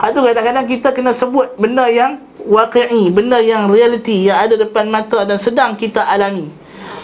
Ha 0.01 0.09
tu 0.09 0.25
kadang-kadang 0.25 0.65
kita 0.65 0.89
kena 0.97 1.13
sebut 1.13 1.53
benda 1.61 1.86
yang 1.89 2.21
waqi'i, 2.41 3.13
benda 3.13 3.38
yang 3.38 3.69
realiti 3.69 4.30
yang 4.30 4.49
ada 4.49 4.57
depan 4.57 4.89
mata 4.89 5.30
dan 5.30 5.38
sedang 5.38 5.78
kita 5.78 6.05
alami. 6.09 6.49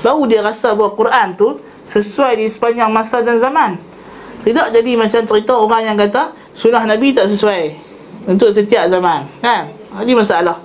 Baru 0.01 0.25
dia 0.25 0.41
rasa 0.41 0.73
bahawa 0.73 0.97
Quran 0.97 1.27
tu 1.37 1.61
sesuai 1.89 2.41
di 2.41 2.49
sepanjang 2.49 2.89
masa 2.89 3.21
dan 3.21 3.37
zaman. 3.37 3.77
Tidak 4.41 4.73
jadi 4.73 4.97
macam 4.97 5.21
cerita 5.29 5.53
orang 5.61 5.93
yang 5.93 5.97
kata 5.97 6.33
sunnah 6.57 6.85
Nabi 6.85 7.13
tak 7.13 7.29
sesuai 7.29 7.92
untuk 8.28 8.52
setiap 8.52 8.86
zaman. 8.92 9.24
Kan? 9.40 9.72
Ini 10.04 10.12
masalah. 10.12 10.60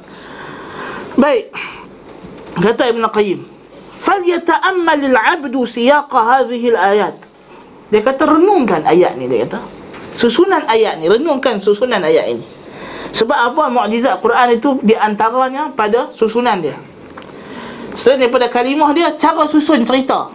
Baik. 1.16 1.54
Kata 2.60 2.92
Ibn 2.92 3.04
Qayyim. 3.10 3.40
فَلْيَتَأَمَّلِ 4.04 5.00
الْعَبْدُ 5.16 5.56
سِيَاقَ 5.56 6.12
هَذِهِ 6.12 6.64
الْآيَاتِ 6.76 7.18
Dia 7.88 8.02
kata 8.04 8.36
renungkan 8.36 8.84
ayat 8.84 9.16
ni 9.16 9.32
dia 9.32 9.48
kata. 9.48 9.64
Susunan 10.18 10.68
ayat 10.68 11.00
ni, 11.00 11.08
renungkan 11.08 11.62
susunan 11.64 12.04
ayat 12.04 12.36
ini. 12.36 12.46
Sebab 13.14 13.54
apa 13.54 13.70
mukjizat 13.70 14.18
Quran 14.20 14.58
itu 14.58 14.82
di 14.82 14.98
antaranya 14.98 15.70
pada 15.70 16.10
susunan 16.10 16.58
dia. 16.60 16.76
Selain 17.94 18.26
daripada 18.26 18.50
kalimah 18.50 18.90
dia 18.92 19.14
cara 19.14 19.46
susun 19.46 19.86
cerita. 19.86 20.34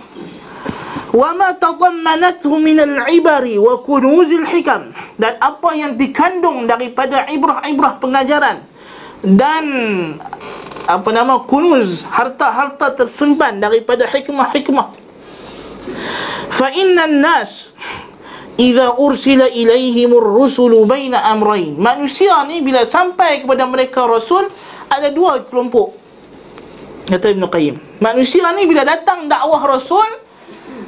Min 1.14 2.78
al-ibari 2.82 3.61
wa 3.61 3.78
kunuzil 3.86 4.49
hikam. 4.49 4.89
Dan 5.22 5.38
apa 5.38 5.70
yang 5.78 5.93
dikandung 5.93 6.66
daripada 6.66 7.30
ibrah-ibrah 7.30 8.01
pengajaran 8.01 8.66
dan 9.24 9.66
apa 10.84 11.09
nama 11.16 11.47
kunuz 11.47 12.03
harta-harta 12.11 12.91
tersimpan 12.91 13.61
daripada 13.61 14.03
hikmah-hikmah. 14.09 14.89
Fa 16.51 16.68
inna 16.74 17.07
nas 17.07 17.72
Iza 18.53 18.93
ursila 19.01 19.49
ilaihimur 19.49 20.22
rusulu 20.22 20.86
baina 20.86 21.26
amrain 21.26 21.74
Manusia 21.74 22.38
ni 22.45 22.61
bila 22.61 22.86
sampai 22.86 23.41
kepada 23.41 23.66
mereka 23.66 24.05
rasul 24.05 24.45
Ada 24.86 25.09
dua 25.09 25.41
kelompok. 25.49 25.97
Kata 27.09 27.34
Ibn 27.34 27.49
Qayyim. 27.49 27.76
Manusia 27.97 28.45
ni 28.53 28.70
bila 28.70 28.86
datang 28.86 29.26
dakwah 29.26 29.66
rasul 29.66 30.05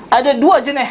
Ada 0.09 0.37
dua 0.37 0.61
jenis 0.61 0.89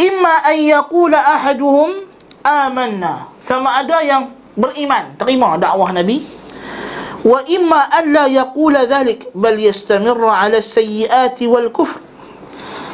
Imma 0.00 0.44
an 0.46 0.56
yaqula 0.56 1.18
ahaduhum 1.18 2.08
amanna 2.44 3.28
Sama 3.40 3.80
ada 3.80 4.00
yang 4.04 4.32
beriman 4.56 5.16
Terima 5.20 5.56
dakwah 5.60 5.92
Nabi 5.92 6.24
Wa 7.20 7.44
imma 7.44 7.92
an 7.92 8.04
la 8.12 8.24
yaqula 8.28 8.88
dhalik 8.88 9.28
Bal 9.36 9.60
yastamirra 9.60 10.46
ala 10.46 10.64
sayyiati 10.64 11.44
wal 11.48 11.68
kufr 11.68 12.00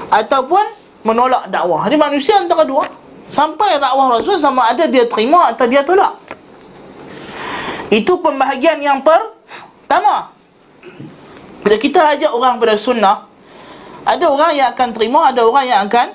Ataupun 0.07 0.87
menolak 1.07 1.47
dakwah. 1.47 1.87
Jadi 1.87 1.95
manusia 1.95 2.35
antara 2.43 2.67
dua. 2.67 2.91
Sampai 3.23 3.79
dakwah 3.79 4.19
Rasul 4.19 4.43
sama 4.43 4.67
ada 4.67 4.91
dia 4.91 5.07
terima 5.07 5.55
atau 5.55 5.67
dia 5.71 5.87
tolak. 5.87 6.19
Itu 7.91 8.19
pembahagian 8.19 8.83
yang 8.83 9.07
pertama. 9.07 10.35
Bila 11.63 11.77
kita 11.79 12.15
ajak 12.15 12.31
orang 12.31 12.59
pada 12.59 12.75
sunnah, 12.75 13.27
ada 14.07 14.27
orang 14.31 14.53
yang 14.55 14.69
akan 14.71 14.89
terima, 14.95 15.35
ada 15.35 15.43
orang 15.43 15.67
yang 15.67 15.81
akan 15.91 16.15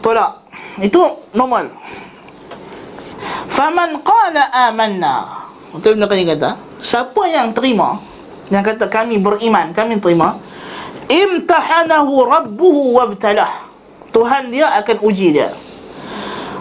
tolak. 0.00 0.40
Itu 0.80 1.28
normal. 1.36 1.76
Faman 3.52 4.00
qala 4.00 4.48
amanna. 4.48 5.44
Betul 5.76 6.00
benar 6.00 6.08
kata, 6.08 6.50
siapa 6.80 7.28
yang 7.28 7.52
terima, 7.52 8.00
yang 8.48 8.64
kata 8.64 8.88
kami 8.88 9.20
beriman, 9.20 9.70
kami 9.76 10.00
terima, 10.02 10.40
imtahanahu 11.06 12.26
rabbuhu 12.26 12.96
wabtalah. 12.96 13.70
Tuhan 14.10 14.50
dia 14.50 14.74
akan 14.82 14.96
uji 15.06 15.36
dia. 15.36 15.54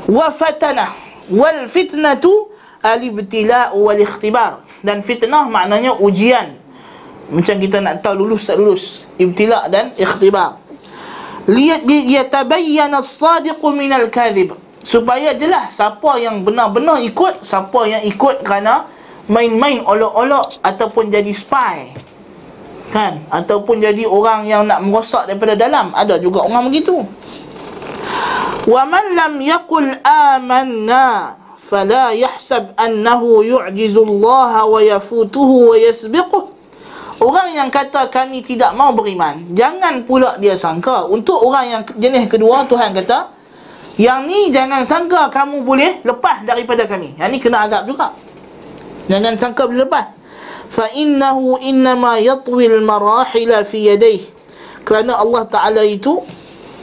Wa 0.05 0.29
fatanah 0.29 0.93
wal 1.31 1.65
fitnatu 1.65 2.53
al-ibtila'u 2.85 3.77
wal 3.77 3.97
ikhtibar 3.97 4.61
dan 4.85 5.01
fitnah 5.01 5.49
maknanya 5.49 5.97
ujian 5.97 6.57
macam 7.29 7.55
kita 7.61 7.77
nak 7.77 8.01
tahu 8.01 8.25
lulus 8.25 8.49
tak 8.49 8.57
lulus. 8.57 9.05
Ibtila' 9.21 9.69
dan 9.69 9.93
ikhtibar. 9.93 10.57
Lihat 11.49 11.85
dia 11.85 12.25
tabayyana 12.25 13.01
as-sadiqu 13.01 13.69
min 13.73 13.89
al-kadhib 13.89 14.53
supaya 14.85 15.33
jelas 15.37 15.75
siapa 15.75 16.17
yang 16.21 16.41
benar-benar 16.45 17.01
ikut 17.03 17.45
siapa 17.45 17.85
yang 17.89 18.01
ikut 18.05 18.41
kerana 18.45 18.85
main-main 19.29 19.85
olok-olok 19.85 20.57
ataupun 20.65 21.13
jadi 21.13 21.29
spy. 21.33 21.93
Kan? 22.89 23.21
Ataupun 23.29 23.77
jadi 23.77 24.09
orang 24.09 24.49
yang 24.49 24.65
nak 24.65 24.81
merosak 24.81 25.29
daripada 25.29 25.53
dalam. 25.53 25.93
Ada 25.93 26.17
juga 26.17 26.41
orang 26.41 26.73
begitu. 26.73 27.05
Wa 28.65 28.81
man 28.89 29.13
lam 29.13 29.37
yaqul 29.37 29.93
amanna 30.01 31.37
fala 31.57 32.09
yahsab 32.17 32.73
annahu 32.73 33.45
yu'jizu 33.45 34.01
Allah 34.01 34.65
wa 34.65 34.81
yafutuhu 34.81 35.73
wa 35.73 35.77
Orang 37.22 37.54
yang 37.54 37.70
kata 37.70 38.10
kami 38.10 38.42
tidak 38.42 38.74
mau 38.74 38.90
beriman 38.90 39.54
Jangan 39.54 40.02
pula 40.02 40.34
dia 40.36 40.58
sangka 40.58 41.06
Untuk 41.06 41.38
orang 41.40 41.66
yang 41.70 41.82
jenis 41.96 42.26
kedua 42.26 42.66
Tuhan 42.66 42.90
kata 42.90 43.30
Yang 43.96 44.20
ni 44.26 44.40
jangan 44.50 44.82
sangka 44.82 45.30
kamu 45.30 45.62
boleh 45.62 46.02
lepas 46.02 46.42
daripada 46.42 46.84
kami 46.90 47.14
Yang 47.14 47.28
ni 47.30 47.38
kena 47.38 47.70
azab 47.70 47.86
juga 47.86 48.10
Jangan 49.06 49.38
sangka 49.38 49.70
boleh 49.70 49.86
lepas 49.86 50.24
فإنه 50.74 51.38
إنما 51.62 52.18
يطوي 52.18 52.66
المراحل 52.66 53.50
في 53.64 53.94
يديه 53.94 54.22
kerana 54.84 55.16
Allah 55.16 55.48
Ta'ala 55.48 55.80
itu 55.80 56.20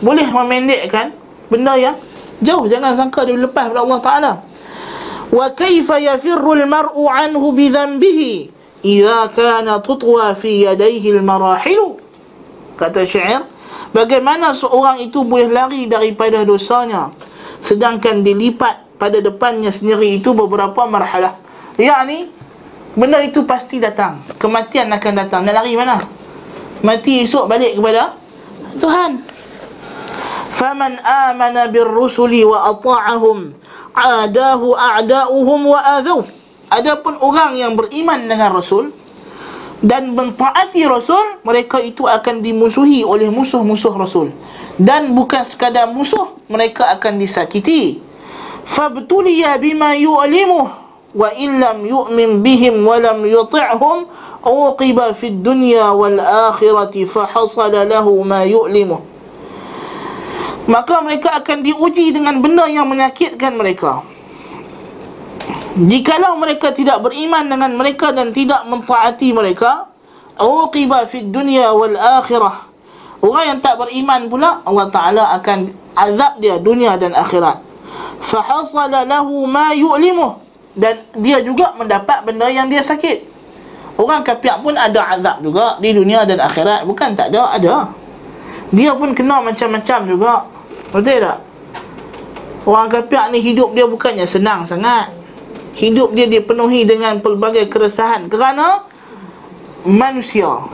boleh 0.02 0.26
memendekkan 0.26 1.14
benda 1.54 1.78
yang 1.78 1.94
jauh 2.42 2.66
jangan 2.66 2.98
sangka 2.98 3.30
dia 3.30 3.38
lepas 3.38 3.70
pada 3.70 3.86
Allah 3.86 4.02
Ta'ala 4.02 4.32
wa 5.30 5.46
kaifa 5.54 6.02
yafirru 6.02 6.66
al-mar'u 6.66 7.06
anhu 7.06 7.54
bi 7.54 7.70
dhanbihi 7.70 8.34
Idza 8.85 9.33
kana 9.33 9.81
tutwa 9.81 10.35
fi 10.37 10.67
yadayhi 10.69 11.15
al-marahil 11.17 11.97
kata 12.77 13.05
syair 13.05 13.45
bagaimana 13.97 14.53
seorang 14.53 15.01
itu 15.01 15.25
boleh 15.25 15.49
lari 15.49 15.89
daripada 15.89 16.45
dosanya 16.45 17.13
sedangkan 17.61 18.21
dilipat 18.21 18.87
pada 18.97 19.21
depannya 19.21 19.69
sendiri 19.69 20.17
itu 20.17 20.33
beberapa 20.33 20.89
marhalah. 20.89 21.37
Yakni 21.77 22.33
Benda 22.97 23.21
itu 23.21 23.45
pasti 23.45 23.77
datang. 23.77 24.25
Kematian 24.41 24.89
akan 24.89 25.13
datang. 25.21 25.45
Nak 25.45 25.53
lari 25.61 25.77
mana? 25.77 26.01
Mati 26.81 27.29
esok 27.29 27.45
balik 27.45 27.77
kepada 27.77 28.17
Tuhan. 28.81 29.21
Faman 30.49 30.97
amana 31.05 31.69
birrusuli 31.69 32.41
wa 32.41 32.73
ata'ahum 32.73 33.53
Adahu 33.93 34.73
a'da'uhum 34.73 35.61
wa 35.69 35.81
adhaw 36.01 36.25
Adapun 36.67 37.15
orang 37.23 37.55
yang 37.55 37.79
beriman 37.79 38.27
dengan 38.27 38.59
Rasul 38.59 38.91
dan 39.85 40.17
mentaati 40.17 40.83
Rasul, 40.89 41.39
mereka 41.47 41.79
itu 41.79 42.09
akan 42.09 42.43
dimusuhi 42.43 43.07
oleh 43.07 43.31
musuh-musuh 43.31 43.95
Rasul. 43.95 44.35
Dan 44.75 45.15
bukan 45.15 45.47
sekadar 45.47 45.87
musuh, 45.87 46.35
mereka 46.51 46.91
akan 46.97 47.23
disakiti. 47.23 48.03
Fabtuliya 48.67 49.63
bima 49.63 49.95
yu'limuh 49.95 50.67
wa 51.17 51.31
illam 51.39 51.87
yu'min 51.87 52.43
bihim 52.43 52.83
wa 52.83 52.99
lam 52.99 53.23
yuti'hum 53.23 54.11
uqiba 54.43 55.15
fid 55.15 55.39
dunya 55.39 55.95
wal 55.95 56.19
akhirati 56.19 57.07
fa 57.07 57.31
hasala 57.31 57.87
lahu 57.87 58.27
ma 58.27 58.43
yu'limuh. 58.43 59.01
Maka 60.67 60.99
mereka 60.99 61.39
akan 61.39 61.63
diuji 61.63 62.11
dengan 62.11 62.43
benda 62.43 62.67
yang 62.67 62.91
menyakitkan 62.91 63.55
mereka 63.55 64.03
jikalau 65.77 66.41
mereka 66.41 66.73
tidak 66.73 67.05
beriman 67.05 67.45
dengan 67.45 67.77
mereka 67.77 68.11
dan 68.17 68.33
tidak 68.33 68.65
mentaati 68.65 69.37
mereka 69.37 69.93
uqiba 70.41 71.05
fid 71.05 71.29
dunya 71.29 71.69
wal 71.73 71.97
akhirah 71.97 72.65
orang 73.21 73.45
yang 73.55 73.59
tak 73.61 73.77
beriman 73.77 74.29
pula 74.33 74.65
Allah 74.65 74.89
Taala 74.89 75.25
akan 75.37 75.73
azab 75.97 76.41
dia 76.41 76.57
dunia 76.57 76.97
dan 76.97 77.13
akhirat 77.13 77.61
fa 78.25 78.41
hasala 78.41 79.05
lahu 79.05 79.45
ma 79.45 79.77
yu'limuh 79.77 80.47
dan 80.77 81.01
dia 81.17 81.41
juga 81.41 81.73
mendapat 81.73 82.21
benda 82.29 82.53
yang 82.53 82.69
dia 82.69 82.85
sakit. 82.85 83.25
Orang 83.97 84.21
kafir 84.21 84.53
pun 84.61 84.77
ada 84.77 85.17
azab 85.17 85.41
juga 85.41 85.81
di 85.81 85.97
dunia 85.97 86.29
dan 86.29 86.37
akhirat. 86.37 86.85
Bukan 86.85 87.17
tak 87.17 87.33
ada, 87.33 87.57
ada. 87.57 87.75
Dia 88.69 88.93
pun 88.93 89.17
kena 89.17 89.41
macam-macam 89.41 89.99
juga. 90.05 90.45
Betul 90.93 91.25
tak? 91.25 91.41
Orang 92.69 92.93
kafir 92.93 93.33
ni 93.33 93.41
hidup 93.41 93.73
dia 93.73 93.89
bukannya 93.89 94.29
senang 94.29 94.69
sangat. 94.69 95.09
Hidup 95.77 96.17
dia 96.17 96.25
dipenuhi 96.25 96.89
dengan 96.89 97.21
pelbagai 97.21 97.69
keresahan 97.69 98.33
kerana 98.33 98.89
manusia. 99.85 100.65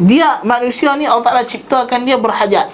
Dia 0.00 0.40
manusia 0.46 0.96
ni 0.96 1.04
Allah 1.04 1.24
Taala 1.26 1.44
ciptakan 1.44 2.08
dia 2.08 2.16
berhajat. 2.16 2.72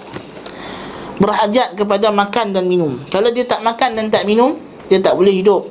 Berhajat 1.18 1.74
kepada 1.74 2.14
makan 2.14 2.54
dan 2.54 2.64
minum. 2.70 3.02
Kalau 3.10 3.34
dia 3.34 3.42
tak 3.46 3.62
makan 3.66 3.98
dan 3.98 4.06
tak 4.14 4.26
minum, 4.26 4.58
dia 4.86 5.02
tak 5.02 5.18
boleh 5.18 5.34
hidup. 5.34 5.66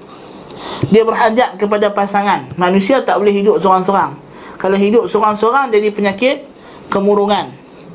Dia 0.91 1.07
berhajat 1.07 1.55
kepada 1.55 1.91
pasangan. 1.91 2.51
Manusia 2.59 2.99
tak 3.03 3.19
boleh 3.19 3.31
hidup 3.31 3.59
seorang-seorang. 3.63 4.19
Kalau 4.59 4.75
hidup 4.75 5.07
seorang-seorang 5.07 5.71
jadi 5.71 5.91
penyakit 5.91 6.43
kemurungan. 6.91 7.51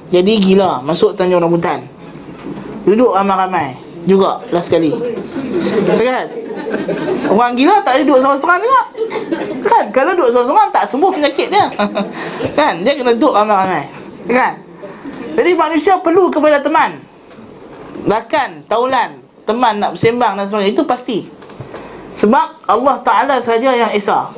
Jadi 0.08 0.40
gila. 0.40 0.80
Masuk 0.80 1.12
tanjung 1.16 1.44
rambutan 1.44 1.98
duduk 2.88 3.12
ramai-ramai 3.12 3.76
juga 4.08 4.40
last 4.48 4.72
sekali 4.72 4.96
kan 5.84 6.26
orang 7.28 7.52
gila 7.56 7.80
tak 7.84 8.04
duduk 8.04 8.18
seorang-seorang 8.20 8.60
juga. 8.60 8.82
Kan? 9.64 9.84
Kalau 9.92 10.12
duduk 10.16 10.30
seorang-seorang 10.32 10.68
tak 10.72 10.84
sembuh 10.88 11.10
penyakit 11.12 11.48
dia. 11.48 11.66
Kan? 12.58 12.84
Dia 12.84 12.92
kena 12.96 13.16
duduk 13.16 13.32
ramai-ramai. 13.34 13.84
Kan? 14.28 14.52
Jadi 15.38 15.50
manusia 15.54 15.94
perlu 16.00 16.28
kepada 16.32 16.58
teman. 16.60 16.98
Rakan 18.08 18.64
taulan 18.66 19.20
teman 19.44 19.80
nak 19.80 19.96
bersembang 19.96 20.36
dan 20.36 20.44
sebagainya. 20.48 20.72
Itu 20.74 20.84
pasti. 20.84 21.18
Sebab 22.16 22.66
Allah 22.66 22.96
Ta'ala 23.04 23.36
saja 23.38 23.70
yang 23.72 23.92
Esa. 23.92 24.32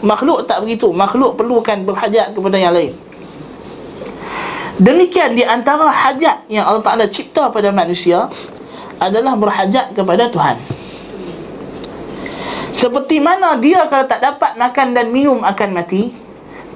Makhluk 0.00 0.46
tak 0.46 0.62
begitu. 0.62 0.88
Makhluk 0.94 1.34
perlukan 1.36 1.82
berhajat 1.84 2.32
kepada 2.32 2.56
yang 2.56 2.72
lain. 2.72 2.94
Demikian 4.78 5.34
di 5.34 5.42
antara 5.42 5.90
hajat 5.90 6.46
yang 6.46 6.62
Allah 6.62 6.82
Ta'ala 6.86 7.10
cipta 7.10 7.50
pada 7.50 7.74
manusia 7.74 8.30
Adalah 9.02 9.34
berhajat 9.34 9.90
kepada 9.90 10.30
Tuhan 10.30 10.54
Seperti 12.70 13.18
mana 13.18 13.56
dia 13.56 13.88
kalau 13.88 14.04
tak 14.06 14.20
dapat 14.20 14.56
makan 14.60 14.92
dan 14.92 15.08
minum 15.08 15.40
akan 15.40 15.72
mati 15.72 16.12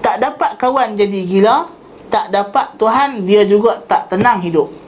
Tak 0.01 0.19
dapat 0.19 0.57
kawan 0.57 0.97
jadi 0.97 1.21
gila 1.29 1.69
Tak 2.09 2.33
dapat 2.33 2.77
Tuhan 2.81 3.25
dia 3.29 3.45
juga 3.45 3.81
tak 3.85 4.09
tenang 4.13 4.41
hidup 4.41 4.83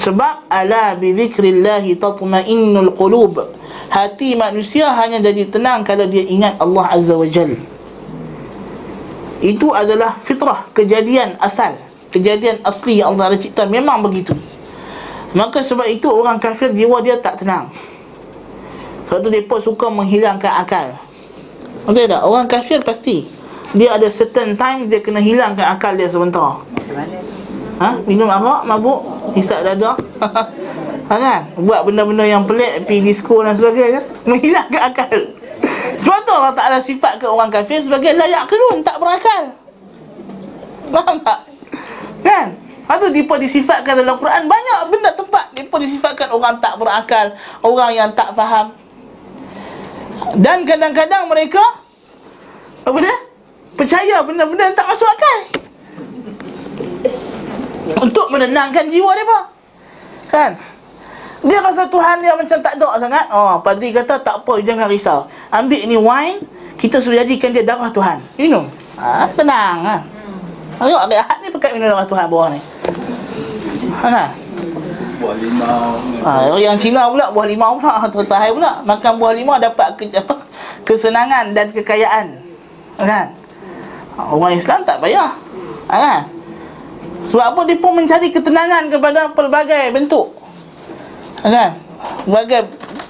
sebab 0.00 0.48
ala 0.48 0.96
bi 0.96 1.12
dzikrillahi 1.12 2.00
tatma'innul 2.00 2.96
qulub. 2.96 3.52
Hati 3.92 4.32
manusia 4.32 4.88
hanya 4.96 5.20
jadi 5.20 5.44
tenang 5.52 5.84
kalau 5.84 6.08
dia 6.08 6.24
ingat 6.24 6.56
Allah 6.56 6.88
Azza 6.88 7.20
wa 7.20 7.28
Jalla. 7.28 7.60
Itu 9.44 9.76
adalah 9.76 10.16
fitrah, 10.16 10.68
kejadian 10.72 11.36
asal, 11.36 11.76
kejadian 12.08 12.64
asli 12.64 13.04
yang 13.04 13.12
Allah 13.12 13.36
cipta 13.36 13.68
memang 13.68 14.00
begitu. 14.00 14.32
Maka 15.36 15.60
sebab 15.60 15.84
itu 15.84 16.08
orang 16.08 16.40
kafir 16.40 16.72
jiwa 16.72 17.04
dia 17.04 17.20
tak 17.20 17.44
tenang. 17.44 17.68
Sebab 19.10 19.26
tu 19.26 19.30
mereka 19.34 19.58
suka 19.58 19.90
menghilangkan 19.90 20.54
akal. 20.54 20.94
Betul 21.82 22.06
tak? 22.06 22.22
Orang 22.22 22.46
kafir 22.46 22.78
pasti 22.86 23.26
dia 23.74 23.98
ada 23.98 24.06
certain 24.06 24.54
time 24.54 24.86
dia 24.86 25.02
kena 25.02 25.18
hilangkan 25.18 25.66
akal 25.66 25.98
dia 25.98 26.06
sebentar. 26.06 26.62
Ha? 27.82 27.98
Minum 28.06 28.30
arak, 28.30 28.70
mabuk, 28.70 29.02
hisap 29.34 29.66
dada. 29.66 29.98
ha 31.10 31.14
kan? 31.18 31.50
Buat 31.58 31.90
benda-benda 31.90 32.22
yang 32.22 32.46
pelik, 32.46 32.86
pergi 32.86 33.02
disco 33.02 33.42
dan 33.42 33.58
sebagainya. 33.58 34.06
Menghilangkan 34.30 34.94
akal. 34.94 35.34
Sebab 35.98 36.18
tu 36.22 36.30
Allah 36.30 36.54
Ta'ala 36.54 36.78
sifat 36.78 37.18
ke 37.18 37.26
orang 37.26 37.50
kafir 37.50 37.82
sebagai 37.82 38.14
layak 38.14 38.46
kerun, 38.46 38.78
tak 38.86 38.94
berakal. 39.02 39.58
Faham 40.94 41.18
tak? 41.26 41.50
Kan? 42.22 42.46
Lepas 42.86 43.06
tu 43.06 43.10
dia 43.10 43.22
disifatkan 43.22 44.02
dalam 44.02 44.18
Quran 44.18 44.50
Banyak 44.50 44.90
benda 44.90 45.14
tempat 45.14 45.54
Dia 45.54 45.62
disifatkan 45.62 46.26
orang 46.34 46.58
tak 46.58 46.74
berakal 46.74 47.38
Orang 47.62 47.94
yang 47.94 48.10
tak 48.10 48.34
faham 48.34 48.74
Dan 50.40 50.64
kadang-kadang 50.68 51.28
mereka 51.28 51.62
Apa 52.84 52.96
dia? 53.00 53.16
Percaya 53.76 54.20
benda-benda 54.24 54.72
yang 54.72 54.76
tak 54.76 54.88
masuk 54.88 55.08
akal 55.08 55.60
untuk 57.98 58.26
menenangkan 58.30 58.86
jiwa 58.86 59.10
apa? 59.12 59.38
Kan? 60.30 60.50
Dia 61.40 61.58
rasa 61.64 61.88
Tuhan 61.88 62.20
dia 62.20 62.36
macam 62.36 62.58
tak 62.60 62.76
ada 62.76 62.88
sangat. 63.00 63.24
Oh, 63.32 63.58
padri 63.64 63.90
kata 63.90 64.20
tak 64.20 64.44
apa, 64.44 64.60
jangan 64.60 64.86
risau. 64.86 65.24
Ambil 65.48 65.88
ni 65.88 65.96
wine, 65.96 66.38
kita 66.76 67.00
sudah 67.00 67.24
jadikan 67.24 67.50
dia 67.50 67.64
darah 67.64 67.88
Tuhan. 67.88 68.20
Minum. 68.36 68.68
Ha, 69.00 69.26
tenang 69.32 69.78
ha. 69.88 69.96
Tengok 70.76 71.00
hari 71.08 71.16
Ahad 71.16 71.38
ni 71.40 71.48
pekat 71.48 71.70
minum 71.72 71.88
darah 71.92 72.04
Tuhan 72.04 72.28
bawah 72.28 72.48
ni. 72.52 72.60
Ha. 74.04 74.32
Buah 75.20 75.36
limau. 75.36 76.00
Ha, 76.24 76.56
yang 76.56 76.80
Cina 76.80 77.12
pula 77.12 77.28
buah 77.28 77.44
limau 77.44 77.76
pula 77.76 78.00
tertahai 78.14 78.50
pula. 78.56 78.80
Makan 78.88 79.12
buah 79.20 79.36
limau 79.36 79.60
dapat 79.60 80.00
ke, 80.00 80.08
apa, 80.16 80.40
kesenangan 80.88 81.52
dan 81.52 81.68
kekayaan. 81.76 82.40
Kan? 82.96 83.36
Orang 84.16 84.56
Islam 84.56 84.80
tak 84.88 85.04
payah. 85.04 85.36
Ha, 85.92 85.94
kan? 86.00 86.20
Sebab 87.28 87.44
apa 87.52 87.60
dia 87.68 87.76
pun 87.76 87.92
mencari 87.92 88.32
ketenangan 88.32 88.88
kepada 88.88 89.28
pelbagai 89.36 89.92
bentuk. 89.92 90.32
Ha, 91.44 91.46
kan? 91.52 91.70
Pelbagai 92.24 92.60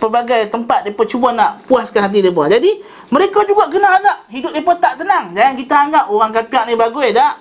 pelbagai 0.01 0.49
tempat 0.49 0.89
pun 0.97 1.07
cuba 1.07 1.31
nak 1.31 1.63
puaskan 1.71 2.11
hati 2.11 2.27
pun. 2.33 2.51
Jadi 2.51 2.83
mereka 3.15 3.47
juga 3.47 3.71
kena 3.71 4.03
agak 4.03 4.17
hidup 4.35 4.57
pun 4.67 4.77
tak 4.83 4.99
tenang. 4.99 5.31
Jangan 5.37 5.55
kita 5.55 5.75
anggap 5.79 6.05
orang 6.11 6.35
kafir 6.35 6.67
ni 6.67 6.75
bagus 6.75 7.15
tak. 7.15 7.39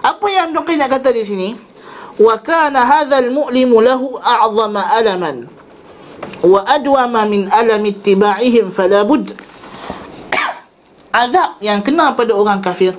Apa 0.00 0.26
yang 0.32 0.56
Ibn 0.56 0.64
nak 0.80 0.88
kata 0.96 1.12
di 1.12 1.22
sini? 1.22 1.48
wa 2.18 2.34
kana 2.42 2.82
hadha 2.82 3.22
al-mu'limu 3.22 3.76
lahu 3.78 4.16
a'zama 4.18 4.82
alaman. 4.96 5.36
Wa 6.40 6.64
adwama 6.64 7.28
min 7.28 7.46
alam 7.52 7.84
ittiba'ihim 7.84 8.72
fala 8.72 9.04
bud. 9.04 9.36
Azab 11.10 11.58
yang 11.58 11.82
kena 11.82 12.14
pada 12.14 12.32
orang 12.32 12.62
kafir. 12.62 12.94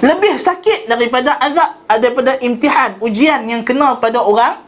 Lebih 0.00 0.40
sakit 0.40 0.88
daripada 0.88 1.36
azab 1.36 1.76
daripada 1.86 2.40
imtihan 2.40 2.96
ujian 3.04 3.44
yang 3.44 3.60
kena 3.60 4.00
pada 4.00 4.24
orang 4.24 4.64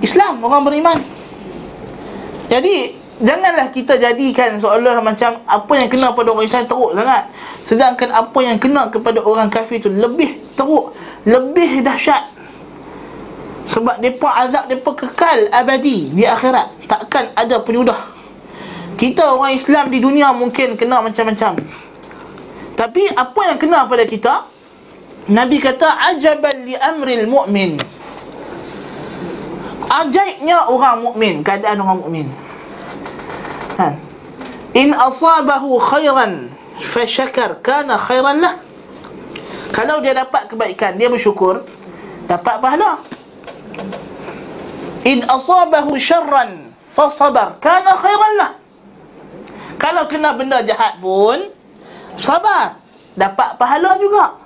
Islam 0.00 0.40
orang 0.40 0.64
beriman. 0.64 0.98
Jadi 2.48 2.96
janganlah 3.20 3.72
kita 3.72 3.96
jadikan 3.96 4.60
seolah 4.60 5.00
macam 5.00 5.40
apa 5.48 5.72
yang 5.76 5.88
kena 5.88 6.12
pada 6.12 6.28
orang 6.36 6.46
Islam 6.46 6.64
teruk 6.68 6.92
sangat 6.92 7.22
sedangkan 7.64 8.08
apa 8.12 8.38
yang 8.44 8.56
kena 8.60 8.92
kepada 8.92 9.24
orang 9.24 9.48
kafir 9.48 9.80
itu 9.80 9.88
lebih 9.88 10.36
teruk 10.52 10.92
lebih 11.24 11.80
dahsyat 11.80 12.36
sebab 13.66 13.98
depa 13.98 14.30
azab 14.46 14.70
depa 14.70 14.94
kekal 14.94 15.50
abadi 15.50 16.14
di 16.14 16.22
akhirat. 16.22 16.86
Takkan 16.86 17.34
ada 17.34 17.60
penyudah. 17.60 17.98
Kita 18.96 19.36
orang 19.36 19.52
Islam 19.52 19.92
di 19.92 19.98
dunia 20.00 20.32
mungkin 20.32 20.78
kena 20.78 21.04
macam-macam. 21.04 21.60
Tapi 22.78 23.02
apa 23.12 23.40
yang 23.52 23.58
kena 23.60 23.84
pada 23.84 24.04
kita? 24.08 24.48
Nabi 25.26 25.58
kata 25.58 26.14
ajaban 26.14 26.64
li 26.64 26.78
amril 26.78 27.26
mu'min. 27.26 27.76
Ajaibnya 29.86 30.66
orang 30.66 31.02
mukmin, 31.02 31.44
keadaan 31.46 31.78
orang 31.82 31.98
mukmin. 32.02 32.26
In 34.76 34.92
asabahu 34.96 35.76
khairan 35.80 36.48
fashakar 36.80 37.60
kana 37.60 38.00
khairan 38.00 38.40
lah. 38.40 38.56
Kalau 39.72 40.00
dia 40.00 40.16
dapat 40.16 40.48
kebaikan, 40.48 40.96
dia 40.96 41.12
bersyukur, 41.12 41.64
dapat 42.24 42.56
pahala. 42.60 43.04
In 45.04 45.20
asabahu 45.28 46.00
syarran 46.00 46.72
fasabar 46.82 47.60
kana 47.60 48.00
khairan 48.00 48.32
lah. 48.40 48.52
Kalau 49.76 50.08
kena 50.08 50.32
benda 50.32 50.64
jahat 50.64 50.96
pun 51.04 51.52
sabar, 52.16 52.80
dapat 53.12 53.60
pahala 53.60 54.00
juga. 54.00 54.40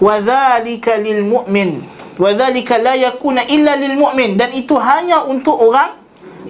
Wa 0.00 0.20
dzalika 0.20 1.00
lil 1.00 1.24
mu'min. 1.24 1.80
Wa 2.20 2.36
dzalika 2.36 2.76
la 2.76 2.92
yakuna 2.96 3.48
illa 3.48 3.76
lil 3.80 3.96
mu'min 3.96 4.36
dan 4.36 4.52
itu 4.52 4.76
hanya 4.76 5.24
untuk 5.24 5.56
orang 5.56 5.96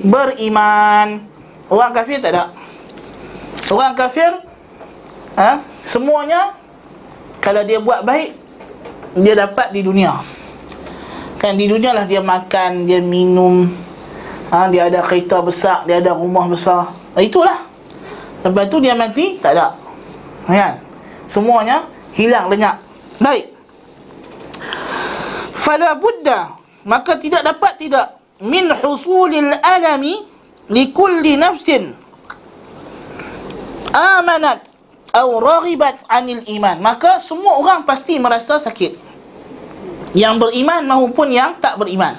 beriman. 0.02 1.29
Orang 1.70 1.94
kafir 1.94 2.18
tak 2.18 2.34
ada. 2.34 2.50
Orang 3.70 3.94
kafir 3.94 4.42
ha, 5.38 5.62
semuanya 5.78 6.58
kalau 7.38 7.62
dia 7.62 7.78
buat 7.78 8.02
baik 8.02 8.34
dia 9.22 9.38
dapat 9.38 9.70
di 9.70 9.86
dunia. 9.86 10.18
Kan 11.38 11.56
di 11.56 11.70
dunia 11.70 11.94
lah 11.94 12.04
dia 12.04 12.20
makan, 12.20 12.84
dia 12.84 13.00
minum 13.00 13.64
ha, 14.52 14.68
Dia 14.68 14.90
ada 14.90 15.00
kereta 15.00 15.40
besar, 15.40 15.86
dia 15.86 16.02
ada 16.02 16.12
rumah 16.12 16.50
besar. 16.50 16.90
Ha, 17.14 17.22
Itulah. 17.22 17.70
Lepas 18.42 18.66
tu 18.66 18.82
dia 18.82 18.98
mati, 18.98 19.38
tak 19.38 19.54
ada. 19.54 19.78
Kan? 20.50 20.82
Semuanya 21.30 21.86
hilang 22.18 22.50
lenyap 22.50 22.82
Baik. 23.22 23.54
Fala 25.54 25.94
buddha 25.94 26.58
Maka 26.82 27.20
tidak 27.20 27.44
dapat 27.44 27.76
tidak. 27.78 28.18
Min 28.40 28.72
husulil 28.72 29.52
alami 29.60 30.29
Likulli 30.70 31.34
nafsin 31.34 31.98
Amanat 33.90 34.70
Atau 35.10 35.42
raghibat 35.42 36.06
anil 36.06 36.46
iman 36.46 36.78
Maka 36.78 37.18
semua 37.18 37.58
orang 37.58 37.82
pasti 37.82 38.16
merasa 38.22 38.62
sakit 38.62 39.10
yang 40.10 40.42
beriman 40.42 40.82
maupun 40.86 41.30
yang 41.30 41.54
tak 41.62 41.78
beriman. 41.78 42.18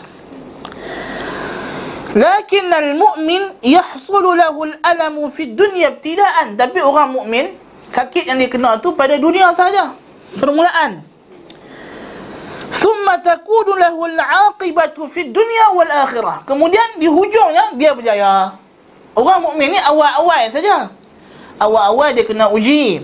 Lakin 2.12 2.68
al-mu'min 2.68 3.56
yahsulu 3.64 4.36
lahu 4.36 4.68
al-alamu 4.68 5.32
fi 5.32 5.48
dunya 5.52 5.96
ibtida'an. 5.96 6.60
Tapi 6.60 6.84
orang 6.84 7.16
mukmin 7.16 7.56
sakit 7.84 8.28
yang 8.28 8.40
dia 8.40 8.52
kena 8.52 8.80
tu 8.84 8.96
pada 8.96 9.16
dunia 9.16 9.52
saja. 9.56 9.96
Permulaan. 10.36 11.04
Thumma 12.72 13.20
takunu 13.20 13.76
lahu 13.76 14.08
al-'aqibatu 14.08 15.08
fi 15.12 15.28
dunya 15.28 15.76
wal 15.76 15.92
akhirah. 15.92 16.48
Kemudian 16.48 16.98
di 16.98 17.12
hujungnya 17.12 17.76
dia 17.76 17.92
berjaya. 17.92 18.56
Orang 19.12 19.44
mukmin 19.44 19.76
ni 19.76 19.80
awal-awal 19.80 20.48
saja. 20.48 20.88
Awal-awal 21.60 22.16
dia 22.16 22.24
kena 22.24 22.48
uji. 22.48 23.04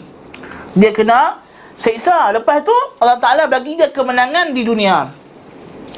Dia 0.77 0.91
kena 0.95 1.43
seksa 1.77 2.33
lepas 2.33 2.65
tu 2.65 2.73
Allah 2.97 3.21
Taala 3.21 3.45
bagi 3.45 3.77
dia 3.77 3.93
kemenangan 3.93 4.49
di 4.51 4.65
dunia 4.65 5.13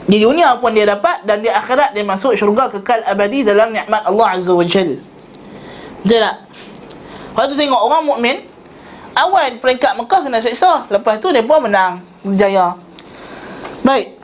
di 0.05 0.19
dunia 0.19 0.59
pun 0.59 0.75
dia 0.75 0.83
dapat 0.83 1.23
dan 1.23 1.39
di 1.39 1.47
akhirat 1.47 1.95
dia 1.95 2.03
masuk 2.03 2.35
syurga 2.35 2.67
kekal 2.67 2.99
abadi 3.07 3.47
dalam 3.47 3.71
nikmat 3.71 4.03
Allah 4.03 4.35
Azza 4.35 4.51
wa 4.51 4.67
Jal 4.67 4.99
betul 6.03 6.19
tak 6.19 6.35
kalau 7.31 7.47
tu 7.47 7.55
tengok 7.55 7.79
orang 7.79 8.03
mukmin 8.03 8.37
awal 9.15 9.47
peringkat 9.63 9.95
Mekah 9.95 10.19
kena 10.27 10.39
seksa 10.43 10.83
lepas 10.91 11.15
tu 11.23 11.31
dia 11.31 11.47
pun 11.47 11.63
menang 11.63 12.03
berjaya 12.27 12.75
baik. 13.83 14.19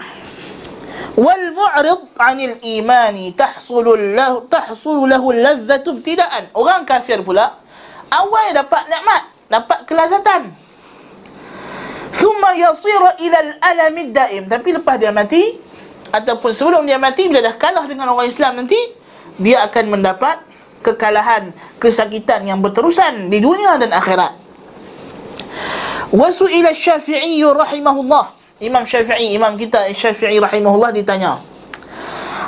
Wal 1.15 1.45
mu'rid 1.55 2.01
'anil 2.19 2.55
imani 2.59 3.31
tahsulu 3.31 3.95
lahu 3.95 4.43
tahsulu 4.51 5.07
lahu 5.07 5.31
ladzatu 5.31 5.95
ibtida'an. 5.99 6.51
Orang 6.51 6.83
kafir 6.83 7.23
pula 7.23 7.55
awal 8.11 8.51
dapat 8.51 8.83
nikmat 8.91 9.23
dapat 9.47 9.79
kelazatan. 9.87 10.51
Thumma 12.15 12.55
yasira 12.55 13.19
ila 13.19 13.37
al-alami 13.43 14.09
daim 14.15 14.47
Tapi 14.47 14.79
lepas 14.79 14.95
dia 14.95 15.11
mati 15.11 15.59
Ataupun 16.15 16.55
sebelum 16.55 16.87
dia 16.87 16.95
mati 16.95 17.27
Bila 17.27 17.43
dah 17.43 17.59
kalah 17.59 17.83
dengan 17.91 18.07
orang 18.07 18.31
Islam 18.31 18.55
nanti 18.55 18.79
Dia 19.35 19.67
akan 19.67 19.99
mendapat 19.99 20.39
kekalahan 20.79 21.51
Kesakitan 21.75 22.47
yang 22.47 22.63
berterusan 22.63 23.27
Di 23.27 23.43
dunia 23.43 23.75
dan 23.75 23.91
akhirat. 23.91 24.31
Wasu 26.15 26.47
ila 26.47 26.71
syafi'i 26.71 27.43
rahimahullah 27.43 28.44
Imam 28.63 28.87
syafi'i 28.87 29.35
Imam 29.35 29.59
kita 29.59 29.91
syafi'i 29.91 30.39
rahimahullah 30.39 30.95
ditanya 30.95 31.39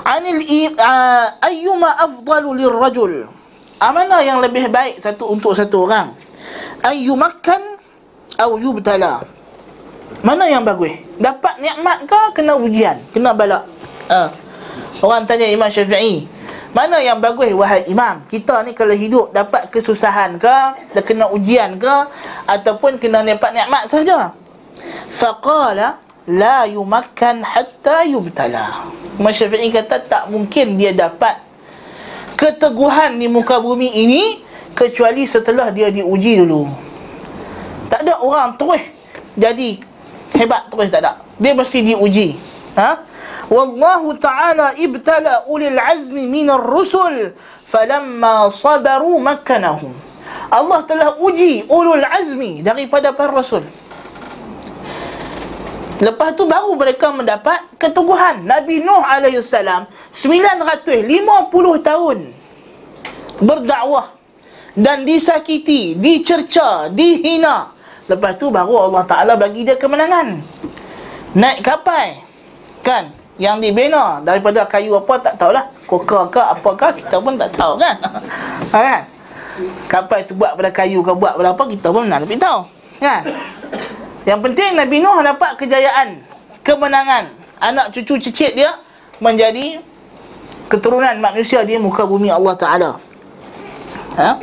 Anil 0.08 0.40
uh, 0.80 1.28
Ayyuma 1.44 2.00
afdalu 2.00 2.64
lirrajul 2.64 3.28
Amana 3.78 4.24
yang 4.24 4.40
lebih 4.40 4.72
baik 4.72 5.04
satu 5.04 5.30
untuk 5.30 5.52
satu 5.52 5.84
orang 5.84 6.16
Ayyumakkan 6.82 7.80
Au 8.40 8.56
yubtala 8.56 9.38
mana 10.24 10.50
yang 10.50 10.64
bagus? 10.64 10.98
Dapat 11.20 11.62
nikmat 11.62 12.08
ke 12.08 12.22
kena 12.40 12.56
ujian? 12.58 12.98
Kena 13.12 13.36
balak? 13.36 13.68
Ha. 14.08 14.32
Orang 15.04 15.28
tanya 15.30 15.46
Imam 15.46 15.70
Syafi'i. 15.70 16.26
Mana 16.74 17.02
yang 17.02 17.18
bagus 17.18 17.50
wahai 17.58 17.90
imam? 17.90 18.22
Kita 18.30 18.62
ni 18.62 18.78
kalau 18.78 18.94
hidup 18.94 19.34
dapat 19.34 19.72
kesusahan 19.74 20.38
ke, 20.38 20.56
kena 21.02 21.26
ujian 21.32 21.80
ke 21.82 21.96
ataupun 22.46 23.02
kena 23.02 23.26
dapat 23.26 23.52
nikmat 23.56 23.90
saja? 23.90 24.30
Faqala 25.12 26.02
la 26.28 26.68
yumakkan 26.68 27.42
hatta 27.42 28.04
yubtala. 28.04 28.90
Imam 29.18 29.34
Syafi'i 29.34 29.72
kata 29.72 30.04
tak 30.04 30.24
mungkin 30.30 30.76
dia 30.78 30.94
dapat 30.94 31.40
keteguhan 32.38 33.18
di 33.18 33.26
muka 33.32 33.58
bumi 33.58 33.90
ini 34.06 34.24
kecuali 34.78 35.26
setelah 35.26 35.74
dia 35.74 35.90
diuji 35.90 36.44
dulu. 36.44 36.70
Tak 37.90 38.04
ada 38.04 38.22
orang 38.22 38.60
terus 38.60 38.84
jadi 39.34 39.82
hebat 40.38 40.70
terus 40.70 40.92
tak 40.94 41.02
ada. 41.02 41.24
Dia 41.42 41.56
mesti 41.58 41.82
diuji. 41.82 42.38
Ha? 42.78 43.02
Wallahu 43.48 44.20
ta'ala 44.20 44.76
ibtala 44.76 45.48
ulil 45.48 45.80
azmi 45.80 46.28
minar 46.28 46.62
rusul 46.62 47.32
falamma 47.66 48.52
sabaru 48.52 49.18
makkanahum. 49.24 49.96
Allah 50.52 50.80
telah 50.88 51.10
uji 51.20 51.68
ulul 51.68 52.04
azmi 52.04 52.62
daripada 52.62 53.16
para 53.16 53.32
rasul. 53.32 53.64
Lepas 55.98 56.38
tu 56.38 56.46
baru 56.46 56.78
mereka 56.78 57.10
mendapat 57.10 57.58
keteguhan. 57.82 58.46
Nabi 58.46 58.86
Nuh 58.86 59.02
AS 59.02 59.50
950 59.50 60.94
tahun 61.82 62.18
berdakwah 63.42 64.14
dan 64.78 65.10
disakiti, 65.10 65.98
dicerca, 65.98 66.86
dihina. 66.94 67.74
Lepas 68.06 68.38
tu 68.38 68.54
baru 68.54 68.88
Allah 68.88 69.04
Ta'ala 69.10 69.34
bagi 69.34 69.66
dia 69.66 69.74
kemenangan. 69.74 70.38
Naik 71.34 71.66
kapal 71.66 72.22
Kan? 72.86 73.12
Yang 73.38 73.70
dibina 73.70 74.22
daripada 74.22 74.66
kayu 74.66 74.98
apa 74.98 75.14
tak 75.22 75.34
tahulah. 75.38 75.66
Koka 75.86 76.30
ke 76.34 76.42
apakah 76.42 76.90
kita 76.94 77.22
pun 77.22 77.38
tak 77.38 77.54
tahu 77.58 77.78
kan? 77.78 77.98
Ha, 78.74 78.78
kan? 78.82 79.02
Kapal 79.90 80.26
tu 80.30 80.38
buat 80.38 80.54
pada 80.54 80.70
kayu 80.70 81.02
ke 81.02 81.14
buat 81.14 81.38
pada 81.38 81.54
apa 81.54 81.64
kita 81.66 81.90
pun 81.90 82.06
nak 82.06 82.22
lebih 82.26 82.38
tahu 82.38 82.66
kan 82.98 83.22
yang 84.28 84.44
penting 84.44 84.76
Nabi 84.76 85.00
Nuh 85.00 85.24
dapat 85.24 85.56
kejayaan 85.56 86.20
kemenangan. 86.60 87.32
Anak 87.64 87.96
cucu 87.96 88.20
cicit 88.20 88.54
dia 88.54 88.76
menjadi 89.24 89.80
keturunan 90.68 91.16
manusia 91.24 91.64
di 91.64 91.80
muka 91.80 92.04
bumi 92.04 92.28
Allah 92.28 92.54
Taala. 92.60 92.92
Ha? 94.20 94.36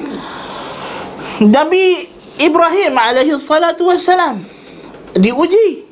Nabi 1.45 2.09
Ibrahim 2.41 2.97
alaihi 2.97 3.37
salatu 3.37 3.93
wassalam 3.93 4.43
diuji 5.14 5.85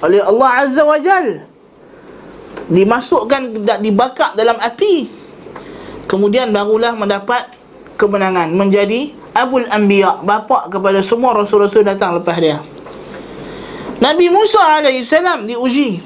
oleh 0.00 0.22
Allah 0.22 0.48
Azza 0.64 0.86
wa 0.86 0.96
Jalla 0.96 1.44
dimasukkan 2.70 3.66
dibakar 3.82 4.38
dalam 4.38 4.62
api. 4.62 5.10
Kemudian 6.06 6.54
barulah 6.54 6.94
mendapat 6.94 7.50
kemenangan 7.98 8.54
menjadi 8.54 9.10
Abul 9.34 9.66
Anbiya 9.66 10.22
bapa 10.22 10.70
kepada 10.70 11.02
semua 11.02 11.34
rasul-rasul 11.34 11.86
datang 11.86 12.18
lepas 12.18 12.34
dia 12.38 12.58
Nabi 14.00 14.32
Musa 14.32 14.80
AS 14.80 15.12
diuji. 15.44 16.00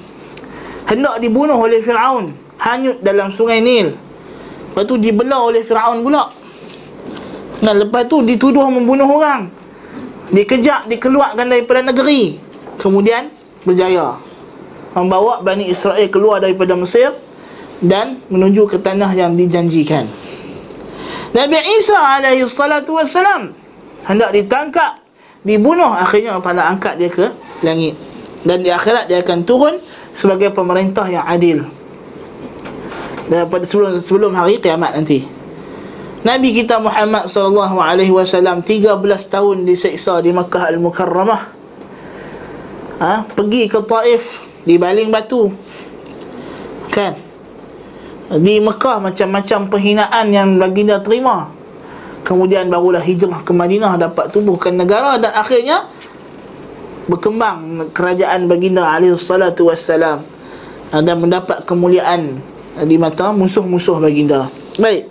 Hendak 0.90 1.22
dibunuh 1.22 1.56
oleh 1.56 1.78
Firaun. 1.78 2.34
Hanyut 2.58 2.98
dalam 3.00 3.30
sungai 3.30 3.62
Nil. 3.62 3.94
Lepas 3.94 4.84
tu 4.90 4.98
dibelah 4.98 5.46
oleh 5.46 5.62
Firaun 5.62 6.02
pula. 6.02 6.34
Dan 7.62 7.86
lepas 7.86 8.10
tu 8.10 8.20
dituduh 8.26 8.66
membunuh 8.66 9.06
orang. 9.06 9.46
Dikejak 10.34 10.90
dikeluarkan 10.90 11.46
daripada 11.46 11.86
negeri. 11.86 12.36
Kemudian 12.82 13.30
berjaya. 13.62 14.18
Membawa 14.98 15.38
Bani 15.42 15.70
Israel 15.70 16.10
keluar 16.10 16.42
daripada 16.42 16.74
Mesir 16.74 17.14
dan 17.78 18.22
menuju 18.26 18.66
ke 18.70 18.76
tanah 18.82 19.14
yang 19.14 19.38
dijanjikan. 19.38 20.10
Nabi 21.34 21.58
Isa 21.78 21.98
alaihi 21.98 22.46
salatu 22.46 22.94
hendak 24.06 24.30
ditangkap, 24.30 25.02
dibunuh. 25.42 25.90
Akhirnya 25.90 26.38
Allah 26.38 26.70
angkat 26.70 26.94
dia 26.94 27.10
ke 27.10 27.26
langit. 27.62 27.94
Dan 28.42 28.64
di 28.64 28.72
akhirat 28.72 29.06
dia 29.06 29.20
akan 29.22 29.44
turun 29.44 29.74
sebagai 30.16 30.50
pemerintah 30.50 31.06
yang 31.06 31.24
adil. 31.28 31.68
Dan 33.28 33.48
pada 33.48 33.64
sebelum 33.64 34.00
sebelum 34.00 34.32
hari 34.34 34.58
kiamat 34.58 34.96
nanti. 34.96 35.24
Nabi 36.24 36.56
kita 36.56 36.80
Muhammad 36.80 37.28
sallallahu 37.28 37.76
alaihi 37.78 38.12
wasallam 38.12 38.64
13 38.64 38.96
tahun 39.28 39.68
diseksa 39.68 40.24
di 40.24 40.32
Makkah 40.32 40.72
Al-Mukarramah. 40.72 41.42
Ha, 42.94 43.28
pergi 43.28 43.68
ke 43.68 43.84
Taif 43.84 44.40
di 44.64 44.80
baling 44.80 45.12
batu 45.12 45.52
kan 46.88 47.18
di 48.40 48.56
Mekah 48.58 49.04
macam-macam 49.04 49.68
penghinaan 49.68 50.32
yang 50.32 50.56
baginda 50.56 51.02
terima 51.04 51.52
kemudian 52.24 52.72
barulah 52.72 53.04
hijrah 53.04 53.44
ke 53.44 53.52
Madinah 53.52 54.00
dapat 54.00 54.32
tubuhkan 54.32 54.72
negara 54.72 55.20
dan 55.20 55.36
akhirnya 55.36 55.84
berkembang 57.06 57.90
kerajaan 57.92 58.46
baginda 58.48 58.88
alaihi 58.88 59.16
salatu 59.18 59.68
wassalam. 59.72 60.24
Dan 60.94 61.18
mendapat 61.18 61.66
kemuliaan 61.66 62.38
di 62.86 62.96
mata 62.98 63.34
musuh-musuh 63.34 63.98
baginda. 63.98 64.46
Baik. 64.78 65.10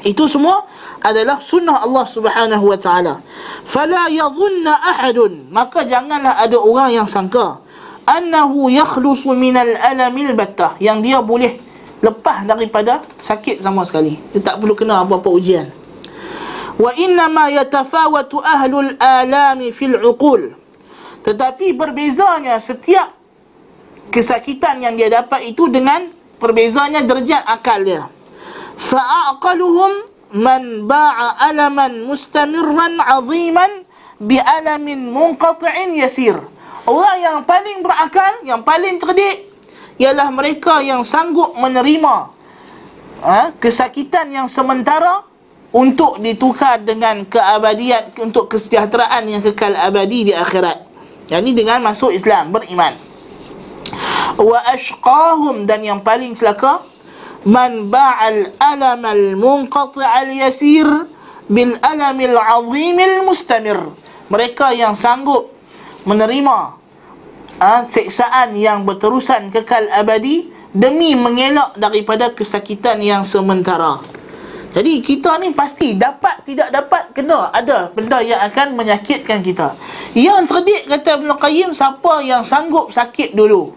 Itu 0.00 0.24
semua 0.24 0.64
adalah 1.04 1.44
sunnah 1.44 1.84
Allah 1.84 2.04
Subhanahu 2.08 2.64
wa 2.72 2.78
taala. 2.80 3.20
Fala 3.68 4.08
yadhunna 4.08 4.72
ahadun. 4.80 5.52
Maka 5.52 5.84
janganlah 5.84 6.40
ada 6.40 6.56
orang 6.56 6.96
yang 6.96 7.04
sangka 7.04 7.60
annahu 8.08 8.72
yakhlusu 8.72 9.36
minal 9.36 9.76
alamil 9.76 10.32
battah 10.32 10.80
yang 10.80 11.04
dia 11.04 11.20
boleh 11.20 11.60
lepas 12.00 12.48
daripada 12.48 13.04
sakit 13.20 13.60
sama 13.60 13.84
sekali. 13.84 14.16
Dia 14.32 14.40
tak 14.40 14.64
perlu 14.64 14.72
kena 14.72 15.04
apa-apa 15.04 15.28
ujian. 15.28 15.68
Wa 16.80 16.96
inna 16.96 17.28
ma 17.28 17.52
yatafawatu 17.52 18.40
ahlul 18.40 18.96
alami 18.96 19.68
fil 19.74 20.00
uqul 20.00 20.56
tetapi 21.28 21.76
berbezanya 21.76 22.56
setiap 22.56 23.12
kesakitan 24.08 24.80
yang 24.80 24.96
dia 24.96 25.12
dapat 25.12 25.52
itu 25.52 25.68
dengan 25.68 26.08
perbezanya 26.40 27.04
derajat 27.04 27.44
akal 27.44 27.84
dia 27.84 28.08
fa'aqaluhum 28.80 30.08
man 30.32 30.88
ba'a 30.88 31.52
alaman 31.52 32.08
mustamirran 32.08 32.96
aziman 33.04 33.84
bi 34.16 34.40
alamin 34.40 35.12
munqati'in 35.12 35.92
yasir 35.92 36.40
Orang 36.88 37.20
yang 37.20 37.38
paling 37.44 37.84
berakal, 37.84 38.40
yang 38.48 38.64
paling 38.64 38.96
cerdik 38.96 39.44
ialah 40.00 40.32
mereka 40.32 40.80
yang 40.80 41.04
sanggup 41.04 41.52
menerima 41.52 42.32
ha, 43.20 43.52
kesakitan 43.60 44.32
yang 44.32 44.48
sementara 44.48 45.20
untuk 45.68 46.16
ditukar 46.16 46.80
dengan 46.80 47.28
keabadian 47.28 48.16
untuk 48.24 48.48
kesejahteraan 48.48 49.20
yang 49.28 49.44
kekal 49.44 49.76
abadi 49.76 50.32
di 50.32 50.34
akhirat. 50.34 50.87
Yang 51.28 51.40
ini 51.44 51.52
dengan 51.52 51.84
masuk 51.84 52.10
Islam, 52.12 52.52
beriman. 52.52 52.96
Wa 54.38 54.58
ashqahum 54.72 55.68
dan 55.68 55.84
yang 55.84 56.00
paling 56.00 56.32
celaka 56.32 56.80
man 57.44 57.92
ba'al 57.92 58.54
alam 58.56 59.02
al 59.04 59.24
munqati' 59.36 60.04
al 60.04 60.30
yasir 60.30 60.88
bil 61.50 61.74
alam 61.84 62.16
al 62.16 62.38
azim 62.38 62.96
al 62.96 63.16
mustamir. 63.28 63.80
Mereka 64.28 64.76
yang 64.76 64.96
sanggup 64.96 65.52
menerima 66.08 66.78
ha, 67.60 67.84
seksaan 67.84 68.56
yang 68.56 68.86
berterusan 68.88 69.52
kekal 69.52 69.88
abadi 69.92 70.48
demi 70.72 71.16
mengelak 71.16 71.74
daripada 71.76 72.32
kesakitan 72.32 73.00
yang 73.02 73.24
sementara. 73.24 74.00
Jadi 74.76 75.00
kita 75.00 75.40
ni 75.40 75.52
pasti 75.56 75.96
dapat 75.96 76.44
tidak 76.44 76.68
dapat 76.68 77.16
kena 77.16 77.48
ada 77.48 77.88
benda 77.88 78.20
yang 78.20 78.40
akan 78.44 78.76
menyakitkan 78.76 79.40
kita. 79.40 79.72
Yang 80.12 80.52
cerdik 80.52 80.82
kata 80.86 81.10
Ibn 81.24 81.30
Qayyim 81.40 81.70
siapa 81.72 82.20
yang 82.20 82.44
sanggup 82.44 82.92
sakit 82.92 83.32
dulu. 83.32 83.72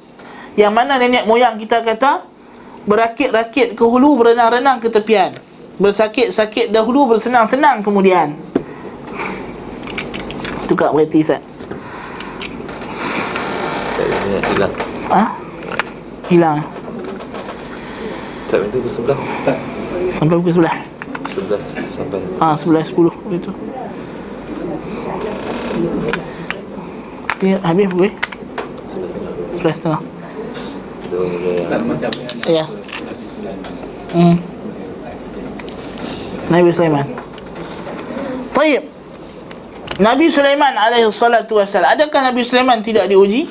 Yang 0.59 0.73
mana 0.75 0.99
nenek 0.99 1.23
moyang 1.23 1.55
kita 1.55 1.79
kata 1.79 2.27
berakit-rakit 2.83 3.79
ke 3.79 3.83
hulu 3.83 4.19
berenang-renang 4.19 4.83
ke 4.83 4.91
tepian. 4.91 5.31
Bersakit-sakit 5.79 6.69
dahulu 6.75 7.15
bersenang-senang 7.15 7.79
kemudian. 7.81 8.35
Tukar 10.67 10.91
berhenti 10.91 11.23
Ustaz 11.23 11.51
hilang. 14.49 14.73
Ah? 15.09 15.27
Hilang. 16.29 16.59
Tak 18.49 18.67
itu 18.67 18.77
pukul 18.83 18.91
sebelah. 18.91 19.19
Tak. 19.47 19.57
Sampai 20.17 20.35
pukul 20.37 20.53
sebelah. 20.53 20.75
Sebelah 21.31 21.61
sampai. 21.93 22.19
Ah, 22.41 22.55
sebelah 22.57 22.83
sepuluh 22.85 23.13
itu. 23.31 23.51
Ya, 27.41 27.57
habis 27.65 27.89
boleh? 27.89 28.13
Sebelah 29.57 29.75
setengah. 29.75 30.01
Ya. 32.45 32.65
Hmm. 34.11 34.37
Nabi 36.51 36.69
Sulaiman. 36.69 37.05
Taib. 38.51 38.83
Nabi 40.01 40.25
Sulaiman 40.27 40.73
alaihi 40.75 41.07
salatu 41.09 41.57
wassalam. 41.57 41.95
Adakah 41.95 42.29
Nabi 42.29 42.41
Sulaiman 42.43 42.83
tidak 42.83 43.07
diuji? 43.07 43.47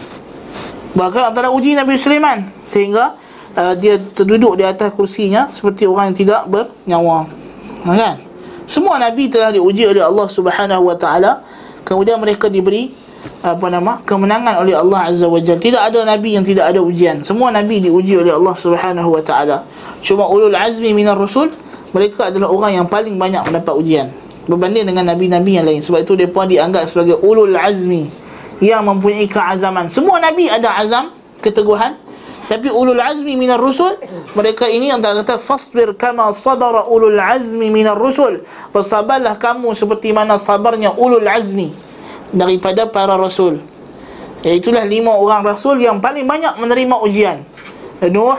Bahkan 0.91 1.23
antara 1.31 1.55
uji 1.55 1.79
Nabi 1.79 1.95
Sulaiman 1.95 2.51
Sehingga 2.67 3.15
uh, 3.57 3.75
dia 3.79 3.99
terduduk 4.15 4.59
di 4.59 4.65
atas 4.67 4.93
kursinya 4.95 5.49
Seperti 5.51 5.87
orang 5.87 6.13
yang 6.13 6.19
tidak 6.19 6.41
bernyawa 6.51 7.27
ha, 7.87 7.91
kan? 7.95 8.17
Semua 8.71 9.03
Nabi 9.03 9.27
telah 9.27 9.51
diuji 9.51 9.83
oleh 9.91 9.99
Allah 9.99 10.31
Subhanahu 10.31 10.95
Wa 10.95 10.95
Taala. 10.95 11.43
Kemudian 11.83 12.23
mereka 12.23 12.47
diberi 12.47 12.95
apa 13.41 13.67
nama 13.73 14.01
kemenangan 14.05 14.65
oleh 14.65 14.77
Allah 14.77 15.13
Azza 15.13 15.29
wa 15.29 15.41
Jalla. 15.41 15.61
Tidak 15.61 15.81
ada 15.81 16.05
nabi 16.05 16.37
yang 16.37 16.45
tidak 16.45 16.73
ada 16.73 16.81
ujian. 16.81 17.25
Semua 17.25 17.53
nabi 17.53 17.81
diuji 17.81 18.17
oleh 18.17 18.33
Allah 18.33 18.57
Subhanahu 18.57 19.17
wa 19.17 19.23
taala. 19.25 19.65
Cuma 20.05 20.29
ulul 20.29 20.53
azmi 20.53 20.93
minar 20.93 21.17
rusul 21.17 21.53
mereka 21.91 22.29
adalah 22.31 22.49
orang 22.53 22.81
yang 22.81 22.87
paling 22.87 23.17
banyak 23.17 23.43
mendapat 23.45 23.75
ujian 23.77 24.09
berbanding 24.49 24.89
dengan 24.89 25.09
nabi-nabi 25.13 25.61
yang 25.61 25.67
lain. 25.69 25.81
Sebab 25.85 26.05
itu 26.05 26.17
depa 26.17 26.49
dianggap 26.49 26.85
sebagai 26.89 27.21
ulul 27.21 27.55
azmi 27.57 28.09
yang 28.61 28.85
mempunyai 28.85 29.29
keazaman. 29.29 29.89
Semua 29.89 30.21
nabi 30.21 30.49
ada 30.49 30.77
azam, 30.81 31.13
keteguhan. 31.41 31.97
Tapi 32.51 32.67
ulul 32.67 32.99
azmi 32.99 33.39
minar 33.39 33.63
rusul 33.63 33.95
mereka 34.35 34.67
ini 34.67 34.91
tak 34.99 35.23
kata 35.23 35.39
fasbir 35.39 35.95
kama 35.95 36.35
sabara 36.35 36.83
ulul 36.83 37.15
azmi 37.15 37.71
minar 37.71 37.95
rusul. 37.95 38.43
Bersabarlah 38.75 39.39
kamu 39.39 39.71
seperti 39.79 40.11
mana 40.11 40.35
sabarnya 40.35 40.91
ulul 40.99 41.23
azmi 41.31 41.71
daripada 42.35 42.91
para 42.91 43.15
rasul. 43.15 43.63
Itulah 44.43 44.83
lima 44.83 45.15
orang 45.15 45.47
rasul 45.47 45.79
yang 45.79 46.03
paling 46.03 46.27
banyak 46.27 46.59
menerima 46.59 46.97
ujian. 46.99 47.47
Nuh, 48.11 48.35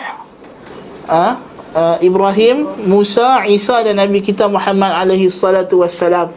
uh, 1.08 1.40
uh, 1.72 1.98
Ibrahim, 2.04 2.68
Musa, 2.84 3.48
Isa 3.48 3.80
dan 3.80 3.96
Nabi 3.96 4.20
kita 4.20 4.52
Muhammad 4.52 4.92
alaihi 4.92 5.32
salatu 5.32 5.80
wassalam. 5.80 6.36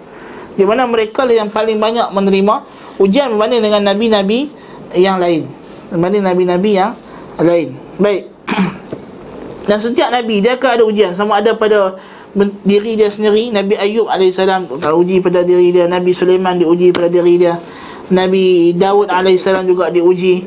Di 0.55 0.63
mana 0.63 0.87
mereka 0.87 1.27
yang 1.27 1.51
paling 1.51 1.83
banyak 1.83 2.07
menerima 2.15 2.55
ujian 3.03 3.35
berbanding 3.35 3.67
dengan 3.67 3.83
nabi-nabi 3.91 4.47
yang 4.95 5.19
lain 5.19 5.51
berbanding 5.91 6.25
nabi-nabi 6.25 6.71
yang 6.79 6.95
lain 7.40 7.78
baik 7.98 8.24
Dan 9.70 9.78
setiap 9.78 10.10
Nabi 10.10 10.42
dia 10.42 10.58
akan 10.58 10.70
ada 10.82 10.84
ujian 10.84 11.14
Sama 11.14 11.38
ada 11.38 11.54
pada 11.54 11.94
men- 12.34 12.58
diri 12.66 12.98
dia 12.98 13.06
sendiri 13.14 13.54
Nabi 13.54 13.78
Ayub 13.78 14.10
AS 14.10 14.42
Kalau 14.82 15.06
uji 15.06 15.22
pada 15.22 15.46
diri 15.46 15.70
dia 15.70 15.86
Nabi 15.86 16.10
Sulaiman 16.10 16.58
diuji 16.58 16.90
pada 16.90 17.06
diri 17.06 17.38
dia 17.38 17.62
Nabi 18.10 18.74
Daud 18.74 19.14
AS 19.14 19.46
juga 19.70 19.94
diuji 19.94 20.42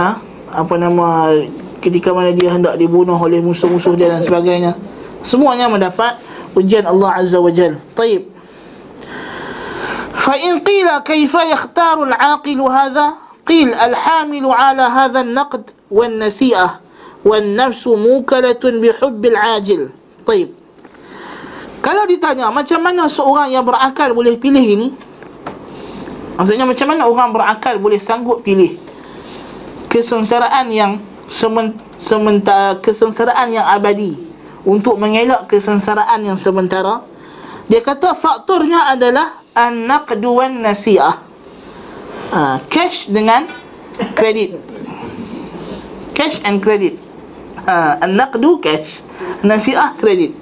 ha? 0.00 0.16
Apa 0.48 0.80
nama 0.80 1.28
Ketika 1.84 2.16
mana 2.16 2.32
dia 2.32 2.56
hendak 2.56 2.80
dibunuh 2.80 3.20
oleh 3.20 3.44
musuh-musuh 3.44 3.92
dia 3.92 4.08
dan 4.08 4.24
sebagainya 4.24 4.72
Semuanya 5.20 5.68
mendapat 5.68 6.16
ujian 6.56 6.88
Allah 6.88 7.20
Azza 7.20 7.36
wa 7.44 7.52
Jal 7.52 7.76
Taib 7.92 8.32
فإن 10.24 10.64
قيل 10.64 10.88
كيف 11.04 11.34
يختار 11.36 12.00
العاقل 12.08 12.60
هذا 12.60 13.06
قيل 13.48 13.76
الحامل 13.76 14.44
على 14.46 14.82
هذا 14.82 15.20
النقد 15.20 15.64
والنسيئة 15.92 16.68
والنفس 17.24 17.84
موكلة 17.86 18.64
بحب 18.64 19.22
العاجل 19.24 19.82
طيب 20.26 20.48
kalau 21.84 22.08
ditanya 22.08 22.48
macam 22.48 22.80
mana 22.80 23.04
seorang 23.12 23.52
yang 23.52 23.60
berakal 23.60 24.16
boleh 24.16 24.40
pilih 24.40 24.64
ini 24.64 24.88
Maksudnya 26.34 26.64
macam 26.64 26.86
mana 26.88 27.04
orang 27.04 27.28
berakal 27.30 27.76
boleh 27.76 28.00
sanggup 28.00 28.40
pilih 28.40 28.80
Kesengsaraan 29.92 30.72
yang 30.72 30.96
sementara 31.28 32.80
Kesengsaraan 32.80 33.52
yang 33.52 33.68
abadi 33.68 34.16
Untuk 34.64 34.96
mengelak 34.96 35.44
kesengsaraan 35.44 36.24
yang 36.24 36.40
sementara 36.40 37.04
Dia 37.68 37.84
kata 37.84 38.16
faktornya 38.16 38.88
adalah 38.88 39.44
An-naqdu 39.52 40.40
wan 40.40 40.64
nasi'ah 40.64 41.27
ha, 42.33 42.61
Cash 42.69 43.09
dengan 43.09 43.45
kredit 44.13 44.57
Cash 46.13 46.43
and 46.43 46.59
credit. 46.59 46.99
Ha, 47.63 48.03
An-naqdu 48.03 48.59
cash. 48.59 48.99
Nasi'ah 49.39 49.95
kredit 49.95 50.35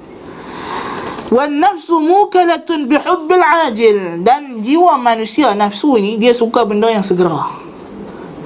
Wan 1.27 1.59
nafsu 1.59 1.99
mukalatun 1.99 2.87
bihubbil 2.87 3.43
ajil. 3.67 4.23
Dan 4.23 4.63
jiwa 4.63 4.95
manusia 4.95 5.51
nafsu 5.53 5.99
ini 5.99 6.15
Dia 6.17 6.31
suka 6.31 6.63
benda 6.63 6.87
yang 6.87 7.03
segera. 7.03 7.51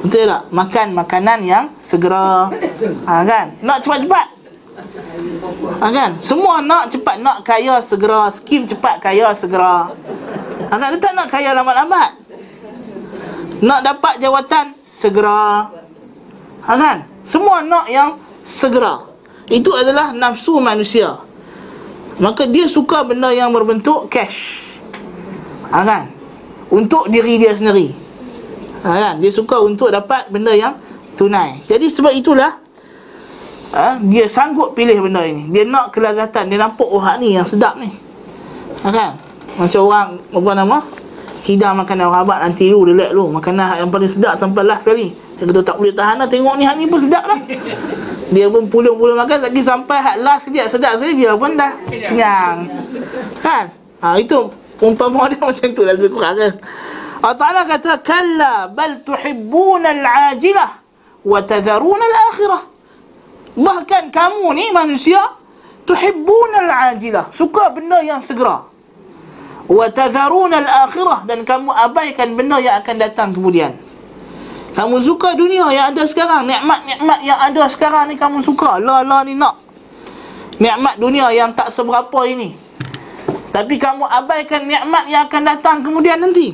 Betul 0.02 0.26
tak? 0.26 0.50
Makan 0.50 0.88
makanan 0.98 1.40
yang 1.46 1.66
segera. 1.78 2.50
Ha, 3.06 3.22
kan? 3.22 3.54
Nak 3.62 3.86
cepat-cepat. 3.86 4.28
Ha, 5.78 5.86
kan? 5.94 6.18
Semua 6.18 6.58
nak 6.66 6.90
cepat 6.90 7.22
Nak 7.22 7.46
kaya 7.46 7.78
segera. 7.86 8.34
Skim 8.34 8.66
cepat 8.66 8.98
kaya 8.98 9.30
segera. 9.38 9.94
Ha, 10.68 10.74
kan? 10.74 10.90
Dia 10.98 11.00
tak 11.00 11.14
nak 11.14 11.30
kaya 11.30 11.54
lambat-lambat 11.54 12.21
Nak 13.62 13.80
dapat 13.86 14.18
jawatan 14.18 14.74
Segera. 14.82 15.70
Ha, 16.62 16.72
kan? 16.78 16.98
Semua 17.26 17.66
nak 17.66 17.90
yang 17.90 18.22
segera. 18.46 19.10
Itu 19.50 19.74
adalah 19.74 20.14
nafsu 20.14 20.62
manusia. 20.62 21.18
Maka 22.22 22.46
dia 22.46 22.70
suka 22.70 23.02
benda 23.02 23.34
yang 23.34 23.50
berbentuk 23.50 24.06
cash. 24.14 24.62
Ha, 25.74 25.82
kan? 25.82 26.14
Untuk 26.70 27.10
diri 27.10 27.42
dia 27.42 27.58
sendiri. 27.58 27.90
Ha, 28.86 28.90
kan? 28.94 29.14
Dia 29.18 29.34
suka 29.34 29.58
untuk 29.62 29.90
dapat 29.90 30.30
benda 30.30 30.54
yang 30.54 30.78
tunai. 31.18 31.66
Jadi 31.66 31.90
sebab 31.90 32.14
itulah 32.14 32.62
ha, 33.74 33.98
Dia 33.98 34.30
sanggup 34.30 34.78
pilih 34.78 35.02
benda 35.02 35.26
ini. 35.26 35.50
Dia 35.50 35.66
nak 35.66 35.90
kelazatan. 35.90 36.46
Dia 36.46 36.62
nampak 36.62 36.86
oh 36.86 37.02
ni 37.18 37.34
yang 37.34 37.46
sedap 37.50 37.74
ni. 37.82 37.90
Ha, 38.86 38.88
kan? 38.94 39.18
Macam 39.58 39.82
orang 39.90 40.10
Apa 40.30 40.52
nama 40.54 40.78
Hidang 41.42 41.74
makanan 41.74 42.10
orang 42.10 42.22
abad 42.26 42.38
nanti 42.46 42.70
lu 42.70 42.86
Dia 42.86 42.94
lihat 42.94 43.12
lu 43.18 43.34
Makanan 43.34 43.82
yang 43.82 43.90
paling 43.90 44.10
sedap 44.10 44.38
sampai 44.38 44.62
last 44.62 44.86
sekali 44.86 45.10
Dia 45.42 45.50
kata 45.50 45.62
tak 45.66 45.76
boleh 45.82 45.94
tahan 45.94 46.22
lah 46.22 46.28
Tengok 46.30 46.54
ni 46.58 46.64
hak 46.70 46.76
ni 46.78 46.86
pun 46.86 47.02
sedap 47.02 47.26
lah 47.26 47.40
dia 48.32 48.48
pun 48.48 48.64
pulung-pulung 48.72 49.20
makan 49.20 49.52
lagi 49.52 49.60
sampai 49.60 50.00
hak 50.00 50.18
last 50.24 50.48
dia 50.48 50.64
sedap 50.72 50.98
sekali 50.98 51.20
dia 51.20 51.36
pun 51.36 51.52
dah 51.60 51.76
kenyang. 51.84 52.58
Kan? 53.44 53.66
Ha 54.00 54.16
itu 54.16 54.48
umpama 54.80 55.28
dia 55.32 55.44
macam 55.44 55.68
tu 55.76 55.84
lah 55.84 55.94
lebih 55.94 56.16
kurang 56.16 56.40
kan. 56.40 56.54
Allah 57.22 57.38
Ta'ala 57.38 57.62
kata 57.68 58.02
kalla 58.02 58.54
bal 58.72 59.04
tuhibbuna 59.04 59.94
al-ajilah 59.94 60.72
wa 61.28 61.40
tadharuna 61.44 62.02
al-akhirah. 62.08 62.64
Bahkan 63.52 64.04
kamu 64.16 64.48
ni 64.56 64.66
manusia 64.72 65.20
tuhibbuna 65.84 66.66
al-ajilah, 66.66 67.36
suka 67.36 67.76
benda 67.76 68.00
yang 68.00 68.24
segera. 68.24 68.71
Wa 69.72 69.88
tadharuna 69.88 70.60
al-akhirah 70.68 71.24
dan 71.24 71.48
kamu 71.48 71.72
abaikan 71.72 72.36
benda 72.36 72.60
yang 72.60 72.76
akan 72.84 72.96
datang 73.00 73.32
kemudian. 73.32 73.72
Kamu 74.76 75.00
suka 75.00 75.32
dunia 75.32 75.72
yang 75.72 75.96
ada 75.96 76.04
sekarang. 76.04 76.44
Nikmat-nikmat 76.44 77.20
yang 77.24 77.40
ada 77.40 77.64
sekarang 77.72 78.12
ni 78.12 78.20
kamu 78.20 78.44
suka. 78.44 78.84
La 78.84 79.00
la 79.00 79.24
ni 79.24 79.32
nak. 79.32 79.64
Nikmat 80.60 81.00
dunia 81.00 81.32
yang 81.32 81.56
tak 81.56 81.72
seberapa 81.72 82.20
ini. 82.28 82.52
Tapi 83.56 83.80
kamu 83.80 84.04
abaikan 84.12 84.68
nikmat 84.68 85.08
yang 85.08 85.32
akan 85.32 85.44
datang 85.48 85.78
kemudian 85.88 86.20
nanti. 86.20 86.52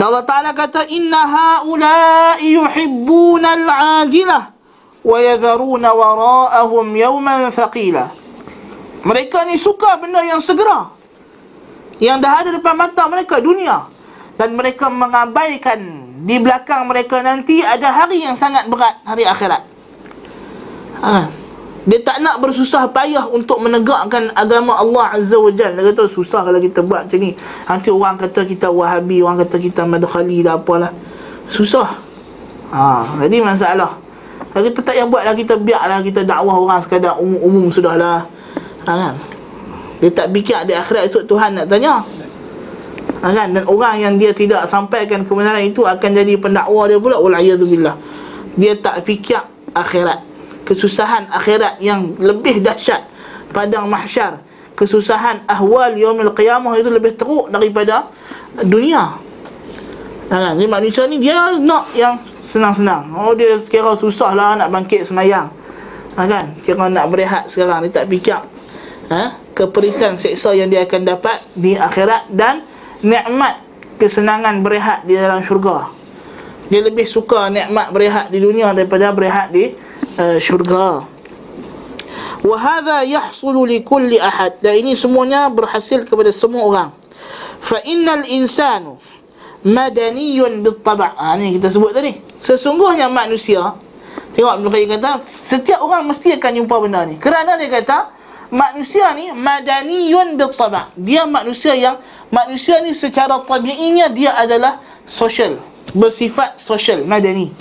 Dan 0.00 0.08
Allah 0.08 0.24
Ta'ala 0.24 0.56
kata 0.56 0.88
Inna 0.88 1.20
ha'ulai 1.24 2.48
yuhibbuna 2.48 3.48
al-ajilah 3.60 4.56
Wa 5.04 5.18
yadharuna 5.20 5.92
wara'ahum 5.92 6.96
yawman 6.96 7.48
thaqila. 7.52 8.08
Mereka 9.04 9.44
ni 9.48 9.60
suka 9.60 10.00
benda 10.00 10.24
yang 10.24 10.40
segera 10.40 10.97
Yang 11.98 12.18
dah 12.22 12.32
ada 12.42 12.50
depan 12.54 12.74
mata 12.78 13.02
mereka 13.10 13.42
dunia 13.42 13.90
Dan 14.38 14.54
mereka 14.54 14.86
mengabaikan 14.86 16.08
di 16.18 16.36
belakang 16.42 16.90
mereka 16.90 17.22
nanti 17.22 17.62
ada 17.62 17.94
hari 17.94 18.26
yang 18.26 18.34
sangat 18.34 18.66
berat 18.66 18.98
hari 19.06 19.22
akhirat. 19.22 19.62
Ha. 20.98 21.30
Dia 21.88 22.04
tak 22.04 22.20
nak 22.20 22.42
bersusah 22.42 22.90
payah 22.92 23.24
untuk 23.30 23.62
menegakkan 23.64 24.28
agama 24.34 24.76
Allah 24.76 25.14
Azza 25.16 25.38
wa 25.40 25.48
Jalla. 25.48 25.80
Dia 25.80 25.94
kata 25.94 26.10
susah 26.10 26.44
kalau 26.44 26.60
kita 26.60 26.84
buat 26.84 27.06
macam 27.08 27.18
ni. 27.22 27.32
Nanti 27.64 27.88
orang 27.88 28.20
kata 28.20 28.44
kita 28.44 28.68
Wahabi, 28.68 29.24
orang 29.24 29.40
kata 29.46 29.56
kita 29.56 29.88
Madkhali 29.88 30.44
dah 30.44 30.60
apalah. 30.60 30.92
Susah. 31.48 31.96
Ha, 32.74 33.16
jadi 33.24 33.40
masalah. 33.40 33.96
Kalau 34.52 34.62
kita 34.68 34.80
tak 34.84 34.94
yang 35.00 35.08
buatlah 35.08 35.32
kita 35.32 35.56
biarlah 35.56 36.04
kita 36.04 36.26
dakwah 36.28 36.60
orang 36.60 36.82
sekadar 36.84 37.16
umum-umum 37.16 37.72
sudahlah. 37.72 38.28
Ha, 38.84 38.90
kan? 38.92 39.14
Dia 39.98 40.10
tak 40.14 40.30
fikir 40.30 40.62
di 40.66 40.74
akhirat 40.74 41.10
esok 41.10 41.26
Tuhan 41.26 41.58
nak 41.58 41.66
tanya. 41.66 42.02
Ha, 43.18 43.34
kan? 43.34 43.50
Dan 43.50 43.66
orang 43.66 43.98
yang 43.98 44.14
dia 44.14 44.30
tidak 44.30 44.70
sampaikan 44.70 45.26
kebenaran 45.26 45.66
itu 45.66 45.82
Akan 45.82 46.14
jadi 46.14 46.38
pendakwa 46.38 46.86
dia 46.86 47.02
pula. 47.02 47.18
Walayatubillah 47.18 47.98
Dia 48.54 48.78
tak 48.78 49.02
fikir 49.02 49.42
akhirat. 49.74 50.22
Kesusahan 50.62 51.26
akhirat 51.34 51.82
yang 51.82 52.14
lebih 52.22 52.62
dahsyat 52.62 53.02
Padang 53.50 53.88
mahsyar. 53.90 54.38
Kesusahan 54.78 55.42
ahwal 55.50 55.98
yaumil 55.98 56.30
qiyamah 56.30 56.78
itu 56.78 56.86
lebih 56.86 57.18
teruk 57.18 57.50
daripada 57.50 58.06
dunia. 58.62 59.18
Ha, 60.28 60.34
kan? 60.38 60.52
Jadi 60.54 60.68
manusia 60.70 61.02
ni 61.10 61.18
dia 61.18 61.56
nak 61.58 61.90
yang 61.96 62.20
senang-senang. 62.46 63.10
Oh 63.16 63.34
dia 63.34 63.58
kira 63.66 63.96
susah 63.98 64.36
lah 64.36 64.54
nak 64.54 64.70
bangkit 64.70 65.08
semayang. 65.08 65.50
Ha, 66.14 66.28
kan? 66.28 66.54
Kira 66.62 66.86
nak 66.86 67.10
berehat 67.10 67.50
sekarang. 67.50 67.82
Dia 67.88 68.04
tak 68.04 68.06
fikir. 68.06 68.38
Ha? 69.10 69.47
Keperitan 69.58 70.14
seksa 70.14 70.54
yang 70.54 70.70
dia 70.70 70.86
akan 70.86 71.02
dapat 71.02 71.42
di 71.58 71.74
akhirat 71.74 72.30
Dan 72.30 72.62
nikmat 73.02 73.58
kesenangan 73.98 74.62
berehat 74.62 75.02
di 75.02 75.18
dalam 75.18 75.42
syurga. 75.42 75.90
Dia 76.70 76.86
lebih 76.86 77.10
suka 77.10 77.50
nikmat 77.50 77.90
berehat 77.90 78.30
di 78.30 78.38
dunia 78.38 78.70
daripada 78.70 79.10
berehat 79.10 79.50
di 79.50 79.74
uh, 80.14 80.38
syurga. 80.38 81.02
Wa 82.46 82.54
hadha 82.54 83.02
yahsulu 83.02 83.66
li 83.66 83.82
kulli 83.82 84.22
ahad. 84.22 84.62
Dan 84.62 84.78
ini 84.78 84.94
semuanya 84.94 85.50
berhasil 85.50 86.06
kepada 86.06 86.30
semua 86.30 86.62
orang. 86.62 86.90
Fa 87.58 87.82
innal 87.82 88.22
insanu 88.30 89.02
madaniyun 89.66 90.62
bil 90.62 90.78
taba'. 90.78 91.18
Ha, 91.18 91.34
ni 91.34 91.58
kita 91.58 91.66
sebut 91.66 91.90
tadi. 91.90 92.14
Sesungguhnya 92.38 93.10
manusia 93.10 93.74
Tengok 94.38 94.62
Ibn 94.62 94.66
Qayyim 94.70 94.88
kata 94.94 95.26
Setiap 95.26 95.82
orang 95.82 96.06
mesti 96.06 96.38
akan 96.38 96.52
jumpa 96.62 96.74
benda 96.78 97.02
ni 97.02 97.18
Kerana 97.18 97.58
dia 97.58 97.66
kata 97.66 98.14
Manusia 98.48 99.12
ni 99.12 99.28
Madaniyun 99.28 100.40
bil 100.40 100.48
taba' 100.48 100.88
Dia 100.96 101.28
manusia 101.28 101.76
yang 101.76 102.00
manusia 102.32 102.80
ni 102.80 102.96
secara 102.96 103.44
tabiinya 103.44 104.08
dia 104.08 104.32
adalah 104.32 104.80
social. 105.04 105.60
Bersifat 105.92 106.56
social 106.56 107.04
madani. 107.04 107.52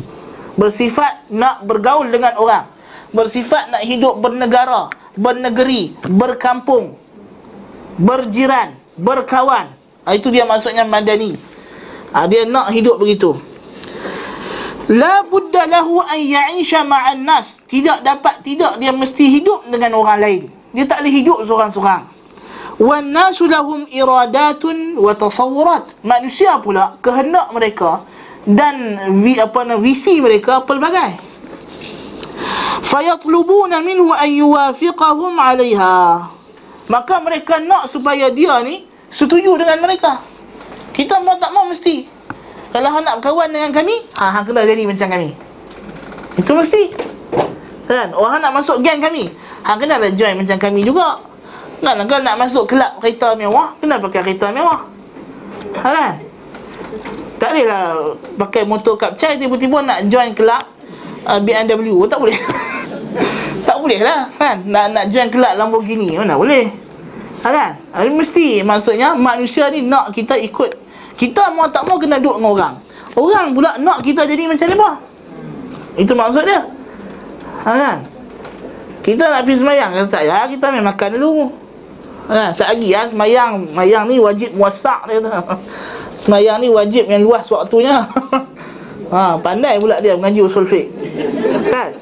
Bersifat 0.55 1.27
nak 1.27 1.67
bergaul 1.67 2.07
dengan 2.07 2.39
orang. 2.39 2.71
Bersifat 3.11 3.71
nak 3.71 3.83
hidup 3.83 4.19
bernegara 4.19 4.91
bernegeri 5.15 5.95
berkampung 6.07 6.95
berjiran 7.99 8.75
berkawan. 8.95 9.71
Ha, 10.07 10.15
itu 10.15 10.31
dia 10.31 10.47
maksudnya 10.47 10.87
madani. 10.87 11.35
Ha, 12.15 12.31
dia 12.31 12.47
nak 12.47 12.71
hidup 12.71 12.95
begitu. 12.99 13.35
La 14.87 15.19
budda 15.27 15.67
lahu 15.67 15.99
an 15.99 16.15
ya'isha 16.15 16.87
ma'an 16.87 17.27
nas. 17.27 17.59
Tidak 17.67 18.07
dapat 18.07 18.39
tidak 18.39 18.79
dia 18.79 18.95
mesti 18.95 19.27
hidup 19.35 19.67
dengan 19.67 19.99
orang 19.99 20.19
lain 20.23 20.43
dia 20.77 20.85
tak 20.85 21.01
boleh 21.01 21.13
hidup 21.17 21.41
seorang-seorang. 21.41 22.05
Wan 22.77 23.09
nasu 23.09 23.49
lahum 23.49 23.89
iradatun 23.89 24.93
wa 24.93 25.09
وَتَصَوُّرَاتٌ 25.09 26.05
Manusia 26.05 26.61
pula 26.61 27.01
kehendak 27.01 27.49
mereka 27.49 28.05
dan 28.45 29.01
vi, 29.25 29.41
apa 29.41 29.65
nama 29.65 29.81
visi 29.81 30.21
mereka 30.21 30.61
pelbagai. 30.61 31.17
فَيَطْلُبُونَ 32.85 33.73
minhu 33.81 34.13
an 34.13 34.29
yuwafiqahum 34.29 35.33
'alayha. 35.33 36.29
Maka 36.85 37.25
mereka 37.25 37.57
nak 37.57 37.89
supaya 37.89 38.29
dia 38.29 38.61
ni 38.61 38.85
setuju 39.09 39.57
dengan 39.57 39.81
mereka. 39.81 40.21
Kita 40.93 41.17
mau 41.25 41.41
tak 41.41 41.57
mau 41.57 41.65
mesti. 41.65 42.05
Kalau 42.69 42.93
hang 42.93 43.01
nak 43.01 43.17
berkawan 43.17 43.49
dengan 43.49 43.73
kami, 43.73 43.97
ha 44.21 44.29
hang 44.29 44.45
kena 44.45 44.61
jadi 44.61 44.85
macam 44.85 45.09
kami. 45.09 45.33
Itu 46.37 46.53
mesti 46.53 46.93
kan? 47.87 48.11
Orang 48.11 48.43
nak 48.43 48.51
masuk 48.51 48.83
geng 48.83 48.99
kami? 48.99 49.31
Hang 49.63 49.79
kena 49.79 49.97
ada 49.97 50.11
join 50.11 50.35
macam 50.35 50.57
kami 50.59 50.83
juga. 50.83 51.23
Nak 51.79 51.93
nak 52.03 52.19
nak 52.21 52.35
masuk 52.35 52.67
kelab 52.67 52.99
kereta 52.99 53.33
mewah? 53.33 53.73
Kena 53.79 54.01
pakai 54.01 54.21
kereta 54.27 54.51
mewah. 54.51 54.83
Ha 55.79 55.87
kan? 55.87 56.13
Tak 57.37 57.49
boleh 57.53 57.65
lah 57.69 57.85
pakai 58.35 58.63
motor 58.65 58.97
kapcai 58.97 59.37
tiba-tiba 59.37 59.85
nak 59.85 60.09
join 60.09 60.33
kelab 60.33 60.65
uh, 61.23 61.39
BMW 61.39 61.95
tak 62.09 62.19
boleh. 62.19 62.37
Tak 63.67 63.83
boleh 63.83 63.99
lah 63.99 64.31
kan? 64.39 64.63
Nak 64.63 64.85
nak 64.95 65.05
join 65.11 65.27
kelab 65.27 65.59
Lamborghini 65.59 66.15
mana 66.15 66.39
boleh? 66.39 66.71
Ha 67.43 67.51
kan? 67.51 67.71
Ha, 67.91 68.07
mesti 68.07 68.63
maksudnya 68.63 69.11
manusia 69.11 69.67
ni 69.67 69.83
nak 69.83 70.15
kita 70.15 70.39
ikut. 70.39 70.71
Kita 71.19 71.51
mau 71.51 71.67
tak 71.67 71.83
mau 71.83 71.99
kena 71.99 72.15
duduk 72.15 72.39
dengan 72.39 72.51
orang. 72.55 72.75
Orang 73.19 73.51
pula 73.51 73.75
nak 73.75 73.99
kita 74.05 74.23
jadi 74.23 74.47
macam 74.47 74.71
apa 74.71 74.89
itu 75.97 76.13
maksud 76.13 76.45
dia 76.45 76.61
ha 77.63 77.73
kan? 77.73 77.97
Kita 79.07 79.23
nak 79.31 79.47
pergi 79.47 79.63
semayang. 79.63 79.89
Kata 79.95 80.07
tak 80.11 80.23
ya 80.27 80.43
kita 80.51 80.63
ambil 80.67 80.83
makan 80.91 81.09
dulu. 81.15 81.31
Ha, 82.27 82.51
Sehari 82.51 82.91
ya 82.91 83.07
semayang. 83.07 83.71
Semayang 83.71 84.03
ni 84.11 84.19
wajib 84.19 84.51
muasak 84.51 85.07
dia 85.07 85.23
kata. 85.23 85.55
Semayang 86.21 86.59
ni 86.59 86.67
wajib 86.67 87.07
yang 87.07 87.23
luas 87.23 87.47
waktunya. 87.47 88.03
Ha, 89.07 89.39
Pandai 89.39 89.79
pula 89.79 90.03
dia 90.03 90.19
mengaji 90.19 90.43
usul 90.43 90.67
fiqh. 90.67 90.91
Kan? 91.71 91.95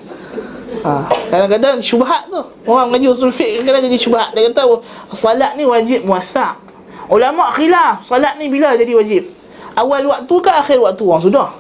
Ha, 0.82 1.06
Kadang-kadang 1.30 1.78
syubhat 1.78 2.34
tu. 2.34 2.42
Orang 2.66 2.90
mengaji 2.90 3.14
usul 3.14 3.30
fiqh 3.30 3.62
kadang-kadang 3.62 3.94
jadi 3.94 4.00
syubhat. 4.02 4.34
Dia 4.34 4.50
kata 4.50 4.82
salat 5.14 5.54
ni 5.54 5.70
wajib 5.70 6.02
muasak 6.02 6.58
Ulama 7.06 7.54
khilaf 7.54 8.02
Salat 8.02 8.42
ni 8.42 8.50
bila 8.50 8.74
jadi 8.74 8.90
wajib? 8.98 9.30
Awal 9.78 10.10
waktu 10.10 10.34
ke 10.34 10.50
akhir 10.50 10.78
waktu? 10.82 11.04
Orang 11.06 11.22
sudah 11.22 11.54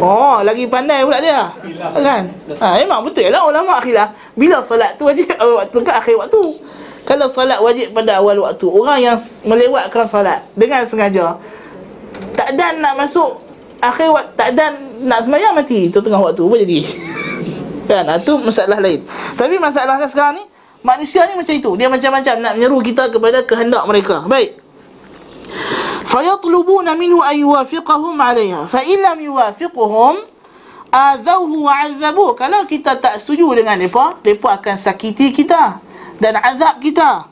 Oh 0.00 0.40
lagi 0.40 0.64
pandai 0.64 1.04
pula 1.04 1.20
dia. 1.20 1.52
Kan? 2.00 2.32
Ha, 2.56 2.80
Memang 2.80 3.04
betul 3.04 3.28
lah 3.28 3.44
ulama 3.44 3.76
khilaf 3.84 4.16
Bila 4.32 4.64
salat 4.64 4.96
tu 4.96 5.04
wajib 5.04 5.28
awal 5.40 5.64
waktu 5.64 5.78
ke 5.84 5.92
akhir 5.92 6.14
waktu? 6.16 6.42
Kalau 7.04 7.26
salat 7.28 7.60
wajib 7.60 7.92
pada 7.92 8.24
awal 8.24 8.40
waktu 8.40 8.64
Orang 8.64 8.98
yang 9.04 9.16
melewatkan 9.44 10.08
salat 10.08 10.48
Dengan 10.56 10.88
sengaja 10.88 11.36
Tak 12.32 12.56
dan 12.56 12.80
nak 12.80 12.96
masuk 12.96 13.44
Akhir 13.84 14.08
waktu 14.16 14.32
Tak 14.32 14.48
dan 14.56 14.72
nak 15.04 15.28
semayang 15.28 15.52
mati 15.52 15.92
tengah 15.92 16.20
waktu 16.24 16.40
Apa 16.40 16.56
jadi? 16.64 16.80
Kan? 17.88 18.08
Itu 18.16 18.40
masalah 18.40 18.80
lain. 18.80 19.04
Tapi 19.36 19.60
masalah 19.60 20.00
sekarang 20.08 20.40
ni 20.40 20.44
Manusia 20.84 21.24
ni 21.28 21.36
macam 21.36 21.52
itu. 21.56 21.70
Dia 21.80 21.88
macam-macam 21.88 22.34
nak 22.44 22.52
menyeru 22.60 22.80
kita 22.84 23.08
kepada 23.08 23.40
kehendak 23.44 23.84
mereka. 23.88 24.24
Baik 24.28 24.64
فيطلبون 26.09 26.97
منه 26.97 27.31
أن 27.31 27.35
يوافقهم 27.39 28.21
عليها 28.21 28.65
فإن 28.65 28.97
لم 28.97 29.17
يوافقهم 29.21 30.15
آذوه 30.89 31.51
وعذبوه 31.53 32.29
kalau 32.33 32.65
kita 32.65 32.97
tak 32.97 33.21
setuju 33.21 33.61
dengan 33.61 33.77
mereka 33.77 34.17
mereka 34.25 34.47
akan 34.57 34.75
sakiti 34.81 35.29
kita 35.29 35.77
dan 36.17 36.33
azab 36.41 36.81
kita 36.81 37.29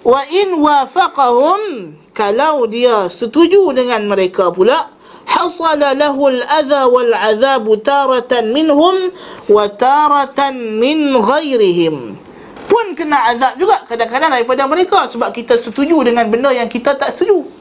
wa 0.00 0.20
in 0.32 0.56
wafaqahum 0.56 1.92
kalau 2.16 2.64
dia 2.64 3.12
setuju 3.12 3.76
dengan 3.76 4.00
mereka 4.08 4.48
pula 4.48 4.88
hasala 5.28 5.92
lahu 5.92 6.32
al-adha 6.32 6.88
wal 6.88 7.12
azab 7.12 7.68
taratan 7.84 8.56
minhum 8.56 9.12
wa 9.50 9.68
taratan 9.68 10.80
min 10.80 11.12
ghairihim 11.20 12.16
pun 12.64 12.86
kena 12.96 13.34
azab 13.34 13.60
juga 13.60 13.84
kadang-kadang 13.84 14.40
daripada 14.40 14.64
mereka 14.64 15.04
sebab 15.04 15.36
kita 15.36 15.60
setuju 15.60 16.00
dengan 16.00 16.32
benda 16.32 16.48
yang 16.48 16.70
kita 16.70 16.96
tak 16.96 17.12
setuju 17.12 17.59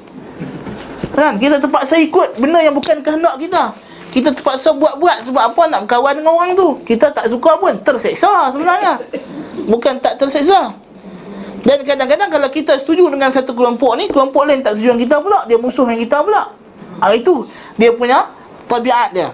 Kan? 1.14 1.36
Kita 1.36 1.58
terpaksa 1.58 1.98
ikut 1.98 2.38
benda 2.38 2.62
yang 2.62 2.74
bukan 2.74 3.02
kehendak 3.02 3.34
kita. 3.40 3.74
Kita 4.10 4.34
terpaksa 4.34 4.74
buat-buat 4.74 5.30
sebab 5.30 5.42
apa 5.54 5.62
nak 5.70 5.80
berkawan 5.86 6.18
dengan 6.18 6.32
orang 6.34 6.50
tu. 6.58 6.82
Kita 6.82 7.14
tak 7.14 7.30
suka 7.30 7.54
pun 7.58 7.78
terseksa 7.82 8.50
sebenarnya. 8.50 8.98
Bukan 9.70 10.02
tak 10.02 10.18
terseksa. 10.18 10.74
Dan 11.60 11.84
kadang-kadang 11.84 12.32
kalau 12.32 12.48
kita 12.48 12.80
setuju 12.80 13.06
dengan 13.12 13.28
satu 13.28 13.52
kelompok 13.52 13.92
ni, 14.00 14.08
kelompok 14.08 14.48
lain 14.48 14.64
tak 14.64 14.74
setuju 14.74 14.96
dengan 14.96 15.02
kita 15.04 15.16
pula, 15.20 15.38
dia 15.44 15.58
musuh 15.60 15.84
dengan 15.84 16.00
kita 16.00 16.18
pula. 16.24 16.42
Ha, 17.00 17.12
itu 17.12 17.44
dia 17.76 17.90
punya 17.92 18.32
tabiat 18.64 19.08
dia. 19.12 19.28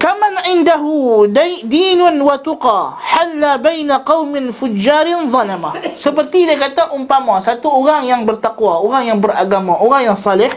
Kaman 0.00 0.48
indahu 0.48 1.28
dinun 1.68 2.16
wa 2.24 2.40
tuqa 2.40 2.96
halla 2.96 3.60
baina 3.60 4.00
qaumin 4.00 4.48
fujjarin 4.48 5.28
zalama. 5.28 5.76
Seperti 5.92 6.48
dia 6.48 6.56
kata 6.56 6.96
umpama 6.96 7.36
satu 7.44 7.68
orang 7.68 8.08
yang 8.08 8.24
bertakwa, 8.24 8.80
orang 8.80 9.12
yang 9.12 9.20
beragama, 9.20 9.76
orang 9.76 10.08
yang 10.08 10.16
saleh 10.16 10.48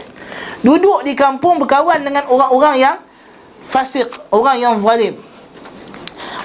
duduk 0.64 1.04
di 1.04 1.12
kampung 1.12 1.60
berkawan 1.60 2.00
dengan 2.00 2.24
orang-orang 2.24 2.74
yang 2.80 2.96
fasik, 3.68 4.08
orang 4.32 4.64
yang 4.64 4.80
zalim. 4.80 5.20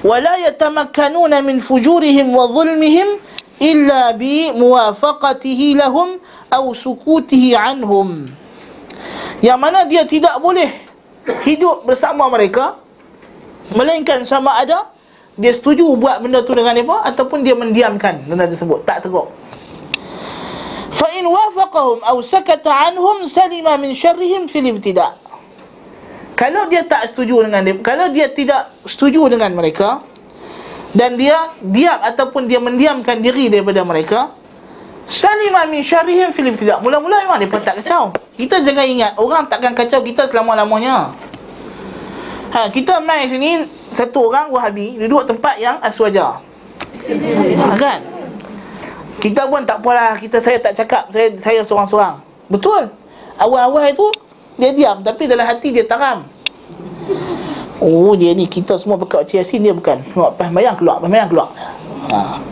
Min 0.04 1.56
fujurihim 1.64 2.28
wa 2.28 2.44
zulmihim 2.52 3.16
illa 3.64 4.12
bi 4.12 4.52
muwafaqatihi 4.52 5.80
lahum 5.80 6.20
aw 6.52 6.64
sukutihi 6.68 7.56
anhum. 7.56 8.28
Yang 9.40 9.56
mana 9.56 9.88
dia 9.88 10.04
tidak 10.04 10.36
boleh 10.36 10.68
hidup 11.48 11.88
bersama 11.88 12.28
mereka 12.28 12.76
Melainkan 13.74 14.26
sama 14.26 14.58
ada 14.58 14.90
dia 15.38 15.54
setuju 15.54 15.94
buat 15.94 16.20
benda 16.20 16.42
tu 16.42 16.52
dengan 16.52 16.74
apa 16.74 17.06
ataupun 17.14 17.46
dia 17.46 17.54
mendiamkan 17.54 18.26
benda 18.26 18.44
tersebut 18.50 18.82
tak 18.82 19.06
teruk. 19.06 19.30
Fa 20.90 21.06
in 21.14 21.24
wafaqahum 21.24 22.02
aw 22.02 22.18
sakata 22.18 22.90
anhum 22.90 23.24
salima 23.30 23.78
min 23.78 23.94
syarrihim 23.94 24.50
fil 24.50 24.66
ibtida'. 24.66 25.16
Kalau 26.34 26.66
dia 26.66 26.82
tak 26.84 27.08
setuju 27.08 27.46
dengan 27.46 27.62
dia, 27.62 27.74
kalau 27.80 28.10
dia 28.10 28.26
tidak 28.32 28.74
setuju 28.84 29.30
dengan 29.30 29.54
mereka 29.54 30.02
dan 30.90 31.14
dia 31.14 31.54
diam 31.62 32.00
ataupun 32.00 32.50
dia 32.50 32.58
mendiamkan 32.58 33.22
diri 33.22 33.46
daripada 33.46 33.86
mereka, 33.86 34.34
salima 35.06 35.62
min 35.70 35.80
syarrihim 35.86 36.34
fil 36.34 36.50
ibtida'. 36.50 36.82
Mula-mula 36.82 37.22
memang 37.22 37.38
dia 37.38 37.48
pun 37.48 37.62
tak 37.62 37.80
kacau. 37.80 38.10
Kita 38.34 38.60
jangan 38.66 38.84
ingat 38.84 39.12
orang 39.16 39.46
takkan 39.46 39.72
kacau 39.78 40.02
kita 40.02 40.26
selama-lamanya. 40.26 41.14
Ha, 42.50 42.66
kita 42.66 42.98
mai 42.98 43.30
sini 43.30 43.62
satu 43.94 44.26
orang 44.26 44.50
Wahabi 44.50 44.98
duduk 44.98 45.22
tempat 45.22 45.54
yang 45.62 45.78
aswaja. 45.78 46.42
Ha, 47.06 47.64
kan? 47.78 48.02
Kita 49.22 49.46
pun 49.46 49.62
tak 49.62 49.78
apalah, 49.84 50.18
kita 50.18 50.42
saya 50.42 50.58
tak 50.58 50.74
cakap, 50.74 51.06
saya 51.14 51.30
saya 51.38 51.62
seorang-seorang. 51.62 52.18
Betul. 52.50 52.90
Awal-awal 53.38 53.94
itu 53.94 54.06
dia 54.58 54.74
diam 54.74 54.98
tapi 55.06 55.30
dalam 55.30 55.46
hati 55.46 55.70
dia 55.70 55.86
taram. 55.86 56.26
Oh, 57.80 58.12
dia 58.18 58.34
ni 58.34 58.44
kita 58.50 58.76
semua 58.76 58.98
bekat 58.98 59.30
Yasin 59.30 59.62
dia 59.62 59.72
bukan. 59.72 60.02
Tengok 60.10 60.36
pas 60.36 60.50
mayang 60.50 60.74
keluar, 60.74 60.98
pas 60.98 61.08
mayang 61.08 61.30
keluar. 61.30 61.48
Ha. 62.10 62.42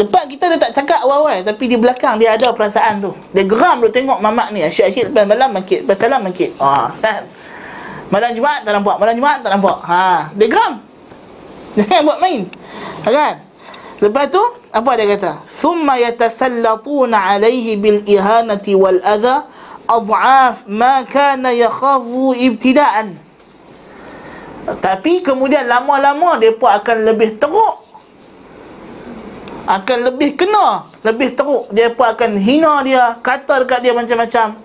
Depan 0.00 0.22
kita 0.30 0.48
dia 0.54 0.58
tak 0.62 0.70
cakap 0.70 1.02
awal-awal 1.02 1.42
Tapi 1.42 1.66
di 1.66 1.74
belakang 1.74 2.14
dia 2.22 2.38
ada 2.38 2.54
perasaan 2.54 3.02
tu 3.02 3.10
Dia 3.34 3.42
geram 3.42 3.82
dia 3.82 3.90
tengok 3.90 4.22
mamak 4.22 4.54
ni 4.54 4.62
Asyik-asyik 4.62 5.10
lepas 5.10 5.26
malam 5.26 5.50
mangkit 5.50 5.82
Lepas 5.82 5.98
salam 5.98 6.22
mangkit 6.22 6.54
ha, 6.62 6.94
kan? 7.02 7.26
Malam 8.10 8.34
Jumaat 8.34 8.66
tak 8.66 8.74
nampak 8.74 8.96
Malam 8.98 9.14
Jumaat 9.14 9.38
tak 9.40 9.50
nampak. 9.54 9.76
Ha, 9.86 10.34
Dia 10.34 10.46
geram. 10.50 10.72
Jangan 11.78 12.00
buat 12.02 12.18
main. 12.18 12.40
Kan? 13.06 13.34
Lepas 14.02 14.24
tu 14.34 14.42
Apa 14.74 14.90
dia 14.98 15.06
kata? 15.14 15.46
Thumma 15.62 15.94
yatasallatuna 15.96 17.38
alaihi 17.38 17.78
bil 17.78 18.02
ihanati 18.02 18.74
wal 18.74 18.98
adha 19.00 19.46
Ad'af 19.90 20.70
ma 20.70 21.02
kana 21.02 21.50
yakhafu 21.50 22.30
ibtidaan. 22.34 23.18
Tapi 24.78 25.18
kemudian 25.26 25.66
lama-lama 25.66 26.38
Mereka 26.38 26.82
akan 26.82 26.96
lebih 27.06 27.38
teruk. 27.38 27.86
Akan 29.70 30.02
lebih 30.02 30.34
kena 30.34 30.90
Lebih 31.06 31.38
teruk. 31.38 31.70
Dia 31.70 31.94
pun 31.94 32.10
akan 32.10 32.38
hina 32.42 32.82
dia 32.82 33.18
Kata 33.22 33.62
dekat 33.62 33.86
dia 33.86 33.94
macam-macam. 33.94 34.58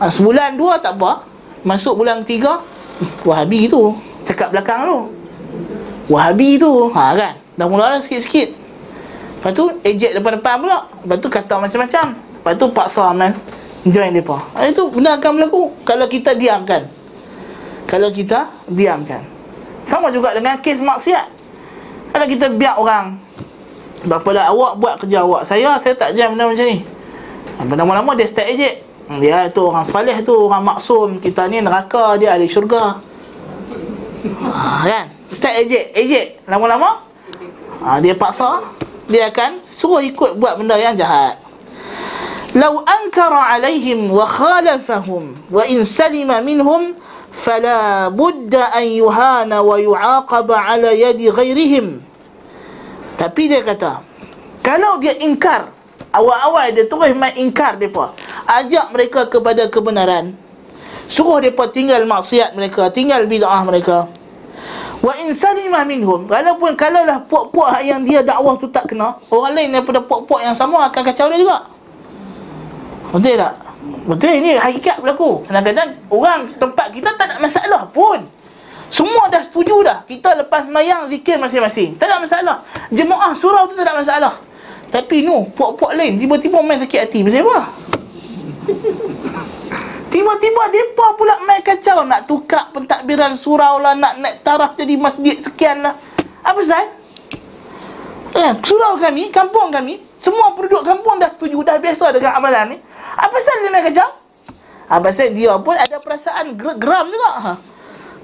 Ha, 0.00 0.08
Sebulan 0.08 0.56
dua 0.56 0.80
tak 0.80 0.96
apa. 0.96 1.28
Masuk 1.64 2.00
bulan 2.00 2.24
tiga 2.24 2.64
Wahabi 3.22 3.70
tu 3.70 3.94
Cakap 4.26 4.52
belakang 4.52 4.84
tu. 4.84 4.98
Wahabi 6.12 6.60
tu 6.60 6.90
Ha 6.92 7.16
kan? 7.16 7.32
Dah 7.56 7.66
mula 7.66 7.96
dah 7.96 8.00
sikit-sikit. 8.02 8.54
Lepas 9.38 9.52
tu 9.54 9.70
ejek 9.86 10.18
depan-depan 10.18 10.54
pula. 10.60 10.78
Lepas 11.02 11.16
tu 11.22 11.28
kata 11.30 11.54
macam-macam. 11.56 12.06
Lepas 12.12 12.54
tu 12.58 12.66
paksa 12.74 13.10
man 13.14 13.32
Join 13.86 14.10
mereka. 14.10 14.42
Ha, 14.58 14.68
Itu 14.68 14.90
benda 14.90 15.16
akan 15.16 15.30
berlaku. 15.38 15.62
Kalau 15.86 16.06
kita 16.10 16.34
diamkan. 16.34 16.90
Kalau 17.86 18.10
kita 18.12 18.50
diamkan. 18.68 19.22
Sama 19.86 20.12
juga 20.12 20.34
dengan 20.36 20.58
kes 20.60 20.82
maksiat. 20.82 21.26
Kalau 22.12 22.26
kita 22.26 22.50
biar 22.50 22.76
orang 22.80 23.20
Tak 24.00 24.24
apalah 24.24 24.48
awak 24.48 24.80
buat 24.80 24.94
kerja 24.96 25.20
awak 25.28 25.44
Saya, 25.44 25.76
saya 25.76 25.92
tak 25.92 26.16
jam 26.16 26.34
benda 26.34 26.48
macam 26.48 26.66
ni. 26.66 26.82
Lama-lama 27.58 28.10
dia 28.14 28.26
start 28.26 28.48
ejek 28.54 28.87
dia 29.16 29.48
tu 29.48 29.64
orang 29.64 29.88
salih 29.88 30.20
tu 30.20 30.36
orang 30.36 30.76
maksum 30.76 31.16
kita 31.16 31.48
ni 31.48 31.64
neraka 31.64 32.20
dia 32.20 32.36
ahli 32.36 32.44
syurga 32.44 33.00
ha, 34.44 34.84
kan 34.84 35.06
kita 35.32 35.48
ejek, 35.64 35.84
ejek 35.96 36.26
lama-lama 36.44 37.00
ha, 37.80 37.96
dia 38.04 38.12
paksa 38.12 38.60
dia 39.08 39.32
akan 39.32 39.64
suruh 39.64 40.04
ikut 40.04 40.36
buat 40.36 40.60
benda 40.60 40.76
yang 40.76 40.92
jahat. 40.92 41.40
Lau 42.52 42.84
ankara 42.84 43.56
alaihim 43.56 44.12
wa 44.12 44.28
khalafahum 44.28 45.32
wa 45.48 45.64
in 45.64 45.80
salima 45.88 46.44
minhum 46.44 46.92
fala 47.32 48.08
budda 48.12 48.72
an 48.72 48.84
yuhana 48.84 49.64
wa 49.64 49.80
yu'aqaba 49.80 50.76
ala 50.76 50.92
yadi 50.92 51.32
ghairihim. 51.32 52.04
Tapi 53.16 53.42
dia 53.50 53.64
kata, 53.64 54.04
kalau 54.60 55.00
dia 55.00 55.16
ingkar, 55.18 55.72
awal-awal 56.12 56.70
dia 56.70 56.84
terus 56.86 57.12
main 57.16 57.34
ingkar 57.34 57.80
depa. 57.80 58.12
Ajak 58.48 58.88
mereka 58.96 59.28
kepada 59.28 59.68
kebenaran. 59.68 60.32
Suruh 61.04 61.44
depa 61.44 61.68
tinggal 61.68 62.08
maksiat 62.08 62.56
mereka, 62.56 62.88
tinggal 62.88 63.28
bid'ah 63.28 63.60
mereka. 63.68 64.08
Wa 64.98 65.14
in 65.22 65.30
salima 65.30 65.86
minhum 65.86 66.26
Walaupun 66.26 66.74
kalaulah 66.74 67.22
puak-puak 67.30 67.86
yang 67.86 68.02
dia 68.02 68.18
dakwah 68.26 68.58
tu 68.58 68.66
tak 68.66 68.90
kena 68.90 69.14
Orang 69.30 69.54
lain 69.54 69.70
daripada 69.70 70.02
puak-puak 70.02 70.42
yang 70.42 70.56
sama 70.58 70.90
akan 70.90 71.02
kacau 71.06 71.30
dia 71.30 71.38
juga 71.38 71.58
Betul 73.14 73.38
tak? 73.38 73.54
Betul 74.10 74.42
ini 74.42 74.58
hakikat 74.58 74.98
berlaku 74.98 75.46
Kadang-kadang 75.46 75.94
orang 76.10 76.50
tempat 76.58 76.90
kita 76.90 77.14
tak 77.14 77.30
ada 77.30 77.34
masalah 77.38 77.86
pun 77.94 78.26
Semua 78.90 79.30
dah 79.30 79.46
setuju 79.46 79.86
dah 79.86 80.02
Kita 80.02 80.34
lepas 80.34 80.66
mayang 80.66 81.06
zikir 81.06 81.38
masing-masing 81.38 81.94
Tak 81.94 82.10
ada 82.10 82.18
masalah 82.18 82.56
Jemaah 82.90 83.32
surau 83.38 83.70
tu 83.70 83.78
tak 83.78 83.86
ada 83.86 84.02
masalah 84.02 84.34
Tapi 84.90 85.22
nu, 85.22 85.46
puak-puak 85.54 85.94
lain 85.94 86.18
Tiba-tiba 86.18 86.58
main 86.58 86.82
sakit 86.82 87.06
hati 87.06 87.22
Pasal 87.22 87.46
apa? 87.46 87.70
Tiba-tiba 90.08 90.62
mereka 90.72 91.14
pula 91.16 91.34
main 91.44 91.60
kacau. 91.64 92.04
Nak 92.04 92.28
tukar 92.28 92.72
pentadbiran 92.72 93.36
surau 93.36 93.80
lah. 93.80 93.94
Nak 93.96 94.20
naik 94.20 94.36
taraf 94.44 94.76
jadi 94.76 94.96
masjid 94.96 95.36
sekian 95.40 95.84
lah. 95.84 95.94
Apa 96.44 96.60
saya? 96.64 96.88
Eh, 98.28 98.52
surau 98.60 99.00
kami, 99.00 99.32
kampung 99.32 99.72
kami 99.72 100.04
Semua 100.20 100.52
penduduk 100.52 100.84
kampung 100.84 101.16
dah 101.16 101.32
setuju. 101.32 101.64
Dah 101.64 101.80
biasa 101.80 102.12
dengan 102.12 102.36
amalan 102.36 102.74
ni. 102.74 102.76
Apa 103.16 103.32
pasal 103.32 103.54
dia 103.62 103.70
main 103.72 103.84
kacau? 103.86 104.08
Apa 104.88 105.00
pasal 105.12 105.32
dia 105.32 105.52
pun 105.60 105.76
ada 105.76 105.96
perasaan 106.00 106.56
geram 106.56 107.06
juga. 107.08 107.30
Ha. 107.38 107.52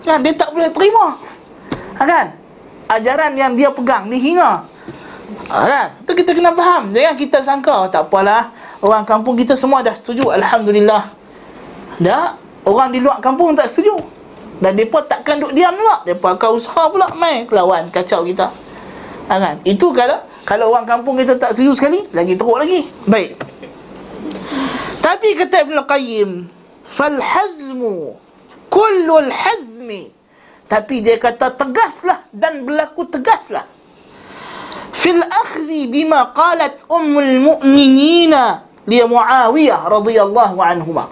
Kan, 0.04 0.18
dia 0.20 0.34
tak 0.36 0.52
boleh 0.52 0.68
terima. 0.74 1.16
Ha, 1.96 2.02
Kan? 2.04 2.26
Ajaran 2.84 3.32
yang 3.38 3.56
dia 3.56 3.72
pegang 3.72 4.10
ni 4.10 4.20
hina. 4.20 4.66
Ha, 5.48 5.56
Kan? 5.64 5.86
Itu 6.02 6.12
kita 6.12 6.34
kena 6.34 6.52
faham. 6.52 6.92
Jangan 6.92 7.14
kita 7.16 7.38
sangka. 7.40 7.88
Tak 7.88 8.10
apalah 8.10 8.52
Orang 8.84 9.08
kampung 9.08 9.32
kita 9.32 9.56
semua 9.56 9.80
dah 9.80 9.96
setuju 9.96 10.28
Alhamdulillah. 10.28 11.08
Dah 11.96 12.36
Orang 12.64 12.92
di 12.92 13.00
luar 13.00 13.20
kampung 13.20 13.56
tak 13.56 13.68
setuju. 13.72 13.96
Dan 14.60 14.76
mereka 14.76 15.04
takkan 15.04 15.40
duduk 15.40 15.52
diam 15.52 15.74
juga 15.76 16.04
Mereka 16.04 16.36
akan 16.36 16.50
usaha 16.56 16.88
pula 16.92 17.08
main 17.16 17.48
kelawan 17.48 17.88
Kacau 17.88 18.24
kita. 18.28 18.52
Ha, 19.28 19.32
kan? 19.40 19.56
Itu 19.64 19.92
kalau 19.96 20.20
Kalau 20.44 20.68
orang 20.72 20.84
kampung 20.84 21.16
kita 21.16 21.40
tak 21.40 21.56
setuju 21.56 21.72
sekali 21.76 22.04
Lagi 22.12 22.36
teruk 22.36 22.60
lagi. 22.60 22.84
Baik. 23.08 23.40
Tapi 25.00 25.28
kata 25.36 25.64
Ibn 25.64 25.76
Qayyim 25.88 26.30
Falhazmu 26.84 28.20
Kullul 28.68 29.32
hazmi. 29.32 30.12
Tapi 30.68 31.00
dia 31.00 31.16
kata 31.16 31.56
tegaslah 31.56 32.24
Dan 32.36 32.68
berlaku 32.68 33.08
tegaslah. 33.08 33.64
Fil 34.94 35.20
akhzi 35.20 35.90
bima 35.90 36.32
qalat 36.32 36.86
ummul 36.88 37.32
mu'minina 37.42 38.63
Li 38.84 39.00
Muawiyah 39.00 39.88
radhiyallahu 39.88 40.60
anhumah 40.60 41.08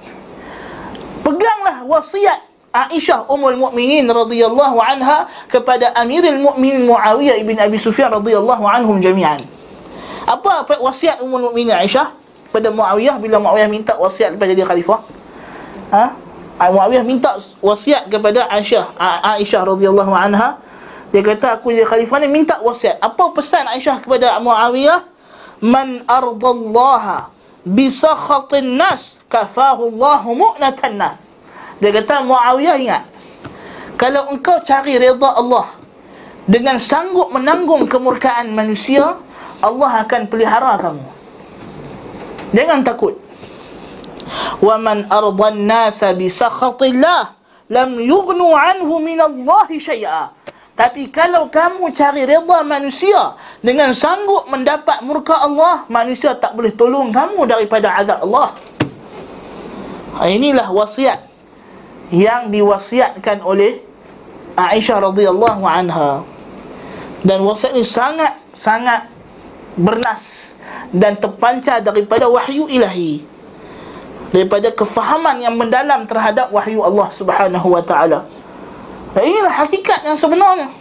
peganglah 1.22 1.86
wasiat 1.86 2.40
Aisyah 2.72 3.28
Ummul 3.28 3.60
Mukminin 3.60 4.08
radhiyallahu 4.08 4.80
anha 4.80 5.28
kepada 5.52 5.92
Amirul 5.92 6.40
Mukminin 6.40 6.88
Muawiyah 6.88 7.36
ibn 7.36 7.52
Abi 7.60 7.76
Sufyan 7.76 8.08
radhiyallahu 8.08 8.64
anhum 8.64 8.96
jami'an. 8.96 9.36
Apa 10.24 10.64
wasiat 10.80 11.20
Ummul 11.20 11.52
Mukminin 11.52 11.76
Aisyah 11.76 12.16
pada 12.48 12.72
Muawiyah 12.72 13.20
bila 13.20 13.36
Muawiyah 13.36 13.68
minta 13.68 13.92
wasiat 14.00 14.40
kepada 14.40 14.56
dia 14.56 14.64
khalifah? 14.64 15.04
Ha? 15.92 16.16
Muawiyah 16.72 17.04
minta 17.04 17.36
wasiat 17.60 18.08
kepada 18.08 18.48
Aisyah 18.48 18.96
Aisyah 19.36 19.60
radhiyallahu 19.68 20.12
anha 20.16 20.56
dia 21.12 21.20
kata 21.20 21.60
aku 21.60 21.76
jadi 21.76 21.84
khalifah 21.84 22.24
ni 22.24 22.28
minta 22.32 22.56
wasiat. 22.64 22.96
Apa 23.04 23.36
pesan 23.36 23.68
Aisyah 23.68 24.00
kepada 24.00 24.40
Muawiyah? 24.40 25.04
Man 25.60 26.08
ardallaha 26.08 27.28
bi 27.62 27.88
sakhatin 27.88 28.74
nas 28.78 29.22
kafahu 29.30 29.90
Allah 29.94 30.22
mu'natan 30.26 30.94
nas. 30.98 31.32
Dia 31.82 31.90
kata 31.90 32.22
Muawiyah 32.22 32.76
ingat. 32.78 33.04
Kalau 33.98 34.30
engkau 34.34 34.58
cari 34.62 34.98
redha 34.98 35.30
Allah 35.34 35.70
dengan 36.46 36.78
sanggup 36.78 37.30
menanggung 37.30 37.86
kemurkaan 37.86 38.50
manusia, 38.50 39.18
Allah 39.62 40.02
akan 40.02 40.26
pelihara 40.26 40.74
kamu. 40.78 41.06
Jangan 42.50 42.82
takut. 42.82 43.14
Wa 44.62 44.78
man 44.78 45.06
ardan 45.10 45.66
nasa 45.66 46.14
bi 46.14 46.30
sakhatillah 46.30 47.34
lam 47.70 47.90
yughnu 47.98 48.52
anhu 48.54 48.98
min 48.98 49.18
Allah 49.18 49.66
syai'a. 49.70 50.34
Tapi 50.72 51.12
kalau 51.12 51.52
kamu 51.52 51.92
cari 51.92 52.24
redha 52.24 52.58
manusia 52.64 53.36
dengan 53.60 53.92
sanggup 53.92 54.48
mendapat 54.48 55.04
murka 55.04 55.36
Allah, 55.36 55.84
manusia 55.92 56.32
tak 56.32 56.56
boleh 56.56 56.72
tolong 56.72 57.12
kamu 57.12 57.44
daripada 57.44 57.92
azab 57.92 58.24
Allah. 58.24 58.56
Ha, 60.16 60.28
inilah 60.32 60.72
wasiat 60.72 61.28
yang 62.08 62.48
diwasiatkan 62.48 63.44
oleh 63.44 63.84
Aisyah 64.56 65.12
radhiyallahu 65.12 65.64
anha. 65.64 66.24
Dan 67.20 67.44
wasiat 67.44 67.76
ini 67.76 67.84
sangat 67.84 68.32
sangat 68.56 69.12
bernas 69.76 70.56
dan 70.88 71.20
terpancar 71.20 71.84
daripada 71.84 72.32
wahyu 72.32 72.64
ilahi. 72.68 73.20
Daripada 74.32 74.72
kefahaman 74.72 75.44
yang 75.44 75.52
mendalam 75.52 76.08
terhadap 76.08 76.48
wahyu 76.48 76.80
Allah 76.80 77.12
Subhanahu 77.12 77.76
wa 77.76 77.84
taala. 77.84 78.24
Dan 79.12 79.22
inilah 79.28 79.52
hakikat 79.52 80.08
yang 80.08 80.16
sebenarnya. 80.16 80.72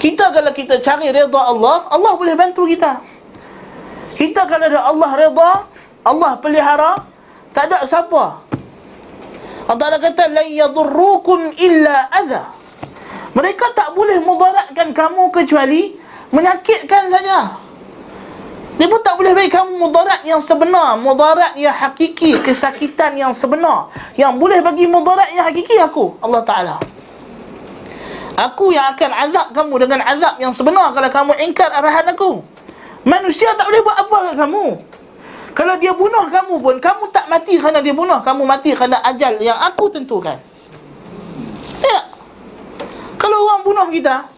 Kita 0.00 0.32
kalau 0.32 0.52
kita 0.52 0.80
cari 0.80 1.08
redha 1.12 1.40
Allah, 1.40 1.88
Allah 1.88 2.12
boleh 2.16 2.36
bantu 2.36 2.68
kita. 2.68 3.00
Kita 4.16 4.44
kalau 4.44 4.68
ada 4.68 4.80
Allah 4.84 5.10
redha, 5.16 5.50
Allah 6.04 6.32
pelihara, 6.40 6.92
tak 7.56 7.72
ada 7.72 7.84
siapa. 7.88 8.44
Allah 9.68 9.76
Ta'ala 9.76 9.98
kata 10.00 10.28
la 10.28 10.44
yadurrukum 10.44 11.52
illa 11.56 12.08
adha. 12.12 12.52
Mereka 13.32 13.72
tak 13.72 13.92
boleh 13.96 14.20
mudaratkan 14.20 14.92
kamu 14.92 15.30
kecuali 15.32 15.96
menyakitkan 16.32 17.08
saja. 17.08 17.56
Dia 18.80 18.88
pun 18.88 19.00
tak 19.04 19.20
boleh 19.20 19.36
bagi 19.36 19.52
kamu 19.52 19.76
mudarat 19.76 20.24
yang 20.24 20.40
sebenar 20.40 20.96
mudarat 20.96 21.52
yang 21.52 21.76
hakiki 21.76 22.40
kesakitan 22.40 23.12
yang 23.12 23.36
sebenar. 23.36 23.92
Yang 24.16 24.32
boleh 24.40 24.58
bagi 24.64 24.88
mudarat 24.88 25.28
yang 25.36 25.44
hakiki 25.44 25.76
aku 25.76 26.16
Allah 26.24 26.40
Ta'ala 26.40 26.99
Aku 28.40 28.72
yang 28.72 28.96
akan 28.96 29.10
azab 29.28 29.46
kamu 29.52 29.84
dengan 29.84 30.00
azab 30.00 30.40
yang 30.40 30.56
sebenar 30.56 30.96
kalau 30.96 31.10
kamu 31.12 31.32
ingkar 31.44 31.68
arahan 31.68 32.08
aku. 32.08 32.40
Manusia 33.04 33.52
tak 33.52 33.68
boleh 33.68 33.84
buat 33.84 33.96
apa 34.00 34.16
kat 34.32 34.34
kamu. 34.40 34.66
Kalau 35.50 35.74
dia 35.76 35.92
bunuh 35.92 36.30
kamu 36.30 36.62
pun 36.62 36.76
Kamu 36.78 37.10
tak 37.10 37.26
mati 37.26 37.58
kerana 37.58 37.82
dia 37.82 37.92
bunuh. 37.92 38.22
Kamu 38.22 38.46
mati 38.46 38.70
kerana 38.72 39.02
ajal 39.02 39.36
yang 39.42 39.58
aku 39.58 39.90
tentukan. 39.90 40.38
Ya 41.80 42.00
Kalau 43.18 43.36
orang 43.50 43.66
bunuh 43.66 43.88
kita 43.90 44.30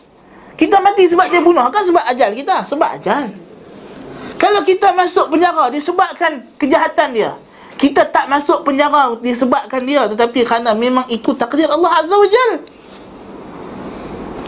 Kita 0.56 0.78
mati 0.78 1.10
sebab 1.10 1.26
dia 1.26 1.42
bunuh 1.42 1.66
Kan 1.68 1.84
sebab 1.84 2.00
ajal 2.06 2.32
kita? 2.32 2.64
Sebab 2.64 2.88
ajal. 2.96 3.28
Kalau 4.40 4.64
kita 4.64 4.96
masuk 4.96 5.30
penjara 5.30 5.68
Disebabkan 5.68 6.48
kejahatan 6.56 7.08
dia. 7.12 7.30
Kita 7.76 8.08
tak 8.08 8.32
masuk 8.32 8.64
penjara 8.64 9.12
Disebabkan 9.20 9.84
dia. 9.84 10.08
Tetapi 10.08 10.48
kerana 10.48 10.72
memang 10.72 11.04
ikut 11.12 11.36
takdir 11.36 11.68
Allah 11.68 12.02
Azza 12.02 12.16
wa 12.16 12.26
Jal 12.26 12.81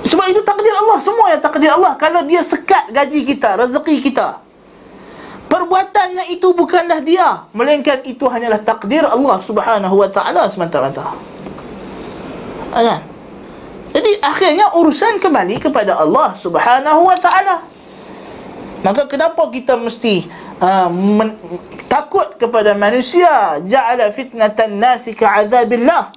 Sebab 0.04 0.26
itu 0.28 0.44
takdir 0.44 0.74
Allah 0.76 1.00
Semua 1.00 1.32
yang 1.32 1.40
takdir 1.40 1.72
Allah. 1.72 1.96
Kalau 1.96 2.20
dia 2.28 2.44
sekat 2.44 2.92
gaji 2.92 3.24
kita 3.24 3.56
Rezeki 3.56 4.04
kita 4.04 4.44
perbuatannya 5.54 6.34
itu 6.34 6.50
bukanlah 6.50 6.98
dia 6.98 7.46
melainkan 7.54 8.02
itu 8.02 8.26
hanyalah 8.26 8.58
takdir 8.58 9.06
Allah 9.06 9.38
Subhanahu 9.38 10.02
wa 10.02 10.10
taala 10.10 10.50
semata-mata. 10.50 11.14
Kan? 12.74 13.00
Jadi 13.94 14.10
akhirnya 14.18 14.74
urusan 14.74 15.22
kembali 15.22 15.62
kepada 15.62 15.94
Allah 16.02 16.34
Subhanahu 16.34 17.06
wa 17.06 17.14
taala. 17.14 17.62
Maka 18.82 19.06
kenapa 19.06 19.46
kita 19.54 19.78
mesti 19.78 20.26
uh, 20.58 20.90
men- 20.90 21.38
takut 21.86 22.34
kepada 22.34 22.74
manusia? 22.74 23.62
Ja'ala 23.62 24.10
fitnatan 24.10 24.76
nasi 24.82 25.14
ka'adzabillah 25.14 26.10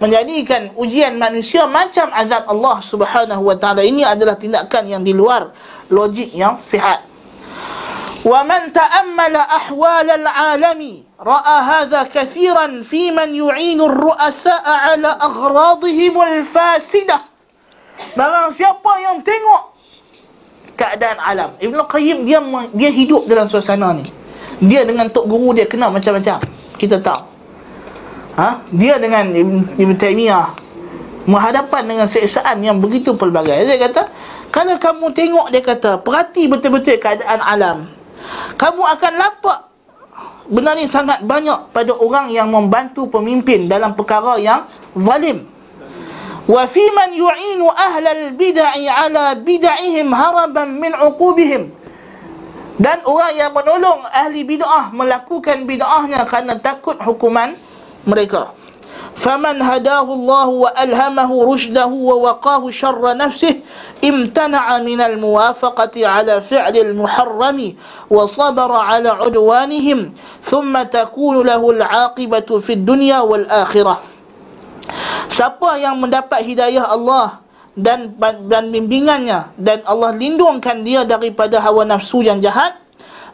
menjadikan 0.00 0.72
ujian 0.80 1.14
manusia 1.20 1.68
macam 1.68 2.08
azab 2.16 2.48
Allah 2.48 2.80
Subhanahu 2.80 3.44
wa 3.44 3.56
taala 3.60 3.84
ini 3.84 4.00
adalah 4.02 4.34
tindakan 4.40 4.88
yang 4.88 5.04
di 5.04 5.12
luar 5.12 5.52
logik 5.92 6.32
yang 6.32 6.56
sihat. 6.56 7.04
Wa 8.24 8.44
man 8.44 8.72
ta'ammala 8.72 9.44
ahwal 9.44 10.08
al-'alami 10.08 11.04
ra'a 11.20 11.56
hadha 11.64 12.08
katiran 12.08 12.80
fi 12.80 13.12
man 13.12 13.32
yu'inu 13.32 13.88
ar-ru'asa'a 13.88 14.96
'ala 14.96 15.20
aghradihim 15.20 16.16
al-fasidah. 16.16 17.20
Barang 18.16 18.48
siapa 18.56 18.92
yang 19.04 19.20
tengok 19.20 19.76
keadaan 20.80 21.20
alam. 21.20 21.50
ibn 21.60 21.76
Qayyim 21.76 22.24
dia 22.24 22.40
dia 22.72 22.88
hidup 22.88 23.28
dalam 23.28 23.44
suasana 23.44 23.92
ni. 23.92 24.08
Dia 24.64 24.88
dengan 24.88 25.08
tok 25.12 25.28
guru 25.28 25.52
dia 25.52 25.68
kena 25.68 25.92
macam-macam. 25.92 26.40
Kita 26.80 27.00
tahu. 27.00 27.29
Ha? 28.38 28.62
Dia 28.70 28.98
dengan 28.98 29.30
Ibn, 29.30 29.94
Taymiyah 29.98 30.46
menghadapan 31.26 31.82
dengan 31.86 32.06
seksaan 32.06 32.62
yang 32.62 32.78
begitu 32.78 33.14
pelbagai. 33.14 33.66
Dia 33.66 33.78
kata, 33.78 34.02
kalau 34.50 34.78
kamu 34.78 35.06
tengok 35.14 35.46
dia 35.50 35.62
kata, 35.62 35.90
perhati 36.02 36.46
betul-betul 36.50 36.98
keadaan 36.98 37.40
alam. 37.42 37.78
Kamu 38.56 38.82
akan 38.82 39.12
lapak 39.16 39.70
benar 40.50 40.74
ni 40.74 40.90
sangat 40.90 41.22
banyak 41.22 41.70
pada 41.70 41.94
orang 41.94 42.26
yang 42.34 42.50
membantu 42.50 43.06
pemimpin 43.06 43.70
dalam 43.70 43.94
perkara 43.94 44.34
yang 44.42 44.66
zalim 44.98 45.46
wa 46.50 46.66
fi 46.66 46.82
man 46.90 47.14
yu'inu 47.14 47.70
ahlal 47.70 48.34
bid'ah 48.34 48.74
ala 49.06 49.38
bid'ihim 49.38 50.10
haraban 50.10 50.74
min 50.74 50.90
uqubihim 50.90 51.70
dan 52.82 52.98
orang 53.06 53.32
yang 53.38 53.54
menolong 53.54 54.02
ahli 54.10 54.42
bid'ah 54.42 54.90
melakukan 54.90 55.62
bid'ahnya 55.70 56.26
kerana 56.26 56.58
takut 56.58 56.98
hukuman 56.98 57.54
mereka. 58.08 58.52
Faman 59.20 59.60
hadahu 59.60 60.16
Allah 60.16 60.48
wa 60.48 60.70
alhamahu 60.72 61.44
rushdahu 61.44 61.92
wa 61.92 62.30
waqahu 62.30 62.72
syarra 62.72 63.12
nafsihi 63.12 63.60
imtana'a 64.00 64.80
min 64.80 64.96
al-muwafaqati 64.96 66.06
ala 66.06 66.40
fi'li 66.40 66.80
al-muharrami 66.88 67.76
wa 68.08 68.24
sabara 68.24 68.96
ala 68.96 69.20
udwanihim 69.20 70.14
thumma 70.40 70.88
takunu 70.88 71.44
lahu 71.44 71.74
al-aqibatu 71.76 72.64
fi 72.64 72.78
dunya 72.80 73.20
wal 73.20 73.44
akhirah. 73.44 74.00
Siapa 75.28 75.76
yang 75.76 76.00
mendapat 76.00 76.40
hidayah 76.46 76.88
Allah 76.88 77.44
dan 77.76 78.16
dan 78.48 78.72
bimbingannya 78.72 79.52
dan 79.60 79.84
Allah 79.84 80.16
lindungkan 80.16 80.82
dia 80.82 81.04
daripada 81.04 81.60
hawa 81.60 81.84
nafsu 81.84 82.24
yang 82.24 82.40
jahat 82.40 82.74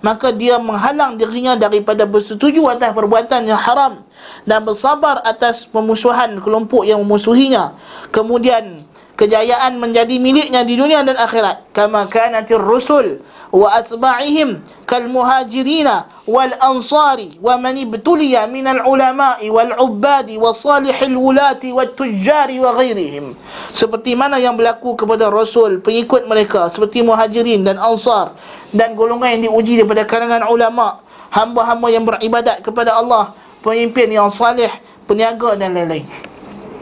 maka 0.01 0.31
dia 0.33 0.57
menghalang 0.57 1.19
dirinya 1.19 1.59
daripada 1.59 2.07
bersetuju 2.07 2.65
atas 2.71 2.95
perbuatan 2.95 3.51
yang 3.51 3.61
haram 3.61 4.07
dan 4.47 4.63
bersabar 4.63 5.21
atas 5.27 5.67
pemusuhan 5.67 6.39
kelompok 6.41 6.87
yang 6.87 7.03
memusuhinya. 7.03 7.75
Kemudian 8.15 8.86
kejayaan 9.17 9.81
menjadi 9.81 10.21
miliknya 10.21 10.63
di 10.63 10.77
dunia 10.77 11.01
dan 11.01 11.17
akhirat. 11.17 11.73
Kama 11.73 12.05
kanatir 12.07 12.61
rusul 12.61 13.25
wa 13.49 13.73
atba'ihim 13.73 14.61
kal 14.85 15.09
muhajirina 15.09 16.05
wal 16.29 16.53
ansari 16.61 17.41
wa 17.41 17.57
man 17.57 17.81
ibtuliya 17.81 18.45
min 18.45 18.69
al 18.69 18.85
ulama'i 18.85 19.49
wal 19.49 19.73
ubbadi 19.81 20.37
wa 20.37 20.53
salihil 20.53 21.17
wulati 21.17 21.73
wat 21.73 21.97
tujjari 21.97 22.61
wa 22.61 22.77
ghairihim. 22.77 23.33
Seperti 23.73 24.13
mana 24.13 24.37
yang 24.37 24.55
berlaku 24.55 24.95
kepada 24.95 25.33
rasul 25.33 25.81
pengikut 25.81 26.29
mereka 26.29 26.69
seperti 26.69 27.01
muhajirin 27.01 27.65
dan 27.65 27.81
ansar 27.81 28.37
dan 28.77 28.93
golongan 28.93 29.41
yang 29.41 29.43
diuji 29.51 29.81
daripada 29.81 30.05
kalangan 30.05 30.45
ulama 30.53 31.01
hamba-hamba 31.33 31.89
yang 31.89 32.05
beribadat 32.05 32.61
kepada 32.61 32.93
Allah 32.93 33.33
pemimpin 33.65 34.13
yang 34.13 34.29
salih 34.29 34.71
peniaga 35.09 35.57
dan 35.57 35.73
lain-lain. 35.73 36.05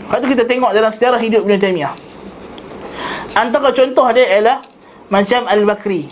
Lepas 0.05 0.21
kita 0.27 0.45
tengok 0.45 0.75
dalam 0.75 0.91
sejarah 0.91 1.17
hidup 1.23 1.47
Ibn 1.47 1.57
Taymiyah 1.63 2.14
Antara 3.35 3.75
contoh 3.75 4.07
dia 4.15 4.39
ialah 4.39 4.59
Macam 5.13 5.45
Al-Bakri. 5.45 6.09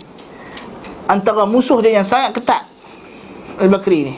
Antara 1.09 1.43
musuh 1.49 1.81
dia 1.81 1.97
yang 1.97 2.07
sangat 2.07 2.37
ketat 2.37 2.63
Al-Bakri 3.59 3.99
ni. 4.07 4.15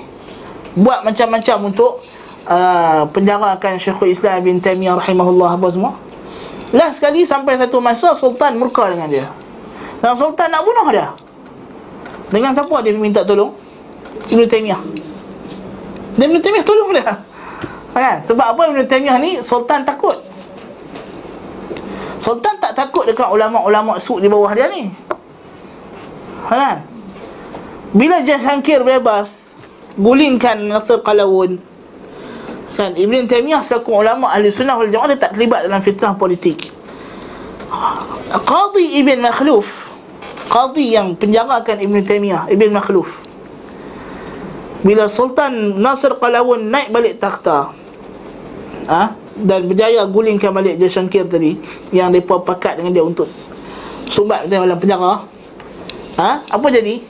Buat 0.75 1.07
macam-macam 1.07 1.71
untuk 1.71 2.03
uh, 2.45 3.07
penjarakan 3.09 3.79
Syekhul 3.79 4.11
Islam 4.11 4.43
bin 4.43 4.59
Taimiyah 4.59 4.99
rahimahullah 4.99 5.55
apa 5.55 5.67
semua. 5.71 5.95
Last 6.75 6.99
sekali 6.99 7.23
sampai 7.23 7.55
satu 7.55 7.79
masa 7.79 8.11
sultan 8.19 8.59
murka 8.59 8.91
dengan 8.91 9.07
dia. 9.07 9.27
Dan 10.03 10.19
sultan 10.19 10.51
nak 10.51 10.67
bunuh 10.67 10.91
dia. 10.91 11.15
Dengan 12.29 12.51
siapa 12.51 12.83
dia 12.83 12.91
minta 12.93 13.23
tolong? 13.23 13.55
Ibn 14.27 14.43
Taimiyah 14.49 15.05
dan 16.15 16.31
Ibn 16.31 16.39
Taimiyah 16.39 16.65
tolong 16.65 16.91
dia. 16.95 17.13
Kan? 17.95 18.17
Sebab 18.23 18.55
apa 18.55 18.61
Ibn 18.71 18.87
Taimiyah 18.87 19.17
ni? 19.19 19.31
Sultan 19.43 19.83
takut 19.83 20.15
Sultan 22.19 22.57
tak 22.57 22.73
takut 22.73 23.05
dekat 23.05 23.27
ulama-ulama 23.27 23.99
suk 23.99 24.23
di 24.23 24.27
bawah 24.31 24.51
dia 24.55 24.71
ni. 24.71 24.89
Kan 26.45 26.95
bila 27.95 28.19
Jahangir 28.19 28.83
bebas 28.83 29.55
gulingkan 29.95 30.59
Nasir 30.67 30.99
Qalawun 30.99 31.63
kan? 32.75 32.91
Ibn 32.91 33.23
Taymiyah 33.23 33.63
selaku 33.63 33.95
ulama 33.95 34.35
ahli 34.35 34.51
sunnah 34.51 34.75
wal 34.75 34.91
jamaah 34.91 35.15
tak 35.15 35.31
terlibat 35.31 35.63
dalam 35.63 35.79
fitnah 35.79 36.11
politik. 36.19 36.75
Qadi 38.35 38.99
Ibn 38.99 39.31
Makhluf 39.31 39.87
Qadi 40.51 40.95
yang 40.99 41.15
penjarakan 41.15 41.79
Ibn 41.79 41.95
Taymiyah 42.03 42.51
Ibn 42.51 42.69
Makhluf. 42.75 43.09
Bila 44.83 45.07
Sultan 45.07 45.79
Nasir 45.79 46.19
Qalawun 46.19 46.67
naik 46.67 46.91
balik 46.91 47.17
takhta 47.17 47.71
ha? 48.91 49.15
Dan 49.35 49.67
berjaya 49.67 50.07
gulingkan 50.07 50.55
balik 50.55 50.79
Jahangir 50.79 51.27
tadi 51.27 51.59
yang 51.91 52.07
mereka 52.07 52.39
pakat 52.39 52.79
dengan 52.79 52.95
dia 52.95 53.03
untuk 53.03 53.27
sumbat 54.07 54.47
dalam 54.47 54.79
penjara. 54.79 55.27
Ha? 56.15 56.47
Apa 56.47 56.67
jadi? 56.71 57.03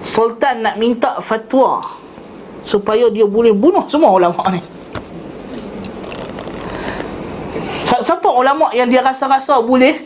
Sultan 0.00 0.64
nak 0.64 0.80
minta 0.80 1.20
fatwa 1.20 1.84
Supaya 2.64 3.12
dia 3.12 3.28
boleh 3.28 3.52
bunuh 3.52 3.84
semua 3.92 4.16
ulama 4.16 4.40
ni. 4.48 4.62
Siapa 7.76 8.28
ulama 8.32 8.72
yang 8.72 8.88
dia 8.88 9.04
rasa-rasa 9.04 9.60
boleh 9.60 10.00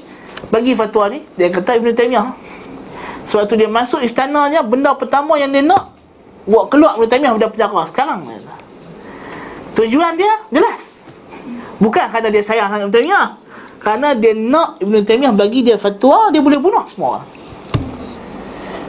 Bagi 0.51 0.75
fatwa 0.75 1.07
ni? 1.07 1.23
Dia 1.39 1.49
kata 1.49 1.79
Ibn 1.79 1.95
Taymiyah. 1.95 2.29
Sebab 3.31 3.47
tu 3.47 3.55
dia 3.55 3.71
masuk 3.71 4.03
istananya 4.03 4.61
Benda 4.67 4.93
pertama 4.99 5.39
yang 5.39 5.55
dia 5.55 5.63
nak 5.63 5.95
Buat 6.45 6.75
keluar 6.75 6.99
Ibn 6.99 7.07
Taymiyah 7.07 7.33
Benda 7.39 7.49
penjara 7.49 7.83
Sekarang 7.89 8.21
Tujuan 9.79 10.19
dia 10.19 10.35
jelas 10.53 10.92
Bukan 11.83 12.05
kerana 12.15 12.31
dia 12.31 12.43
sayang 12.47 12.71
sangat 12.71 12.87
Ibn 12.87 12.95
Taymiyah 12.95 13.27
Kerana 13.83 14.15
dia 14.15 14.39
nak 14.39 14.79
Ibn 14.79 15.03
Taymiyah 15.03 15.35
bagi 15.35 15.67
dia 15.67 15.75
fatwa 15.75 16.31
Dia 16.31 16.39
boleh 16.39 16.63
bunuh 16.63 16.87
semua 16.87 17.19
orang 17.19 17.29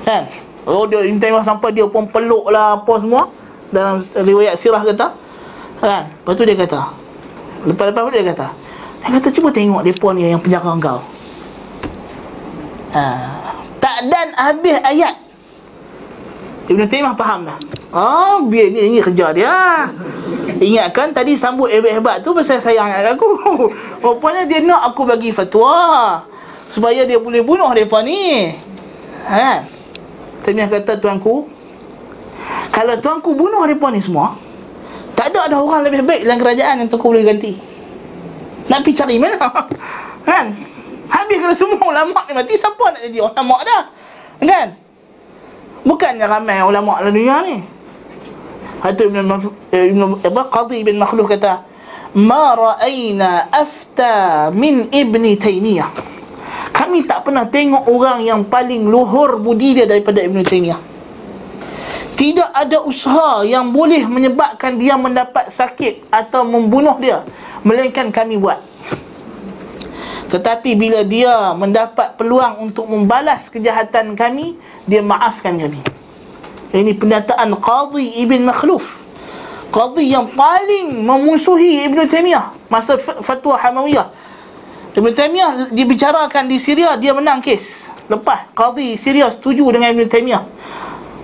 Kan? 0.03 0.23
Oh 0.63 0.85
dia 0.87 1.03
Ibn 1.03 1.43
sampai 1.43 1.75
dia 1.75 1.87
pun 1.87 2.07
peluk 2.07 2.47
lah 2.51 2.79
apa 2.79 2.93
semua 2.99 3.27
dalam 3.73 3.99
riwayat 4.03 4.55
sirah 4.55 4.83
kata. 4.83 5.11
Kan? 5.81 6.03
Lepas 6.13 6.33
tu 6.37 6.43
dia 6.45 6.55
kata. 6.55 6.79
Lepas-lepas 7.67 8.11
dia 8.13 8.23
kata. 8.23 8.47
Dia 9.03 9.09
kata 9.19 9.27
cuba 9.33 9.49
tengok 9.51 9.81
depa 9.83 10.07
ni 10.15 10.29
yang 10.29 10.39
penjara 10.39 10.69
engkau. 10.71 10.99
Ha. 12.93 13.03
Tak 13.81 13.97
dan 14.07 14.27
habis 14.37 14.77
ayat. 14.85 15.15
Ibn 16.71 16.87
Taimiyah 16.87 17.15
faham 17.19 17.49
dah. 17.49 17.57
Oh, 17.93 18.47
biar 18.47 18.71
ni 18.71 18.87
ini 18.87 18.99
kerja 19.03 19.35
dia. 19.35 19.53
Ingatkan 20.63 21.11
tadi 21.11 21.35
sambut 21.35 21.67
hebat-hebat 21.67 22.23
tu 22.23 22.31
pasal 22.31 22.63
sayang 22.63 22.87
aku. 22.87 23.27
Rupanya 24.03 24.47
dia 24.47 24.63
nak 24.63 24.95
aku 24.95 25.03
bagi 25.03 25.35
fatwa 25.35 26.23
supaya 26.71 27.03
dia 27.03 27.19
boleh 27.19 27.43
bunuh 27.43 27.69
depa 27.75 27.99
ni. 28.01 28.55
Ha. 29.27 29.63
Taimiyah 30.43 30.67
kata 30.67 30.99
tuanku 30.99 31.47
Kalau 32.75 32.95
tuanku 32.99 33.31
bunuh 33.31 33.63
mereka 33.63 33.87
ni 33.87 34.03
semua 34.03 34.35
Tak 35.15 35.31
ada 35.31 35.47
ada 35.47 35.55
orang 35.63 35.87
lebih 35.87 36.03
baik 36.03 36.27
dalam 36.27 36.37
kerajaan 36.43 36.83
yang 36.83 36.89
tuanku 36.91 37.07
boleh 37.07 37.23
ganti 37.23 37.55
Nak 38.67 38.83
pergi 38.83 38.99
cari 38.99 39.15
mana 39.15 39.39
Kan 40.27 40.45
Habis 41.07 41.37
kalau 41.39 41.55
semua 41.55 41.79
ulama 41.87 42.19
ni 42.27 42.33
mati 42.35 42.59
Siapa 42.59 42.83
nak 42.91 43.01
jadi 43.07 43.23
ulama 43.23 43.55
dah 43.63 43.83
Kan 44.43 44.67
Bukannya 45.87 46.27
ramai 46.27 46.59
ulama 46.59 46.99
dalam 46.99 47.15
dunia 47.15 47.39
ni 47.47 47.57
Hatu 48.83 49.07
Ibn, 49.07 49.31
Ibn 49.71 50.01
apa, 50.27 50.41
Qadhi 50.51 50.83
bin 50.83 50.99
Makhluf 50.99 51.31
kata 51.31 51.63
Ma 52.19 52.51
ra'ayna 52.51 53.47
afta 53.47 54.51
min 54.51 54.91
ibni 54.91 55.39
Taymiyah. 55.39 55.87
Kami 56.75 57.07
tak 57.07 57.23
pernah 57.25 57.47
tengok 57.47 57.87
orang 57.87 58.27
yang 58.27 58.43
paling 58.43 58.85
luhur 58.85 59.39
budi 59.39 59.79
dia 59.79 59.87
daripada 59.87 60.19
Ibn 60.19 60.43
Taymiyah. 60.43 60.81
Tidak 62.13 62.49
ada 62.53 62.83
usaha 62.83 63.41
yang 63.47 63.71
boleh 63.71 64.03
menyebabkan 64.05 64.77
dia 64.77 64.99
mendapat 64.99 65.49
sakit 65.49 66.13
atau 66.13 66.45
membunuh 66.45 66.99
dia 66.99 67.23
melainkan 67.63 68.11
kami 68.11 68.35
buat. 68.35 68.59
Tetapi 70.27 70.75
bila 70.75 71.01
dia 71.07 71.55
mendapat 71.55 72.19
peluang 72.19 72.67
untuk 72.67 72.85
membalas 72.91 73.47
kejahatan 73.47 74.13
kami 74.13 74.59
dia 74.85 74.99
maafkan 74.99 75.55
kami 75.55 76.02
ini 76.73 76.97
pendataan 76.97 77.53
Qadhi 77.61 78.25
Ibn 78.25 78.49
Makhluf. 78.49 78.81
Qadhi 79.69 80.09
yang 80.09 80.29
paling 80.33 81.05
memusuhi 81.05 81.85
Ibn 81.85 82.09
Taymiyah 82.09 82.69
masa 82.69 82.97
fatwa 82.97 83.57
Hamawiyah. 83.57 84.09
Ibn 84.93 85.09
Taymiyah 85.13 85.73
dibicarakan 85.73 86.49
di 86.49 86.57
Syria 86.57 86.97
dia 86.97 87.13
menang 87.13 87.41
kes. 87.41 87.89
Lepas 88.09 88.51
qadi 88.51 88.97
Syria 88.97 89.29
setuju 89.29 89.69
dengan 89.73 89.93
Ibn 89.93 90.05
Taymiyah. 90.09 90.43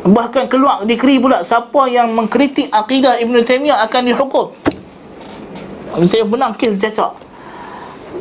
Bahkan 0.10 0.48
keluar 0.48 0.86
dikri 0.88 1.20
pula 1.20 1.44
siapa 1.44 1.90
yang 1.90 2.14
mengkritik 2.14 2.70
akidah 2.70 3.18
Ibn 3.18 3.42
Taymiyah 3.42 3.86
akan 3.90 4.02
dihukum. 4.06 4.54
Ibn 5.98 6.06
Taymiyah 6.06 6.30
menang 6.30 6.54
kes 6.58 6.78
cacak 6.78 7.18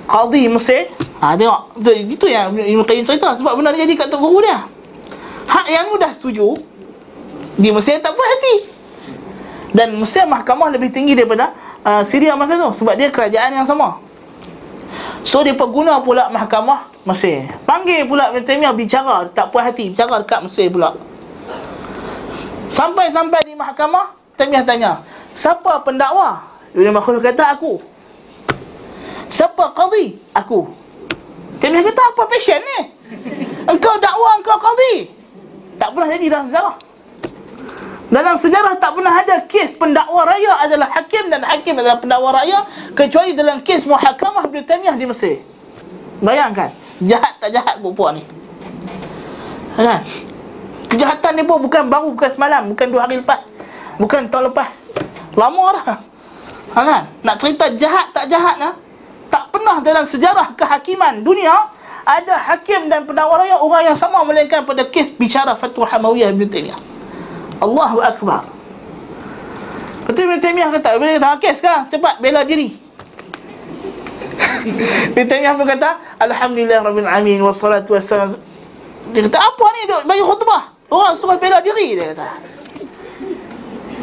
Qadhi 0.08 0.48
Mesir 0.48 0.88
Ha 1.18 1.34
tengok. 1.34 1.82
Itu, 1.82 1.90
itu 2.14 2.26
yang 2.30 2.54
Ibn 2.54 2.86
Qayyim 2.86 3.02
cerita 3.02 3.34
Sebab 3.34 3.58
benda 3.58 3.74
ni 3.74 3.82
jadi 3.82 3.94
kat 3.98 4.06
Tok 4.06 4.22
Guru 4.22 4.38
dia. 4.38 4.62
Hak 5.50 5.66
yang 5.66 5.90
dah 5.98 6.12
setuju 6.14 6.54
Di 7.58 7.74
Mesir 7.74 7.98
tak 7.98 8.14
puas 8.14 8.30
hati. 8.30 8.54
Dan 9.74 9.98
Mesir 9.98 10.22
mahkamah 10.30 10.70
lebih 10.70 10.94
tinggi 10.94 11.18
daripada 11.18 11.50
uh, 11.82 12.06
Syria 12.06 12.38
masa 12.38 12.54
tu. 12.54 12.70
Sebab 12.70 12.94
dia 12.94 13.10
kerajaan 13.10 13.50
yang 13.50 13.66
sama. 13.66 13.98
So 15.26 15.42
dia 15.42 15.58
guna 15.58 15.98
pula 15.98 16.30
mahkamah 16.30 16.86
Mesir. 17.02 17.50
Panggil 17.66 18.06
pula 18.06 18.30
Ibn 18.30 18.46
Taymiyah 18.46 18.72
bicara. 18.78 19.26
Tak 19.34 19.50
puas 19.50 19.66
hati. 19.66 19.90
Bicara 19.90 20.22
dekat 20.22 20.46
Mesir 20.46 20.70
pula. 20.70 20.94
Sampai-sampai 22.70 23.42
di 23.42 23.58
mahkamah 23.58 24.14
Taymiyah 24.38 24.62
tanya 24.62 25.02
Siapa 25.34 25.82
pendakwa? 25.82 26.46
Ibn 26.78 26.94
Makhluf 26.94 27.26
kata 27.26 27.58
aku. 27.58 27.82
Siapa 29.26 29.74
qadhi? 29.74 30.14
Aku. 30.30 30.70
Taymiyah 31.58 31.82
kata 31.90 32.02
apa 32.14 32.22
passion 32.30 32.62
ni? 32.62 32.78
Engkau 33.66 33.98
dakwa 33.98 34.38
engkau 34.38 34.56
qadhi. 34.62 35.10
Tak 35.74 35.90
pernah 35.90 36.08
jadi 36.10 36.26
dalam 36.30 36.46
sejarah 36.46 36.87
dalam 38.08 38.40
sejarah 38.40 38.80
tak 38.80 38.96
pernah 38.96 39.12
ada 39.12 39.44
kes 39.44 39.76
pendakwa 39.76 40.24
raya 40.24 40.64
adalah 40.64 40.88
hakim 40.96 41.28
dan 41.28 41.44
hakim 41.44 41.76
adalah 41.76 42.00
pendakwa 42.00 42.32
raya 42.32 42.64
kecuali 42.96 43.36
dalam 43.36 43.60
kes 43.60 43.84
muhakamah 43.84 44.48
Taymiyah 44.48 44.96
di 44.96 45.04
Mesir. 45.04 45.44
Bayangkan, 46.24 46.72
jahat 47.04 47.36
tak 47.36 47.52
jahat 47.52 47.76
perempuan 47.84 48.16
ni. 48.16 48.24
Kan? 49.76 50.02
Kejahatan 50.88 51.32
ni 51.36 51.42
pun 51.44 51.60
bukan 51.60 51.86
baru 51.86 52.16
bukan 52.16 52.30
semalam, 52.32 52.72
bukan 52.72 52.86
dua 52.88 53.04
hari 53.04 53.20
lepas. 53.20 53.44
Bukan 54.00 54.32
tahun 54.32 54.50
lepas. 54.50 54.72
Lama 55.36 55.64
dah. 55.76 56.00
Ha, 56.74 56.78
kan? 56.80 57.02
Nak 57.22 57.36
cerita 57.38 57.68
jahat 57.76 58.10
tak 58.16 58.26
jahat 58.32 58.56
lah. 58.56 58.74
Tak 59.28 59.52
pernah 59.52 59.84
dalam 59.84 60.08
sejarah 60.08 60.56
kehakiman 60.56 61.20
dunia 61.20 61.68
ada 62.08 62.40
hakim 62.50 62.88
dan 62.88 63.04
pendakwa 63.04 63.44
raya 63.44 63.60
orang 63.60 63.92
yang 63.92 63.98
sama 64.00 64.24
melainkan 64.24 64.64
pada 64.64 64.88
kes 64.88 65.12
bicara 65.12 65.52
fatwa 65.60 65.84
Hamawiyah 65.84 66.32
Ibn 66.32 66.48
Taymiyah. 66.48 66.80
Allahu 67.58 67.98
Akbar 68.02 68.42
Betul 70.08 70.30
Ibn 70.30 70.40
Taymiyah 70.40 70.68
kata 70.72 70.96
Bila 70.96 71.10
kata 71.18 71.28
okey 71.38 71.52
sekarang 71.58 71.82
cepat 71.90 72.22
bela 72.22 72.46
diri 72.46 72.72
Ibn 75.14 75.26
Taymiyah 75.26 75.54
pun 75.58 75.66
kata 75.66 75.90
Alhamdulillah 76.22 76.78
Rabbil 76.86 77.08
Alamin 77.08 77.40
Wassalatu 77.44 77.98
wassalam 77.98 78.38
Dia 79.12 79.20
kata 79.26 79.38
apa 79.38 79.64
ni 79.76 79.80
duk 79.90 80.02
bagi 80.06 80.22
khutbah 80.24 80.62
Orang 80.88 81.12
suruh 81.18 81.36
bela 81.36 81.60
diri 81.60 81.98
dia 81.98 82.14
kata 82.14 82.28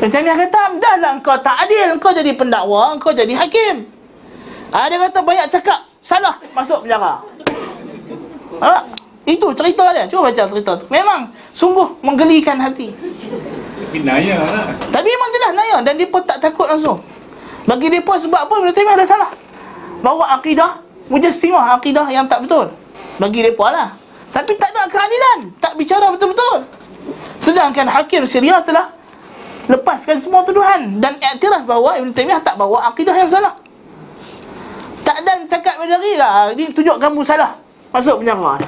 Ibn 0.04 0.10
Taymiyah 0.12 0.38
kata 0.46 0.62
Dah 0.78 0.96
lah 1.00 1.12
engkau 1.18 1.36
tak 1.40 1.66
adil 1.66 1.96
Engkau 1.96 2.12
jadi 2.14 2.32
pendakwa 2.36 2.94
Engkau 2.94 3.16
jadi 3.16 3.34
hakim 3.34 3.88
ha, 4.76 4.86
Dia 4.92 5.00
kata 5.10 5.20
banyak 5.24 5.48
cakap 5.50 5.88
Salah 6.06 6.38
masuk 6.54 6.86
penjara 6.86 7.24
ha? 8.62 8.86
Itu 9.26 9.50
cerita 9.58 9.90
dia. 9.90 10.06
Cuba 10.06 10.30
baca 10.30 10.44
cerita 10.46 10.72
tu. 10.78 10.86
Memang 10.94 11.34
sungguh 11.50 11.98
menggelikan 12.06 12.62
hati. 12.62 12.94
Tapi 13.96 14.04
naya 14.04 14.44
lah. 14.44 14.68
Tapi 14.92 15.08
memang 15.08 15.30
jelas 15.32 15.52
naya 15.56 15.78
dan 15.80 15.96
dia 15.96 16.04
pun 16.12 16.20
tak 16.28 16.44
takut 16.44 16.68
langsung. 16.68 17.00
Bagi 17.64 17.88
dia 17.88 18.04
pun 18.04 18.20
sebab 18.20 18.44
apa? 18.44 18.54
Ibn 18.60 18.76
Taymiyah 18.76 18.96
ada 19.00 19.08
salah. 19.08 19.32
Bawa 20.04 20.36
akidah 20.36 20.84
mujassimah 21.08 21.80
akidah 21.80 22.04
yang 22.12 22.28
tak 22.28 22.44
betul. 22.44 22.76
Bagi 23.24 23.40
dia 23.40 23.56
pun 23.56 23.72
lah. 23.72 23.96
Tapi 24.36 24.52
tak 24.60 24.76
ada 24.76 24.92
keadilan. 24.92 25.48
Tak 25.64 25.80
bicara 25.80 26.12
betul-betul. 26.12 26.68
Sedangkan 27.40 27.88
hakim 27.88 28.28
Syria 28.28 28.60
telah 28.60 28.92
lepaskan 29.72 30.20
semua 30.20 30.44
tuduhan 30.44 31.00
dan 31.00 31.16
iktiraf 31.16 31.64
bahawa 31.64 31.96
Ibn 31.96 32.12
Taymiyah 32.12 32.44
tak 32.44 32.60
bawa 32.60 32.92
akidah 32.92 33.16
yang 33.16 33.32
salah. 33.32 33.56
Tak 35.08 35.24
dan 35.24 35.48
cakap 35.48 35.80
berdiri 35.80 36.20
lah. 36.20 36.52
Ini 36.52 36.76
tunjuk 36.76 37.00
kamu 37.00 37.24
salah. 37.24 37.56
Masuk 37.96 38.20
penjara. 38.20 38.60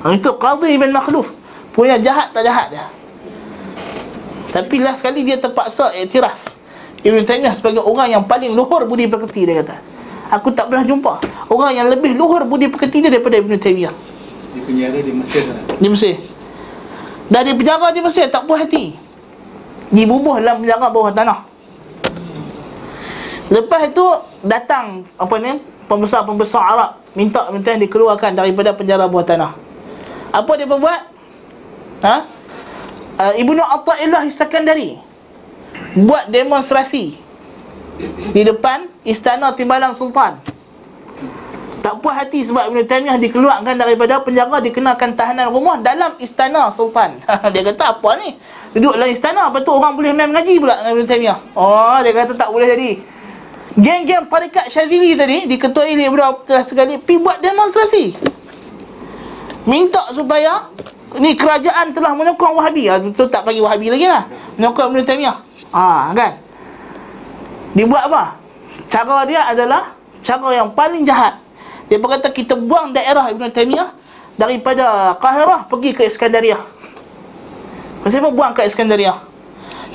Ha, 0.00 0.16
itu 0.16 0.32
Qadhi 0.40 0.80
bin 0.80 0.92
Makhluf 0.96 1.28
Punya 1.76 2.00
jahat 2.00 2.32
tak 2.32 2.44
jahat 2.44 2.72
dia 2.72 2.88
Tapi 4.54 4.78
last 4.78 5.02
sekali 5.02 5.26
dia 5.26 5.34
terpaksa 5.34 5.90
iktiraf 5.90 6.38
Ibn 7.02 7.26
Taymiyah 7.26 7.54
sebagai 7.58 7.82
orang 7.82 8.14
yang 8.14 8.22
paling 8.22 8.54
luhur 8.54 8.86
budi 8.86 9.10
pekerti 9.10 9.42
dia 9.50 9.66
kata 9.66 9.76
Aku 10.38 10.54
tak 10.54 10.70
pernah 10.70 10.86
jumpa 10.86 11.18
Orang 11.50 11.74
yang 11.74 11.90
lebih 11.90 12.14
luhur 12.14 12.46
budi 12.46 12.70
pekerti 12.70 13.02
dia 13.02 13.10
daripada 13.10 13.34
Ibn 13.34 13.50
Taymiyah 13.58 13.94
Di 14.54 14.60
penjara 14.62 14.98
di 15.02 15.10
Mesir 15.10 15.42
lah. 15.50 15.58
Di 15.74 15.88
Mesir 15.90 16.14
Dah 17.26 17.42
di 17.42 17.52
penjara 17.58 17.90
di 17.90 17.98
Mesir 17.98 18.30
tak 18.30 18.46
puas 18.46 18.62
hati 18.62 18.94
Dibubuh 19.90 20.38
dalam 20.38 20.62
penjara 20.62 20.86
bawah 20.86 21.10
tanah 21.10 21.50
Lepas 23.52 23.92
itu 23.92 24.06
datang 24.40 25.04
apa 25.20 25.34
ni 25.36 25.60
pembesar-pembesar 25.84 26.62
Arab 26.64 26.90
minta 27.12 27.44
minta 27.52 27.76
dikeluarkan 27.76 28.32
daripada 28.32 28.72
penjara 28.72 29.04
bawah 29.04 29.26
tanah. 29.26 29.52
Apa 30.32 30.52
dia 30.56 30.66
buat? 30.66 31.00
Ha? 32.02 32.33
Uh, 33.14 33.34
Ibnu 33.38 33.62
Athaillah 33.62 34.26
Sakandari 34.34 34.98
buat 35.94 36.26
demonstrasi 36.26 37.14
di 38.34 38.42
depan 38.42 38.90
istana 39.06 39.54
Timbalan 39.54 39.94
Sultan. 39.94 40.42
Tak 41.78 42.00
puas 42.00 42.16
hati 42.16 42.42
sebab 42.42 42.72
Ibn 42.72 42.80
Taymiyah 42.88 43.20
dikeluarkan 43.20 43.76
daripada 43.76 44.18
penjara 44.24 44.56
dikenakan 44.58 45.14
tahanan 45.14 45.52
rumah 45.52 45.78
dalam 45.78 46.16
istana 46.18 46.72
Sultan. 46.72 47.20
dia 47.52 47.62
kata 47.62 48.00
apa 48.00 48.10
ni? 48.24 48.34
Duduk 48.72 48.96
dalam 48.96 49.12
istana 49.12 49.52
apa 49.52 49.60
tu 49.60 49.70
orang 49.70 49.94
boleh 49.94 50.10
main 50.16 50.32
mengaji 50.32 50.58
pula 50.58 50.80
dengan 50.80 50.92
Ibn 50.98 51.06
Taymiyah. 51.06 51.38
Oh, 51.54 51.98
dia 52.00 52.12
kata 52.16 52.32
tak 52.34 52.50
boleh 52.50 52.66
jadi. 52.66 52.90
Geng-geng 53.78 54.26
tarikat 54.26 54.70
Syazili 54.70 55.14
tadi 55.14 55.46
diketuai 55.46 55.92
oleh 55.94 56.06
Ibn 56.08 56.20
Abdullah 56.24 56.64
sekali 56.66 56.98
pergi 56.98 57.18
buat 57.20 57.38
demonstrasi 57.38 58.04
minta 59.64 60.12
supaya 60.12 60.68
ni 61.18 61.38
kerajaan 61.38 61.94
telah 61.94 62.12
menyokong 62.14 62.54
Wahabi. 62.58 62.90
Ha, 62.90 62.98
betul 63.00 63.30
tak 63.30 63.46
bagi 63.46 63.62
Wahabi 63.62 63.90
lagi 63.90 64.06
lah. 64.06 64.26
Menyokong 64.58 64.94
Ibn 64.94 65.00
Taymiyah. 65.06 65.36
Ha, 65.74 66.10
kan? 66.14 66.32
Dia 67.74 67.84
buat 67.86 68.02
apa? 68.06 68.38
Cara 68.86 69.26
dia 69.26 69.42
adalah 69.46 69.94
cara 70.22 70.48
yang 70.54 70.70
paling 70.74 71.02
jahat. 71.02 71.38
Dia 71.90 71.98
berkata 72.00 72.30
kita 72.30 72.54
buang 72.58 72.94
daerah 72.94 73.30
Ibn 73.30 73.50
Taymiyah 73.50 73.90
daripada 74.38 75.14
Qahirah 75.18 75.66
pergi 75.66 75.90
ke 75.94 76.02
Iskandariah. 76.06 76.62
Kenapa 78.02 78.28
buang 78.30 78.52
ke 78.52 78.66
Iskandariah? 78.66 79.18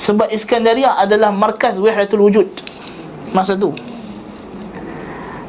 Sebab 0.00 0.32
Iskandariah 0.32 0.96
adalah 0.96 1.28
markas 1.32 1.76
Wahdatul 1.76 2.24
Wujud 2.24 2.48
masa 3.30 3.54
tu 3.54 3.70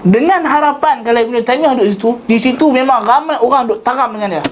dengan 0.02 0.41
harapan 0.45 1.06
kalau 1.06 1.19
Ibn 1.22 1.35
Taymiyah 1.45 1.73
duduk 1.77 1.89
situ 1.93 2.10
di 2.26 2.38
situ 2.41 2.65
memang 2.73 3.06
ramai 3.06 3.38
orang 3.38 3.69
duduk 3.69 3.85
taram 3.85 4.10
dengan 4.18 4.38
dia 4.38 4.43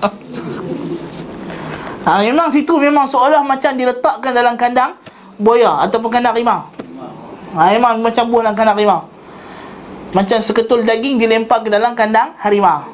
ha, 2.05 2.23
memang 2.23 2.47
situ 2.53 2.75
memang 2.79 3.09
seolah 3.09 3.43
macam 3.43 3.71
diletakkan 3.75 4.31
dalam 4.31 4.55
kandang 4.55 4.95
boya 5.39 5.83
ataupun 5.87 6.11
kandang 6.11 6.35
rimau. 6.35 6.67
Ha, 7.55 7.73
memang 7.75 8.03
macam 8.03 8.23
buah 8.29 8.41
dalam 8.51 8.55
kandang 8.55 8.77
rimau. 8.77 9.01
Macam 10.09 10.37
seketul 10.41 10.85
daging 10.85 11.21
dilempar 11.21 11.61
ke 11.65 11.69
dalam 11.71 11.93
kandang 11.93 12.35
harimau. 12.39 12.87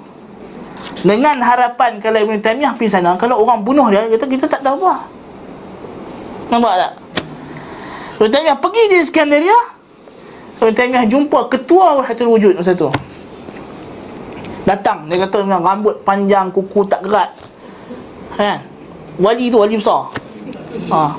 Dengan 1.05 1.37
harapan 1.37 2.01
kalau 2.01 2.17
Ibn 2.17 2.41
Taymiyah 2.41 2.73
pergi 2.73 2.97
sana 2.97 3.13
kalau 3.13 3.37
orang 3.45 3.61
bunuh 3.61 3.93
dia 3.93 4.09
kita 4.09 4.25
kita 4.25 4.45
tak 4.49 4.65
tahu 4.65 4.89
apa 4.89 5.05
nampak 6.49 6.73
tak? 6.81 6.91
Ibn 8.21 8.29
Taymiyah 8.31 8.57
pergi 8.57 8.83
di 8.89 8.97
Skandaria 9.05 9.59
Ibn 10.65 10.73
Taymiyah 10.73 11.05
jumpa 11.05 11.51
ketua 11.53 12.01
Wahdatul 12.01 12.31
Wujud 12.33 12.57
masa 12.57 12.73
tu. 12.73 12.89
Datang 14.65 15.05
Dia 15.05 15.21
kata 15.29 15.45
dengan 15.45 15.61
rambut 15.61 16.01
panjang 16.01 16.49
Kuku 16.49 16.89
tak 16.89 17.05
gerat 17.05 17.29
Kan 18.33 18.65
Wali 19.15 19.47
tu 19.47 19.57
wali 19.63 19.75
besar. 19.79 20.11
Ha. 20.91 21.15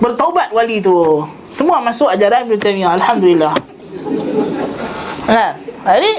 Bertaubat 0.00 0.52
wali 0.52 0.84
tu. 0.84 1.24
Semua 1.48 1.80
masuk 1.80 2.12
ajaran 2.12 2.44
Ibn 2.44 2.60
Taymiyah 2.60 2.92
Alhamdulillah. 3.00 3.54
Kan? 5.24 5.52
Jadi 5.86 6.10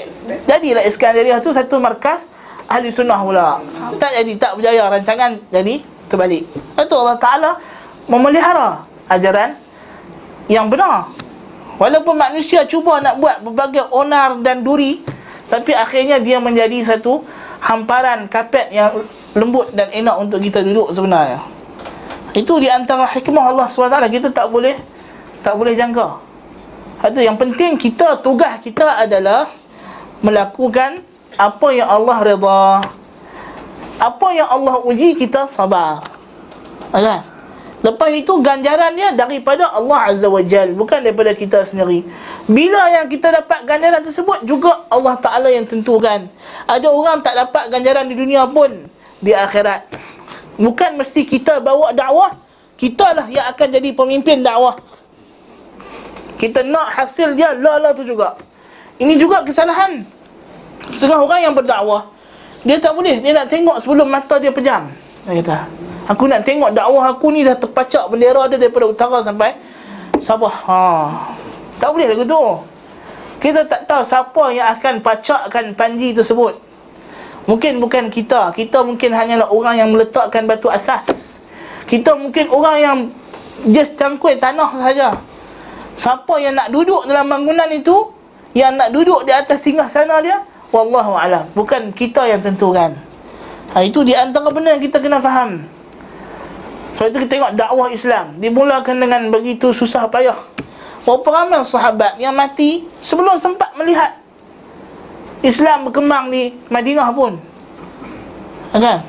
Jadilah 0.43 0.83
Iskandariah 0.83 1.39
tu 1.39 1.55
Satu 1.55 1.79
markas 1.79 2.27
Ahli 2.67 2.91
sunnah 2.91 3.21
pula. 3.21 3.61
Tak 3.95 4.11
jadi 4.11 4.33
Tak 4.35 4.51
berjaya 4.59 4.89
rancangan 4.91 5.39
Jadi 5.53 5.85
Terbalik. 6.11 6.43
Itu 6.75 6.95
Allah 6.97 7.15
Ta'ala 7.21 7.51
Memelihara 8.09 8.83
Ajaran 9.07 9.55
Yang 10.51 10.65
benar. 10.73 11.07
Walaupun 11.77 12.17
manusia 12.17 12.65
cuba 12.65 12.97
nak 12.99 13.21
buat 13.21 13.45
berbagai 13.45 13.87
onar 13.93 14.41
dan 14.41 14.65
duri 14.65 15.05
Tapi 15.47 15.71
akhirnya 15.77 16.17
dia 16.17 16.41
menjadi 16.41 16.83
satu 16.83 17.21
Hamparan 17.67 18.31
kapet 18.31 18.71
yang 18.71 19.03
lembut 19.35 19.75
dan 19.75 19.91
enak 19.91 20.15
untuk 20.23 20.39
kita 20.39 20.63
duduk 20.63 20.87
sebenarnya. 20.95 21.43
Itu 22.31 22.63
di 22.63 22.71
antara 22.71 23.07
hikmah 23.07 23.49
Allah 23.49 23.65
SWT 23.65 23.97
Kita 24.13 24.29
tak 24.29 24.47
boleh 24.53 24.77
Tak 25.41 25.57
boleh 25.59 25.75
jangka. 25.75 26.21
Itu 27.11 27.19
yang 27.19 27.35
penting 27.35 27.75
kita 27.75 28.23
tugas 28.23 28.63
kita 28.63 29.03
adalah 29.03 29.51
Melakukan 30.23 31.03
Apa 31.35 31.75
yang 31.75 31.91
Allah 31.91 32.17
reda. 32.23 32.87
Apa 33.99 34.27
yang 34.31 34.47
Allah 34.47 34.81
uji 34.87 35.17
kita 35.19 35.45
sabar. 35.51 36.01
Kan? 36.89 37.36
Lepas 37.77 38.09
itu 38.09 38.33
ganjaran 38.41 38.97
dia 38.97 39.13
daripada 39.13 39.69
Allah 39.69 40.09
Azza 40.09 40.25
wa 40.25 40.41
Jal 40.41 40.73
Bukan 40.73 40.97
daripada 41.05 41.29
kita 41.37 41.61
sendiri. 41.61 42.01
Bila 42.49 42.89
yang 42.89 43.05
kita 43.05 43.29
dapat 43.29 43.69
ganjaran 43.69 44.01
tersebut 44.01 44.41
Juga 44.49 44.89
Allah 44.89 45.13
Ta'ala 45.21 45.53
yang 45.53 45.69
tentukan. 45.69 46.25
Ada 46.65 46.87
orang 46.89 47.21
tak 47.21 47.37
dapat 47.37 47.69
ganjaran 47.69 48.09
di 48.09 48.17
dunia 48.17 48.49
pun 48.49 48.89
Di 49.21 49.29
akhirat. 49.29 49.93
Bukan 50.57 50.97
mesti 50.97 51.21
kita 51.21 51.61
bawa 51.61 51.93
dakwah 51.93 52.33
Kita 52.81 53.13
lah 53.13 53.29
yang 53.29 53.45
akan 53.53 53.67
jadi 53.69 53.89
pemimpin 53.93 54.41
dakwah. 54.41 54.81
Kita 56.41 56.65
nak 56.65 56.97
hasil 56.97 57.37
dia 57.37 57.53
lah 57.53 57.93
tu 57.93 58.01
juga. 58.01 58.41
Ini 58.97 59.21
juga 59.21 59.45
kesalahan. 59.45 60.01
Setengah 60.97 61.21
orang 61.21 61.45
yang 61.45 61.53
berdakwah 61.53 62.09
Dia 62.65 62.81
tak 62.81 62.97
boleh. 62.97 63.21
Dia 63.21 63.37
nak 63.37 63.53
tengok 63.53 63.77
sebelum 63.85 64.09
mata 64.09 64.41
dia 64.41 64.49
pejam. 64.49 64.89
Dia 65.29 65.45
kata 65.45 65.86
Aku 66.07 66.23
nak 66.27 66.47
tengok 66.47 66.71
dakwah 66.71 67.11
aku 67.11 67.35
ni 67.35 67.43
dah 67.43 67.59
terpacak 67.59 68.07
bendera 68.07 68.47
dia 68.47 68.55
daripada 68.55 68.87
utara 68.87 69.19
sampai 69.23 69.59
Sabah. 70.17 70.55
Ha. 70.65 70.79
Tak 71.77 71.89
boleh 71.93 72.09
lagu 72.09 72.25
tu. 72.25 72.43
Kita 73.37 73.69
tak 73.69 73.85
tahu 73.85 74.01
siapa 74.01 74.43
yang 74.49 74.67
akan 74.77 75.05
pacakkan 75.05 75.77
panji 75.77 76.09
tersebut. 76.17 76.57
Mungkin 77.45 77.77
bukan 77.77 78.09
kita. 78.09 78.49
Kita 78.51 78.81
mungkin 78.81 79.13
hanyalah 79.13 79.47
orang 79.53 79.77
yang 79.77 79.89
meletakkan 79.93 80.49
batu 80.49 80.67
asas. 80.73 81.37
Kita 81.85 82.17
mungkin 82.17 82.49
orang 82.49 82.77
yang 82.81 82.97
just 83.69 83.93
cangkui 83.95 84.41
tanah 84.41 84.73
saja. 84.81 85.15
Siapa 85.97 86.33
yang 86.41 86.57
nak 86.57 86.73
duduk 86.73 87.05
dalam 87.05 87.29
bangunan 87.29 87.69
itu, 87.69 88.11
yang 88.57 88.75
nak 88.75 88.89
duduk 88.93 89.25
di 89.25 89.31
atas 89.33 89.63
singgah 89.63 89.87
sana 89.87 90.19
dia, 90.19 90.43
wallahu 90.73 91.13
alam. 91.13 91.45
Bukan 91.53 91.93
kita 91.93 92.25
yang 92.25 92.41
tentukan. 92.41 92.97
Ha, 93.73 93.85
itu 93.85 94.01
di 94.01 94.17
antara 94.17 94.49
benda 94.49 94.73
yang 94.73 94.83
kita 94.83 94.97
kena 94.97 95.21
faham. 95.21 95.76
Sebab 96.97 97.13
itu 97.13 97.17
kita 97.23 97.31
tengok 97.37 97.51
dakwah 97.53 97.93
Islam 97.93 98.41
Dimulakan 98.41 98.97
dengan 98.97 99.29
begitu 99.29 99.69
susah 99.69 100.09
payah. 100.09 100.33
Berapa 101.05 101.29
ramai 101.29 101.61
sahabat 101.61 102.17
yang 102.17 102.33
mati 102.33 102.89
Sebelum 103.05 103.37
sempat 103.37 103.77
melihat 103.77 104.17
Islam 105.45 105.85
berkembang 105.85 106.33
di 106.33 106.49
Madinah 106.67 107.13
pun. 107.13 107.37
Kan? 108.73 109.05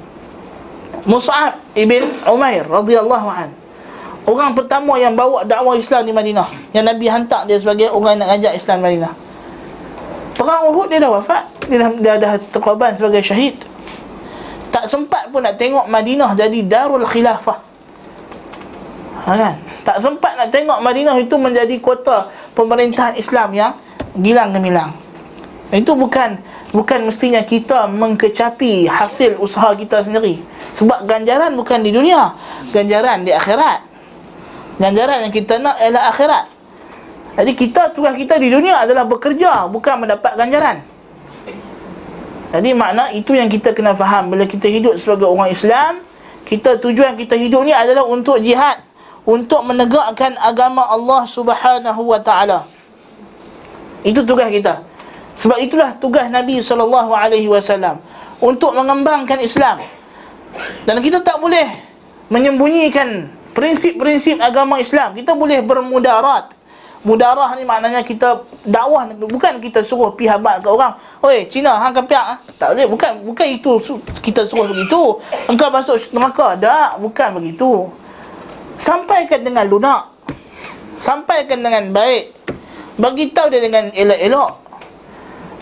Mus'ab 1.09 1.65
ibn 1.73 2.05
Umair 2.29 2.69
radhiyallahu 2.69 3.29
an. 3.33 3.49
Orang 4.29 4.53
pertama 4.53 5.01
yang 5.01 5.17
bawa 5.17 5.41
dakwah 5.49 5.73
Islam 5.73 6.05
di 6.05 6.13
Madinah 6.13 6.53
Yang 6.77 6.85
Nabi 6.85 7.07
hantar 7.09 7.49
dia 7.49 7.57
sebagai 7.57 7.89
orang 7.89 8.21
yang 8.21 8.29
nak 8.29 8.31
ajak 8.37 8.53
Islam 8.61 8.77
di 8.77 8.85
Madinah. 8.85 9.13
Perang 10.37 10.69
Uhud 10.69 10.93
dia 10.93 11.01
dah 11.01 11.11
wafat. 11.17 11.45
Dia 11.65 11.81
dah, 11.81 11.91
dia 11.97 12.15
dah 12.21 12.33
terkorban 12.53 12.93
sebagai 12.93 13.25
syahid. 13.25 13.57
Tak 14.69 14.85
sempat 14.85 15.33
pun 15.33 15.41
nak 15.41 15.57
tengok 15.57 15.89
Madinah 15.89 16.37
jadi 16.37 16.61
Darul 16.69 17.09
Khilafah 17.09 17.68
ha, 19.25 19.33
kan? 19.35 19.55
Tak 19.83 19.99
sempat 19.99 20.39
nak 20.39 20.49
tengok 20.55 20.79
Madinah 20.79 21.17
itu 21.19 21.35
menjadi 21.35 21.75
kota 21.83 22.31
pemerintahan 22.55 23.19
Islam 23.19 23.55
yang 23.55 23.73
gilang 24.19 24.55
gemilang. 24.55 24.95
Itu 25.69 25.99
bukan 25.99 26.41
bukan 26.73 27.09
mestinya 27.09 27.45
kita 27.45 27.89
mengkecapi 27.89 28.89
hasil 28.89 29.37
usaha 29.41 29.73
kita 29.77 30.01
sendiri. 30.05 30.41
Sebab 30.77 31.05
ganjaran 31.05 31.53
bukan 31.57 31.85
di 31.85 31.91
dunia, 31.93 32.33
ganjaran 32.73 33.25
di 33.25 33.33
akhirat. 33.35 33.85
Ganjaran 34.79 35.29
yang 35.29 35.33
kita 35.35 35.59
nak 35.59 35.77
ialah 35.83 36.05
akhirat. 36.15 36.45
Jadi 37.39 37.53
kita 37.55 37.95
tugas 37.95 38.19
kita 38.19 38.35
di 38.41 38.51
dunia 38.51 38.83
adalah 38.83 39.07
bekerja, 39.07 39.71
bukan 39.71 40.07
mendapat 40.07 40.35
ganjaran. 40.35 40.83
Jadi 42.49 42.73
makna 42.73 43.13
itu 43.13 43.37
yang 43.37 43.53
kita 43.53 43.77
kena 43.77 43.93
faham 43.93 44.33
bila 44.33 44.49
kita 44.49 44.73
hidup 44.73 44.97
sebagai 44.97 45.29
orang 45.29 45.53
Islam, 45.53 46.01
kita 46.49 46.81
tujuan 46.81 47.13
kita 47.21 47.37
hidup 47.37 47.61
ni 47.61 47.77
adalah 47.77 48.09
untuk 48.09 48.41
jihad 48.41 48.88
untuk 49.29 49.61
menegakkan 49.61 50.41
agama 50.41 50.89
Allah 50.89 51.29
Subhanahu 51.29 52.01
wa 52.01 52.17
taala. 52.17 52.65
Itu 54.01 54.25
tugas 54.25 54.49
kita. 54.49 54.81
Sebab 55.37 55.61
itulah 55.61 55.93
tugas 56.01 56.33
Nabi 56.33 56.65
sallallahu 56.65 57.13
alaihi 57.13 57.45
wasallam 57.45 58.01
untuk 58.41 58.73
mengembangkan 58.73 59.37
Islam. 59.45 59.85
Dan 60.89 60.97
kita 61.05 61.21
tak 61.21 61.37
boleh 61.45 61.69
menyembunyikan 62.33 63.29
prinsip-prinsip 63.53 64.41
agama 64.41 64.81
Islam. 64.81 65.13
Kita 65.13 65.37
boleh 65.37 65.61
bermudarat. 65.61 66.57
Mudarah 67.07 67.55
ni 67.55 67.63
maknanya 67.63 68.03
kita 68.03 68.43
dakwah 68.67 69.07
bukan 69.15 69.63
kita 69.63 69.87
suruh 69.87 70.19
pi 70.19 70.27
habat 70.27 70.65
ke 70.65 70.67
orang. 70.67 70.99
Oi, 71.23 71.47
Cina 71.47 71.79
hang 71.79 71.95
kapiak 71.95 72.25
ah. 72.27 72.39
Tak 72.59 72.75
boleh, 72.75 72.91
bukan 72.91 73.13
bukan 73.23 73.47
itu 73.47 73.71
kita 74.19 74.43
suruh 74.43 74.67
begitu. 74.67 75.23
Engkau 75.47 75.71
masuk 75.71 76.01
neraka. 76.11 76.59
Tak, 76.59 76.99
bukan 76.99 77.29
begitu. 77.39 77.87
Sampaikan 78.79 79.43
dengan 79.43 79.67
lunak. 79.67 80.15
Sampaikan 81.03 81.59
dengan 81.63 81.91
baik. 81.91 82.31
Bagi 82.99 83.31
tahu 83.35 83.51
dia 83.51 83.63
dengan 83.63 83.91
elok-elok. 83.91 84.51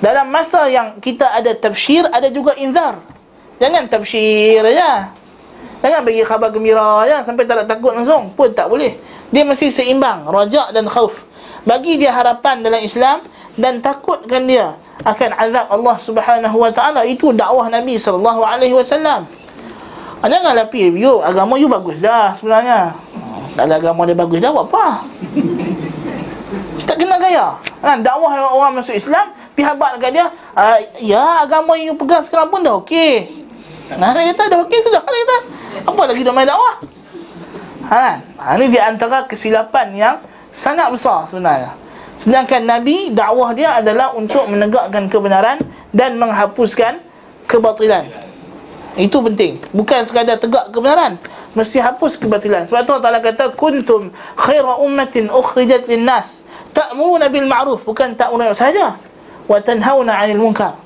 Dalam 0.05 0.28
masa 0.28 0.68
yang 0.68 1.01
kita 1.01 1.32
ada 1.32 1.56
tafsir 1.56 2.05
Ada 2.12 2.28
juga 2.28 2.52
inzar. 2.60 3.01
Jangan 3.56 3.88
tafsir 3.88 4.60
aja. 4.60 5.16
Jangan 5.80 6.01
bagi 6.05 6.20
khabar 6.20 6.52
gembira 6.52 7.09
aja 7.09 7.24
Sampai 7.24 7.48
tak 7.48 7.64
nak 7.64 7.68
takut 7.68 7.97
langsung. 7.97 8.28
Pun 8.36 8.52
tak 8.52 8.68
boleh. 8.68 9.01
Dia 9.32 9.48
mesti 9.48 9.72
seimbang 9.72 10.28
Rajak 10.28 10.76
dan 10.76 10.84
khauf. 10.84 11.24
Bagi 11.64 11.97
dia 11.97 12.12
harapan 12.12 12.60
dalam 12.60 12.84
Islam 12.84 13.24
Dan 13.56 13.80
takutkan 13.80 14.44
dia 14.44 14.76
Akan 15.09 15.32
azab 15.32 15.72
Allah 15.72 15.97
subhanahu 15.97 16.56
wa 16.60 16.68
ta'ala. 16.68 17.09
Itu 17.09 17.32
dakwah 17.32 17.72
Nabi 17.72 17.97
sallallahu 17.97 18.44
alaihi 18.44 18.76
wasallam 18.76 19.24
Ah, 20.24 20.28
janganlah 20.32 20.66
pi 20.72 20.88
you 20.88 21.20
agama 21.20 21.60
you 21.60 21.68
bagus 21.68 22.01
dah 22.01 22.32
sebenarnya. 22.36 22.97
Kalau 23.56 23.74
agama 23.76 24.09
dia 24.09 24.16
bagus 24.16 24.38
dah 24.40 24.51
buat 24.52 24.68
apa? 24.68 24.86
tak 26.86 27.02
kena 27.02 27.18
gaya. 27.18 27.59
Kan 27.82 28.01
dakwah 28.01 28.32
orang 28.32 28.80
masuk 28.80 28.94
Islam, 28.97 29.34
pi 29.52 29.60
habat 29.60 29.98
dekat 29.98 30.10
dia, 30.16 30.26
uh, 30.55 30.78
ya 31.02 31.44
agama 31.44 31.74
you 31.76 31.93
pegang 31.98 32.22
sekarang 32.24 32.48
pun 32.48 32.62
dah 32.62 32.78
okey. 32.80 33.28
Nah, 33.98 34.14
dia 34.14 34.32
kata 34.32 34.55
dah 34.55 34.59
okey 34.64 34.78
sudah 34.80 35.02
dia 35.02 35.22
kata. 35.26 35.38
Apa 35.86 36.01
lagi 36.09 36.22
nak 36.24 36.32
main 36.32 36.48
dakwah? 36.48 36.74
Ha, 37.86 38.06
ha 38.18 38.59
ni 38.59 38.66
di 38.66 38.80
antara 38.82 39.30
kesilapan 39.30 39.94
yang 39.94 40.16
sangat 40.51 40.90
besar 40.90 41.28
sebenarnya. 41.28 41.76
Sedangkan 42.16 42.64
Nabi 42.64 43.12
dakwah 43.12 43.52
dia 43.52 43.78
adalah 43.78 44.16
untuk 44.16 44.48
menegakkan 44.48 45.06
kebenaran 45.12 45.60
dan 45.93 46.16
menghapuskan 46.16 47.05
kebatilan. 47.47 48.26
Itu 48.97 49.20
penting. 49.20 49.60
Bukan 49.77 50.09
sekadar 50.09 50.40
tegak 50.40 50.73
kebenaran. 50.73 51.20
Mesti 51.52 51.85
hapus 51.85 52.16
kebatilan. 52.16 52.64
Sebab 52.64 52.81
tu 52.89 52.93
Allah 52.97 53.20
kata 53.20 53.52
kuntum 53.52 54.09
khaira 54.40 54.81
ummatin 54.81 55.28
ukhrijat 55.28 55.85
linnas 55.85 56.40
ta'muruna 56.73 57.28
bil 57.28 57.44
ma'ruf 57.44 57.85
bukan 57.85 58.16
ta'muruna 58.16 58.56
saja 58.56 58.97
wa 59.48 59.56
tanhauna 59.60 60.16
'anil 60.16 60.40
munkar 60.40 60.81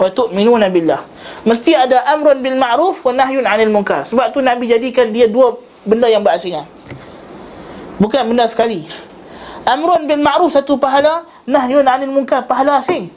wa 0.00 0.08
tu'minuna 0.08 0.72
billah. 0.72 1.04
Mesti 1.44 1.76
ada 1.76 2.08
amrun 2.08 2.40
bil 2.40 2.56
ma'ruf 2.56 3.04
wa 3.04 3.12
nahyun 3.12 3.44
'anil 3.44 3.68
munkar. 3.68 4.08
Sebab 4.08 4.32
tu 4.32 4.40
Nabi 4.40 4.68
jadikan 4.68 5.12
dia 5.12 5.28
dua 5.28 5.60
benda 5.84 6.08
yang 6.08 6.24
berasingan. 6.24 6.64
Bukan 8.00 8.32
benda 8.32 8.48
sekali. 8.48 8.88
Amrun 9.68 10.08
bil 10.08 10.24
ma'ruf 10.24 10.56
satu 10.56 10.80
pahala, 10.80 11.28
nahyun 11.44 11.84
'anil 11.84 12.12
munkar 12.12 12.48
pahala 12.48 12.80
asing. 12.80 13.12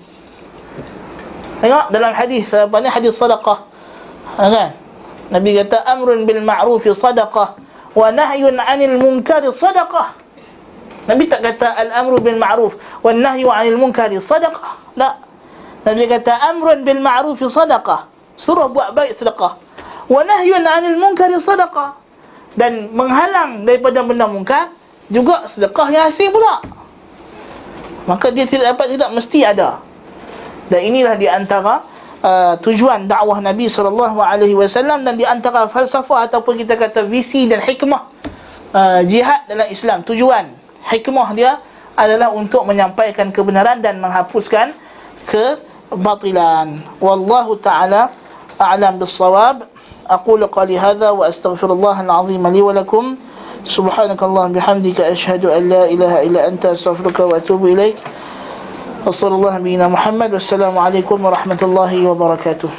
Tengok 1.64 1.96
dalam 1.96 2.12
hadis 2.12 2.52
apa 2.52 2.76
ni 2.84 2.92
hadis 2.92 3.16
sedekah 3.16 3.73
ha, 4.26 4.44
kan? 4.50 4.70
Nabi 5.34 5.58
kata 5.58 5.82
amrun 5.90 6.28
bil 6.28 6.44
ma'ruf 6.44 6.84
sadaqah 6.86 7.58
wa 7.94 8.08
nahyun 8.14 8.58
'anil 8.60 8.98
munkari 9.02 9.50
sadaqah. 9.50 10.14
Nabi 11.04 11.28
tak 11.28 11.44
kata 11.44 11.76
al-amru 11.76 12.22
bil 12.24 12.40
ma'ruf 12.40 12.80
wa 13.04 13.12
nahyu 13.12 13.52
'anil 13.52 13.76
munkari 13.76 14.20
sadaqah. 14.24 14.96
La. 14.96 15.20
Nabi 15.84 16.08
kata 16.08 16.54
amrun 16.54 16.88
bil 16.88 17.04
ma'ruf 17.04 17.40
sadaqah. 17.44 18.08
Suruh 18.40 18.72
buat 18.72 18.96
baik 18.96 19.12
sedekah. 19.14 19.60
Wa 20.08 20.22
nahyun 20.24 20.64
'anil 20.64 20.98
munkari 21.00 21.36
sadaqah. 21.40 22.00
Dan 22.54 22.94
menghalang 22.94 23.66
daripada 23.66 24.06
benda 24.06 24.30
mungkar 24.30 24.70
juga 25.10 25.50
sedekah 25.50 25.90
yang 25.90 26.06
asing 26.08 26.30
pula. 26.30 26.62
Maka 28.06 28.30
dia 28.30 28.46
tidak 28.46 28.76
dapat 28.78 28.96
tidak 28.96 29.10
mesti 29.12 29.40
ada. 29.44 29.82
Dan 30.70 30.80
inilah 30.88 31.16
di 31.20 31.28
antara 31.28 31.84
uh, 32.24 32.56
tujuan 32.64 33.06
dakwah 33.06 33.44
Nabi 33.44 33.68
sallallahu 33.68 34.18
alaihi 34.24 34.56
wasallam 34.56 35.04
dan 35.04 35.20
di 35.20 35.28
antara 35.28 35.68
falsafah 35.68 36.32
ataupun 36.32 36.58
kita 36.64 36.80
kata 36.80 37.04
visi 37.06 37.46
dan 37.46 37.60
hikmah 37.60 38.08
uh, 38.74 39.02
jihad 39.04 39.46
dalam 39.46 39.68
Islam. 39.70 40.02
Tujuan 40.02 40.50
hikmah 40.90 41.30
dia 41.36 41.60
adalah 41.94 42.34
untuk 42.34 42.66
menyampaikan 42.66 43.30
kebenaran 43.30 43.84
dan 43.84 44.02
menghapuskan 44.02 44.74
kebatilan. 45.30 46.82
Wallahu 46.98 47.60
taala 47.62 48.10
a'lam 48.58 48.98
bis-shawab 48.98 49.70
wa 50.10 51.24
astaghfirullah 51.28 51.96
al-azim 52.02 52.44
li 52.50 52.62
wa 52.64 52.74
lakum. 52.74 53.20
Subhanakallah 53.64 54.52
bihamdika 54.52 55.08
ashhadu 55.08 55.48
an 55.48 55.72
la 55.72 55.84
ilaha 55.88 56.20
illa 56.20 56.52
anta 56.52 56.76
astaghfiruka 56.76 57.24
wa 57.24 57.40
atubu 57.40 57.72
ilaik 57.72 57.96
وصلى 59.08 59.36
الله 59.36 59.58
نبينا 59.58 59.88
محمد 59.88 60.34
والسلام 60.34 60.78
عليكم 60.78 61.26
ورحمة 61.26 61.60
الله 61.64 62.08
وبركاته. 62.08 62.70